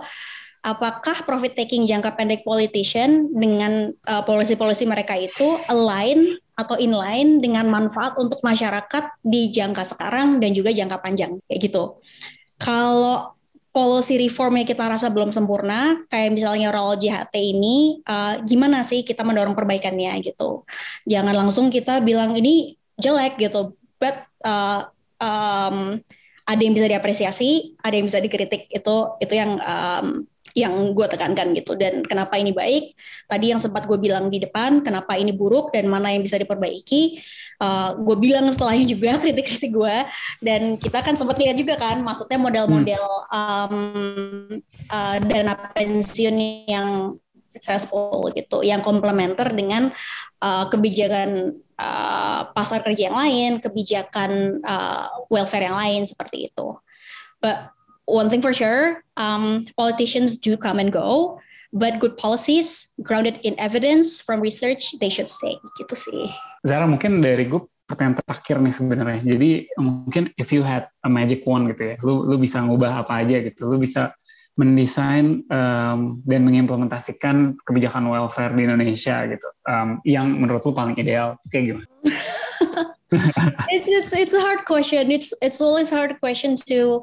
apakah 0.64 1.28
profit 1.28 1.52
taking 1.52 1.84
jangka 1.84 2.16
pendek 2.16 2.40
politician 2.40 3.28
dengan 3.36 3.92
uh, 4.08 4.24
polisi-polisi 4.24 4.88
mereka 4.88 5.12
itu 5.12 5.60
align 5.68 6.40
atau 6.56 6.80
inline 6.80 7.36
dengan 7.36 7.68
manfaat 7.68 8.16
untuk 8.16 8.40
masyarakat 8.40 9.20
di 9.20 9.52
jangka 9.52 9.84
sekarang 9.84 10.40
dan 10.40 10.56
juga 10.56 10.72
jangka 10.72 11.04
panjang 11.04 11.36
kayak 11.44 11.60
gitu. 11.68 12.00
Kalau 12.56 13.36
policy 13.74 14.16
reformnya 14.24 14.64
kita 14.64 14.86
rasa 14.86 15.10
belum 15.12 15.34
sempurna, 15.34 16.00
kayak 16.08 16.32
misalnya 16.32 16.72
role 16.72 16.96
JHT 16.96 17.34
ini, 17.34 18.00
uh, 18.08 18.40
gimana 18.46 18.80
sih 18.86 19.04
kita 19.04 19.20
mendorong 19.20 19.52
perbaikannya 19.52 20.16
gitu. 20.24 20.64
Jangan 21.04 21.34
langsung 21.34 21.68
kita 21.68 22.00
bilang 22.00 22.38
ini 22.38 22.78
jelek 22.96 23.36
gitu, 23.36 23.74
but 23.98 24.16
uh, 24.46 24.86
um, 25.18 25.98
ada 26.46 26.60
yang 26.62 26.72
bisa 26.72 26.86
diapresiasi, 26.86 27.74
ada 27.82 27.98
yang 27.98 28.06
bisa 28.06 28.22
dikritik 28.22 28.70
itu 28.70 28.96
itu 29.18 29.34
yang 29.34 29.58
um, 29.58 30.22
yang 30.54 30.94
gue 30.94 31.06
tekankan 31.10 31.50
gitu. 31.52 31.74
Dan 31.74 32.06
kenapa 32.06 32.38
ini 32.38 32.54
baik? 32.54 32.94
Tadi 33.26 33.50
yang 33.50 33.60
sempat 33.60 33.90
gue 33.90 33.98
bilang 33.98 34.30
di 34.30 34.38
depan 34.38 34.80
kenapa 34.86 35.18
ini 35.18 35.34
buruk 35.34 35.74
dan 35.74 35.90
mana 35.90 36.14
yang 36.14 36.22
bisa 36.22 36.38
diperbaiki? 36.38 37.18
Uh, 37.58 37.94
gue 37.98 38.16
bilang 38.18 38.46
setelahnya 38.50 38.86
juga 38.86 39.10
kritik-kritik 39.22 39.74
gue 39.74 39.96
dan 40.42 40.78
kita 40.78 41.02
kan 41.02 41.14
sempat 41.14 41.38
lihat 41.38 41.54
juga 41.58 41.78
kan 41.78 42.02
maksudnya 42.02 42.38
model-model 42.38 43.04
um, 43.30 43.74
uh, 44.90 45.16
dana 45.22 45.54
pensiun 45.74 46.66
yang 46.66 47.14
successful 47.46 48.30
gitu 48.34 48.66
yang 48.66 48.82
komplementer 48.82 49.54
dengan 49.54 49.94
uh, 50.42 50.66
kebijakan 50.66 51.54
uh, 51.78 52.50
pasar 52.50 52.82
kerja 52.82 53.10
yang 53.10 53.18
lain 53.18 53.50
kebijakan 53.62 54.58
uh, 54.66 55.06
welfare 55.30 55.70
yang 55.70 55.78
lain 55.78 56.02
seperti 56.06 56.50
itu. 56.50 56.78
But 57.38 57.73
one 58.06 58.28
thing 58.30 58.42
for 58.42 58.52
sure, 58.52 59.02
um, 59.16 59.64
politicians 59.76 60.36
do 60.36 60.56
come 60.56 60.78
and 60.78 60.92
go, 60.92 61.40
but 61.72 61.98
good 61.98 62.16
policies 62.16 62.94
grounded 63.02 63.40
in 63.42 63.58
evidence 63.58 64.20
from 64.20 64.40
research 64.40 64.94
they 65.00 65.10
should 65.10 65.28
stay. 65.28 65.58
Gitu 65.80 65.94
sih. 65.96 66.30
Zara 66.64 66.86
mungkin 66.86 67.20
dari 67.20 67.48
gue 67.48 67.60
pertanyaan 67.84 68.16
terakhir 68.24 68.56
nih 68.60 68.74
sebenarnya. 68.74 69.20
Jadi 69.24 69.50
mungkin 69.76 70.32
if 70.40 70.54
you 70.54 70.64
had 70.64 70.88
a 71.04 71.10
magic 71.10 71.44
wand 71.44 71.68
gitu 71.72 71.92
ya, 71.92 71.96
lu 72.00 72.24
lu 72.24 72.36
bisa 72.40 72.64
ngubah 72.64 73.04
apa 73.04 73.24
aja 73.24 73.40
gitu, 73.44 73.68
lu 73.68 73.76
bisa 73.76 74.16
mendesain 74.54 75.42
um, 75.50 76.22
dan 76.22 76.46
mengimplementasikan 76.46 77.58
kebijakan 77.66 78.06
welfare 78.06 78.54
di 78.54 78.62
Indonesia 78.62 79.26
gitu, 79.26 79.48
um, 79.66 79.98
yang 80.06 80.30
menurut 80.30 80.62
lu 80.62 80.70
paling 80.70 80.94
ideal, 80.94 81.34
kayak 81.50 81.74
gimana? 81.74 81.88
it's 83.74 83.90
it's 83.90 84.14
it's 84.14 84.34
a 84.34 84.38
hard 84.38 84.62
question. 84.62 85.10
It's 85.10 85.34
it's 85.42 85.58
always 85.58 85.90
hard 85.90 86.14
question 86.22 86.54
to 86.70 87.02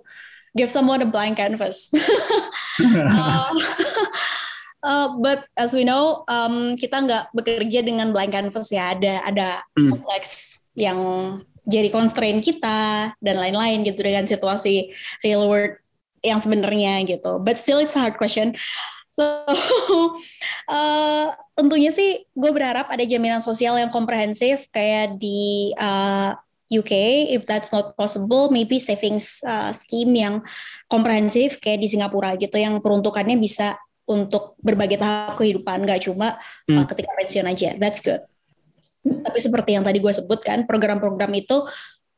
give 0.55 0.69
someone 0.69 1.01
a 1.01 1.07
blank 1.07 1.37
canvas. 1.37 1.91
uh, 2.83 3.51
uh, 4.83 5.07
but 5.19 5.47
as 5.55 5.73
we 5.73 5.83
know, 5.83 6.23
um, 6.27 6.75
kita 6.75 7.03
nggak 7.03 7.31
bekerja 7.35 7.83
dengan 7.83 8.11
blank 8.11 8.35
canvas 8.35 8.71
ya. 8.71 8.95
Ada 8.95 9.27
ada 9.27 9.49
mm. 9.77 9.91
konteks 9.95 10.61
yang 10.75 10.99
jadi 11.67 11.93
constraint 11.93 12.41
kita 12.41 13.11
dan 13.21 13.35
lain-lain 13.37 13.85
gitu 13.85 14.01
dengan 14.01 14.25
situasi 14.25 14.91
real 15.21 15.45
world 15.45 15.77
yang 16.25 16.41
sebenarnya 16.41 17.05
gitu. 17.05 17.41
But 17.41 17.57
still 17.57 17.81
it's 17.81 17.97
a 17.97 18.01
hard 18.01 18.17
question. 18.17 18.55
So 19.11 19.43
uh, 20.71 21.35
tentunya 21.59 21.91
sih 21.91 22.23
gue 22.31 22.51
berharap 22.55 22.87
ada 22.87 23.03
jaminan 23.03 23.43
sosial 23.43 23.75
yang 23.75 23.91
komprehensif 23.91 24.71
kayak 24.71 25.19
di 25.19 25.75
uh, 25.75 26.31
UK 26.72 27.28
if 27.36 27.43
that's 27.43 27.69
not 27.76 27.93
possible 27.99 28.47
maybe 28.47 28.80
savings 28.80 29.43
uh, 29.43 29.76
scheme 29.76 30.15
yang 30.15 30.39
komprehensif 30.88 31.59
kayak 31.59 31.84
di 31.84 31.88
Singapura 31.91 32.39
gitu 32.39 32.55
yang 32.55 32.80
peruntukannya 32.80 33.36
bisa 33.36 33.76
untuk 34.07 34.55
berbagai 34.63 34.97
tahap 34.97 35.36
kehidupan 35.36 35.84
nggak 35.84 36.07
cuma 36.07 36.39
uh, 36.39 36.72
hmm. 36.72 36.78
uh, 36.80 36.86
ketika 36.88 37.11
pensiun 37.19 37.47
aja 37.47 37.69
that's 37.76 37.99
good 37.99 38.24
tapi 39.01 39.38
seperti 39.41 39.76
yang 39.76 39.84
tadi 39.84 39.97
gue 39.99 40.13
sebutkan 40.13 40.63
program-program 40.69 41.34
itu 41.36 41.65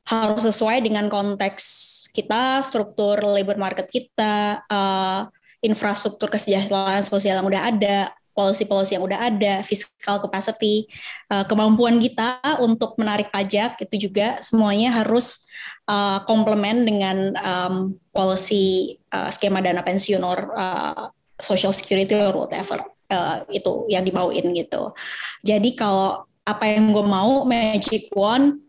harus 0.03 0.43
sesuai 0.43 0.83
dengan 0.83 1.07
konteks 1.07 1.63
kita 2.11 2.59
struktur 2.67 3.23
labor 3.23 3.55
market 3.55 3.87
kita 3.87 4.59
uh, 4.67 5.31
infrastruktur 5.63 6.27
kesejahteraan 6.27 7.07
sosial 7.07 7.39
yang 7.39 7.47
udah 7.47 7.61
ada 7.71 8.11
policy-policy 8.33 8.97
yang 8.97 9.05
udah 9.05 9.29
ada, 9.29 9.61
fiscal 9.61 10.17
capacity, 10.17 10.89
uh, 11.29 11.45
kemampuan 11.45 12.01
kita 12.01 12.41
untuk 12.59 12.97
menarik 12.97 13.29
pajak 13.29 13.77
itu 13.85 14.09
juga 14.09 14.41
semuanya 14.41 14.89
harus 14.91 15.45
uh, 15.87 16.21
komplement 16.25 16.81
dengan 16.83 17.37
um, 17.39 17.75
policy 18.09 18.97
uh, 19.13 19.29
skema 19.29 19.61
dana 19.61 19.85
pensiun 19.85 20.21
or 20.25 20.49
uh, 20.57 21.13
social 21.37 21.71
security 21.71 22.13
or 22.17 22.33
whatever 22.45 22.81
uh, 23.13 23.45
itu 23.53 23.85
yang 23.89 24.03
dimauin 24.03 24.53
gitu. 24.57 24.91
Jadi 25.45 25.77
kalau 25.77 26.25
apa 26.43 26.67
yang 26.67 26.91
gue 26.91 27.05
mau 27.05 27.47
magic 27.47 28.11
one, 28.11 28.59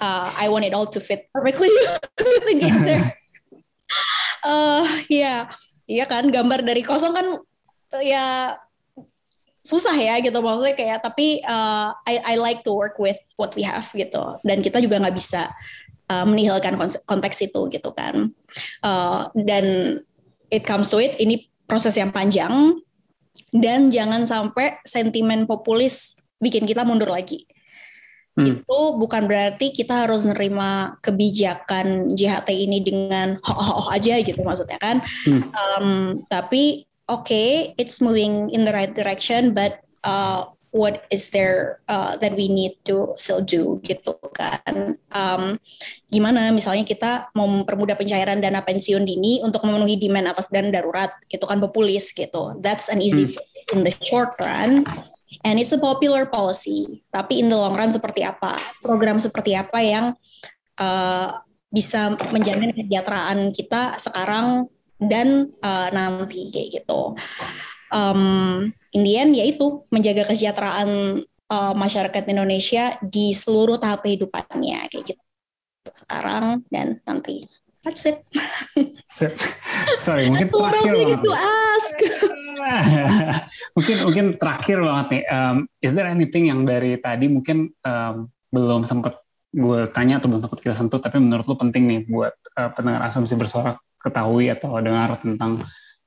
uh, 0.00 0.26
I 0.40 0.48
want 0.48 0.64
it 0.64 0.72
all 0.72 0.88
to 0.88 1.00
fit 1.02 1.28
perfectly 1.34 1.68
together. 2.48 3.12
uh, 4.46 4.86
ya, 5.10 5.12
yeah. 5.12 5.40
iya 5.84 6.04
kan 6.08 6.30
gambar 6.30 6.64
dari 6.64 6.80
kosong 6.86 7.12
kan 7.12 7.26
ya 8.00 8.56
susah 9.68 9.92
ya 9.92 10.16
gitu 10.24 10.40
maksudnya 10.40 10.72
kayak 10.72 10.98
tapi 11.04 11.44
uh, 11.44 11.92
I 12.08 12.24
I 12.24 12.34
like 12.40 12.64
to 12.64 12.72
work 12.72 12.96
with 12.96 13.20
what 13.36 13.52
we 13.52 13.60
have 13.68 13.84
gitu. 13.92 14.40
Dan 14.40 14.64
kita 14.64 14.80
juga 14.80 14.96
nggak 14.96 15.12
bisa 15.12 15.52
uh, 16.08 16.24
menihilkan 16.24 16.80
konteks 17.04 17.44
itu 17.44 17.68
gitu 17.68 17.92
kan. 17.92 18.32
Uh, 18.80 19.28
dan 19.36 20.00
it 20.48 20.64
comes 20.64 20.88
to 20.88 20.96
it 20.96 21.20
ini 21.20 21.52
proses 21.68 21.92
yang 22.00 22.08
panjang. 22.08 22.80
Dan 23.52 23.92
jangan 23.92 24.24
sampai 24.24 24.80
sentimen 24.88 25.44
populis 25.44 26.16
bikin 26.40 26.64
kita 26.64 26.88
mundur 26.88 27.12
lagi. 27.12 27.44
Hmm. 28.38 28.62
itu 28.62 28.78
bukan 29.02 29.26
berarti 29.26 29.74
kita 29.74 30.06
harus 30.06 30.22
nerima 30.22 30.94
kebijakan 31.02 32.14
JHT 32.14 32.46
ini 32.54 32.78
dengan 32.86 33.34
ho 33.42 33.50
ho, 33.50 33.74
-ho 33.74 33.84
aja 33.90 34.14
gitu 34.22 34.38
maksudnya 34.46 34.78
kan. 34.78 35.02
Hmm. 35.26 35.42
um, 35.50 35.88
tapi 36.30 36.87
okay, 37.08 37.74
it's 37.80 37.98
moving 38.04 38.52
in 38.52 38.68
the 38.68 38.72
right 38.72 38.92
direction, 38.92 39.56
but 39.56 39.80
uh, 40.04 40.44
what 40.70 41.08
is 41.10 41.32
there 41.32 41.80
uh, 41.88 42.16
that 42.20 42.36
we 42.36 42.48
need 42.48 42.76
to 42.84 43.16
still 43.16 43.40
do 43.40 43.80
gitu 43.80 44.14
kan? 44.36 45.00
Um, 45.10 45.56
gimana 46.12 46.52
misalnya 46.52 46.84
kita 46.84 47.32
mau 47.32 47.48
mempermudah 47.48 47.96
pencairan 47.96 48.44
dana 48.44 48.60
pensiun 48.60 49.02
dini 49.02 49.40
untuk 49.40 49.64
memenuhi 49.64 49.96
demand 49.96 50.36
atas 50.36 50.52
dana 50.52 50.68
darurat, 50.68 51.10
itu 51.32 51.44
kan 51.48 51.58
populis 51.58 52.12
gitu. 52.12 52.60
That's 52.60 52.92
an 52.92 53.00
easy 53.00 53.26
hmm. 53.26 53.34
fix 53.34 53.52
in 53.72 53.80
the 53.88 53.96
short 54.04 54.36
run. 54.38 54.84
And 55.46 55.56
it's 55.56 55.72
a 55.72 55.80
popular 55.80 56.26
policy. 56.26 57.04
Tapi 57.14 57.40
in 57.40 57.48
the 57.48 57.56
long 57.56 57.78
run 57.78 57.94
seperti 57.94 58.26
apa? 58.26 58.58
Program 58.84 59.22
seperti 59.22 59.54
apa 59.54 59.78
yang 59.80 60.12
uh, 60.76 61.28
bisa 61.68 62.16
menjamin 62.32 62.72
kesejahteraan 62.72 63.52
kita 63.52 64.00
sekarang 64.00 64.72
dan 64.98 65.48
uh, 65.62 65.88
nanti 65.94 66.50
kayak 66.50 66.82
gitu. 66.82 67.14
Um, 67.88 68.68
Indian 68.92 69.32
yaitu 69.32 69.86
menjaga 69.88 70.28
kesejahteraan 70.28 71.22
uh, 71.48 71.74
masyarakat 71.74 72.24
Indonesia 72.28 73.00
di 73.00 73.32
seluruh 73.32 73.80
tahap 73.80 74.04
kehidupannya 74.04 74.92
kayak 74.92 75.16
gitu 75.16 75.22
sekarang 75.88 76.66
dan 76.68 77.00
nanti. 77.08 77.48
That's 77.86 78.04
it. 78.04 78.20
Sorry, 80.04 80.28
mungkin 80.28 80.52
terakhir 80.52 81.24
to 81.24 81.32
ask. 81.32 81.96
mungkin 83.78 83.96
mungkin 84.04 84.26
terakhir 84.36 84.82
banget 84.82 85.06
nih. 85.08 85.22
Um, 85.30 85.56
is 85.80 85.94
there 85.94 86.04
anything 86.04 86.52
yang 86.52 86.66
dari 86.68 87.00
tadi 87.00 87.30
mungkin 87.30 87.72
um, 87.86 88.28
belum 88.52 88.84
sempat 88.84 89.22
gue 89.48 89.88
tanya 89.94 90.20
atau 90.20 90.28
belum 90.28 90.42
sempat 90.42 90.60
kita 90.60 90.76
sentuh, 90.76 91.00
tapi 91.00 91.16
menurut 91.22 91.48
lu 91.48 91.56
penting 91.56 91.88
nih 91.88 92.00
buat 92.10 92.34
uh, 92.60 92.70
pendengar 92.76 93.08
asumsi 93.08 93.32
bersuara 93.38 93.80
ketahui 93.98 94.50
atau 94.50 94.78
dengar 94.78 95.18
tentang 95.18 95.62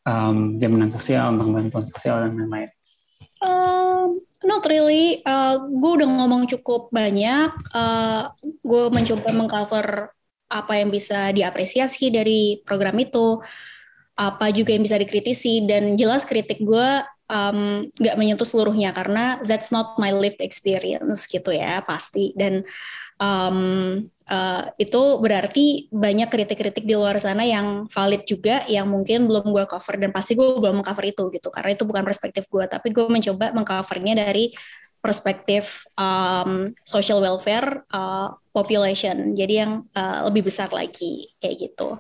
um, 0.08 0.58
jaminan 0.58 0.90
sosial, 0.90 1.36
tentang 1.36 1.52
bantuan 1.52 1.86
sosial 1.86 2.28
dan 2.28 2.34
lain-lain? 2.36 2.72
Um, 3.42 4.22
not 4.46 4.64
really. 4.70 5.26
Uh, 5.26 5.66
gue 5.66 5.92
udah 6.02 6.10
ngomong 6.10 6.46
cukup 6.50 6.94
banyak. 6.94 7.50
Uh, 7.74 8.30
gue 8.62 8.84
mencoba 8.94 9.30
mengcover 9.34 10.14
apa 10.52 10.74
yang 10.78 10.92
bisa 10.92 11.32
diapresiasi 11.32 12.12
dari 12.12 12.60
program 12.68 13.00
itu 13.00 13.40
apa 14.20 14.52
juga 14.52 14.76
yang 14.76 14.84
bisa 14.84 15.00
dikritisi 15.00 15.64
dan 15.66 15.96
jelas 15.96 16.28
kritik 16.28 16.60
gue 16.62 16.90
um, 17.32 17.88
nggak 17.88 18.20
menyentuh 18.20 18.46
seluruhnya 18.46 18.92
karena 18.92 19.40
that's 19.48 19.72
not 19.72 19.96
my 19.96 20.12
lived 20.12 20.44
experience 20.44 21.26
gitu 21.26 21.56
ya 21.56 21.80
pasti 21.88 22.36
dan 22.36 22.68
um, 23.22 23.58
uh, 24.26 24.64
itu 24.82 25.02
berarti 25.22 25.88
banyak 25.94 26.28
kritik-kritik 26.28 26.84
di 26.84 26.98
luar 26.98 27.22
sana 27.22 27.46
yang 27.46 27.86
valid 27.88 28.26
juga 28.26 28.66
yang 28.66 28.90
mungkin 28.90 29.30
belum 29.30 29.54
gue 29.54 29.66
cover 29.70 30.02
dan 30.02 30.10
pasti 30.10 30.34
gue 30.34 30.58
belum 30.58 30.82
mengcover 30.82 31.06
itu 31.06 31.30
gitu. 31.30 31.54
Karena 31.54 31.78
itu 31.78 31.86
bukan 31.86 32.02
perspektif 32.02 32.50
gue 32.50 32.66
tapi 32.66 32.90
gue 32.90 33.06
mencoba 33.06 33.54
mengcovernya 33.54 34.26
dari 34.26 34.52
perspektif 35.02 35.86
um, 35.98 36.74
social 36.86 37.22
welfare 37.22 37.86
uh, 37.94 38.34
population. 38.54 39.38
Jadi 39.38 39.54
yang 39.62 39.86
uh, 39.94 40.30
lebih 40.30 40.50
besar 40.50 40.74
lagi 40.74 41.30
kayak 41.38 41.70
gitu. 41.70 41.98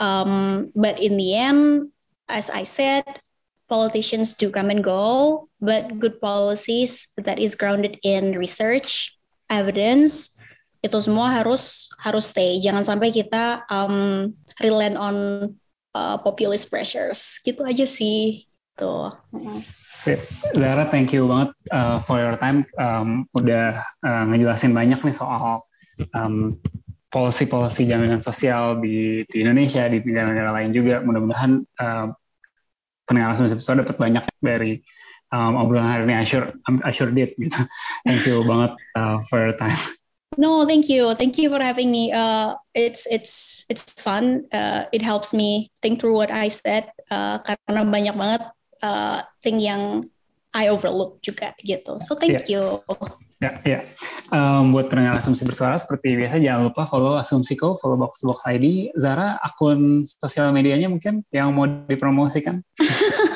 Um, 0.00 0.68
but 0.72 0.96
in 0.96 1.18
the 1.20 1.36
end, 1.36 1.92
as 2.30 2.48
I 2.48 2.64
said, 2.64 3.04
politicians 3.68 4.34
do 4.34 4.50
come 4.50 4.70
and 4.70 4.82
go, 4.82 5.46
but 5.60 5.98
good 5.98 6.22
policies 6.22 7.12
that 7.18 7.38
is 7.38 7.54
grounded 7.54 7.98
in 8.02 8.38
research, 8.38 9.18
evidence, 9.50 10.39
itu 10.80 10.96
semua 11.00 11.28
harus 11.32 11.92
harus 12.00 12.32
stay. 12.32 12.60
Jangan 12.60 12.84
sampai 12.84 13.12
kita 13.12 13.64
um, 13.68 14.32
rely 14.60 14.96
on 14.96 15.16
uh, 15.92 16.16
populist 16.20 16.72
pressures. 16.72 17.40
Gitu 17.44 17.60
aja 17.64 17.84
sih. 17.84 18.48
Tuh. 18.76 19.12
Zara, 20.56 20.88
thank 20.88 21.12
you 21.12 21.28
banget 21.28 21.52
uh, 21.68 22.00
for 22.08 22.16
your 22.16 22.36
time. 22.40 22.64
Um, 22.80 23.28
udah 23.36 23.84
uh, 24.00 24.24
ngejelasin 24.32 24.72
banyak 24.72 25.04
nih 25.04 25.12
soal 25.12 25.68
um, 26.16 26.56
policy-policy 27.10 27.84
jaminan 27.84 28.22
sosial 28.22 28.78
di, 28.80 29.26
di 29.28 29.36
Indonesia 29.42 29.84
di 29.90 29.98
negara-negara 30.00 30.50
lain 30.56 30.70
juga 30.70 31.02
mudah-mudahan 31.02 31.52
uh, 31.82 32.06
pendengar 33.04 33.34
episode 33.34 33.82
dapat 33.82 33.96
banyak 33.98 34.24
dari 34.38 34.78
um, 35.34 35.58
obrolan 35.58 35.90
hari 35.90 36.06
ini 36.06 36.14
I 36.14 36.24
sure, 36.24 36.46
I 36.86 36.94
sure 36.94 37.10
did 37.10 37.34
gitu 37.34 37.58
thank 38.06 38.22
you 38.22 38.46
banget 38.46 38.78
uh, 38.94 39.18
for 39.26 39.42
your 39.42 39.58
time 39.58 39.76
No, 40.38 40.62
thank 40.62 40.86
you. 40.86 41.14
Thank 41.14 41.38
you 41.38 41.50
for 41.50 41.58
having 41.58 41.90
me. 41.90 42.14
Uh, 42.14 42.54
it's 42.70 43.06
it's 43.10 43.66
it's 43.66 43.98
fun. 43.98 44.46
Uh, 44.54 44.86
it 44.94 45.02
helps 45.02 45.34
me 45.34 45.74
think 45.82 45.98
through 45.98 46.14
what 46.14 46.30
I 46.30 46.46
said 46.46 46.94
uh, 47.10 47.42
karena 47.42 47.82
banyak 47.82 48.14
banget 48.14 48.42
uh, 48.78 49.26
thing 49.42 49.58
yang 49.58 50.06
I 50.54 50.70
overlook 50.70 51.18
juga 51.18 51.54
gitu. 51.58 51.98
So 52.06 52.14
thank 52.14 52.46
yeah. 52.46 52.46
you. 52.46 52.62
Ya, 53.40 53.56
ya. 53.64 53.80
Um, 54.28 54.76
buat 54.76 54.92
pendengar 54.92 55.16
Asumsi 55.16 55.48
Bersuara, 55.48 55.80
seperti 55.80 56.12
biasa 56.12 56.36
jangan 56.36 56.68
lupa 56.68 56.84
follow 56.84 57.16
Asumsiko, 57.16 57.80
follow 57.80 57.96
Box 57.96 58.20
Box 58.20 58.44
ID. 58.44 58.92
Zara, 58.92 59.40
akun 59.40 60.04
sosial 60.04 60.52
medianya 60.52 60.92
mungkin 60.92 61.24
yang 61.32 61.48
mau 61.56 61.64
dipromosikan? 61.64 62.60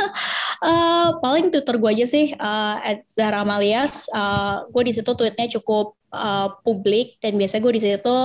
uh, 0.62 1.18
paling 1.18 1.50
Twitter 1.50 1.74
gue 1.80 1.90
aja 1.90 2.06
sih, 2.06 2.36
uh, 2.36 2.76
at 2.78 3.02
Zara 3.10 3.42
Malias. 3.42 4.06
Uh, 4.12 4.68
gue 4.70 4.86
di 4.86 4.92
situ 4.94 5.10
tweetnya 5.16 5.48
cukup 5.58 5.98
uh, 6.14 6.54
publik, 6.62 7.18
dan 7.18 7.34
biasa 7.34 7.58
gue 7.58 7.72
di 7.74 7.82
situ 7.82 8.16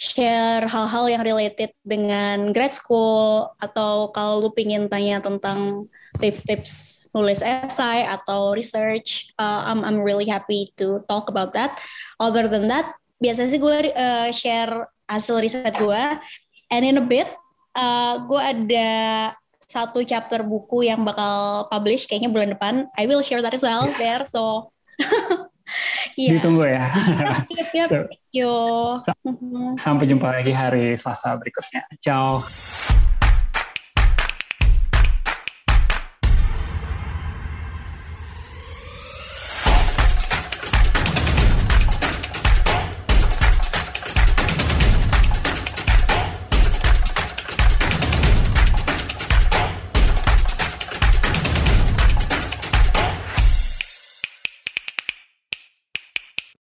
share 0.00 0.64
hal-hal 0.64 1.12
yang 1.12 1.20
related 1.20 1.76
dengan 1.84 2.56
grad 2.56 2.72
school, 2.72 3.52
atau 3.60 4.08
kalau 4.16 4.40
lu 4.40 4.50
pingin 4.56 4.88
tanya 4.88 5.20
tentang 5.20 5.84
tips-tips 6.16 7.04
nulis 7.12 7.44
esai 7.44 8.08
atau 8.08 8.56
research, 8.56 9.28
uh, 9.36 9.68
I'm 9.68 9.84
I'm 9.84 10.00
really 10.00 10.24
happy 10.24 10.72
to 10.80 11.04
talk 11.04 11.28
about 11.28 11.52
that. 11.52 11.76
Other 12.16 12.48
than 12.48 12.72
that, 12.72 12.96
biasanya 13.20 13.52
sih 13.52 13.60
gue 13.60 13.92
uh, 13.92 14.32
share 14.32 14.88
hasil 15.04 15.36
riset 15.36 15.76
gue, 15.76 16.02
and 16.72 16.82
in 16.82 16.96
a 16.96 17.04
bit 17.04 17.28
uh, 17.76 18.24
gue 18.24 18.40
ada 18.40 18.90
satu 19.70 20.02
chapter 20.02 20.42
buku 20.42 20.90
yang 20.90 21.06
bakal 21.06 21.64
publish 21.70 22.10
kayaknya 22.10 22.34
bulan 22.34 22.50
depan. 22.50 22.74
I 22.98 23.06
will 23.06 23.22
share 23.22 23.38
that 23.40 23.54
as 23.54 23.62
well 23.62 23.86
there. 23.86 24.26
So 24.26 24.74
yeah. 26.18 26.34
ditunggu 26.34 26.66
ya. 26.66 26.90
Yep, 27.46 27.68
yep. 27.78 27.88
so, 29.06 29.12
Sampai 29.78 30.10
jumpa 30.10 30.42
lagi 30.42 30.50
hari 30.50 30.98
Selasa 30.98 31.38
berikutnya. 31.38 31.86
Ciao. 32.02 32.42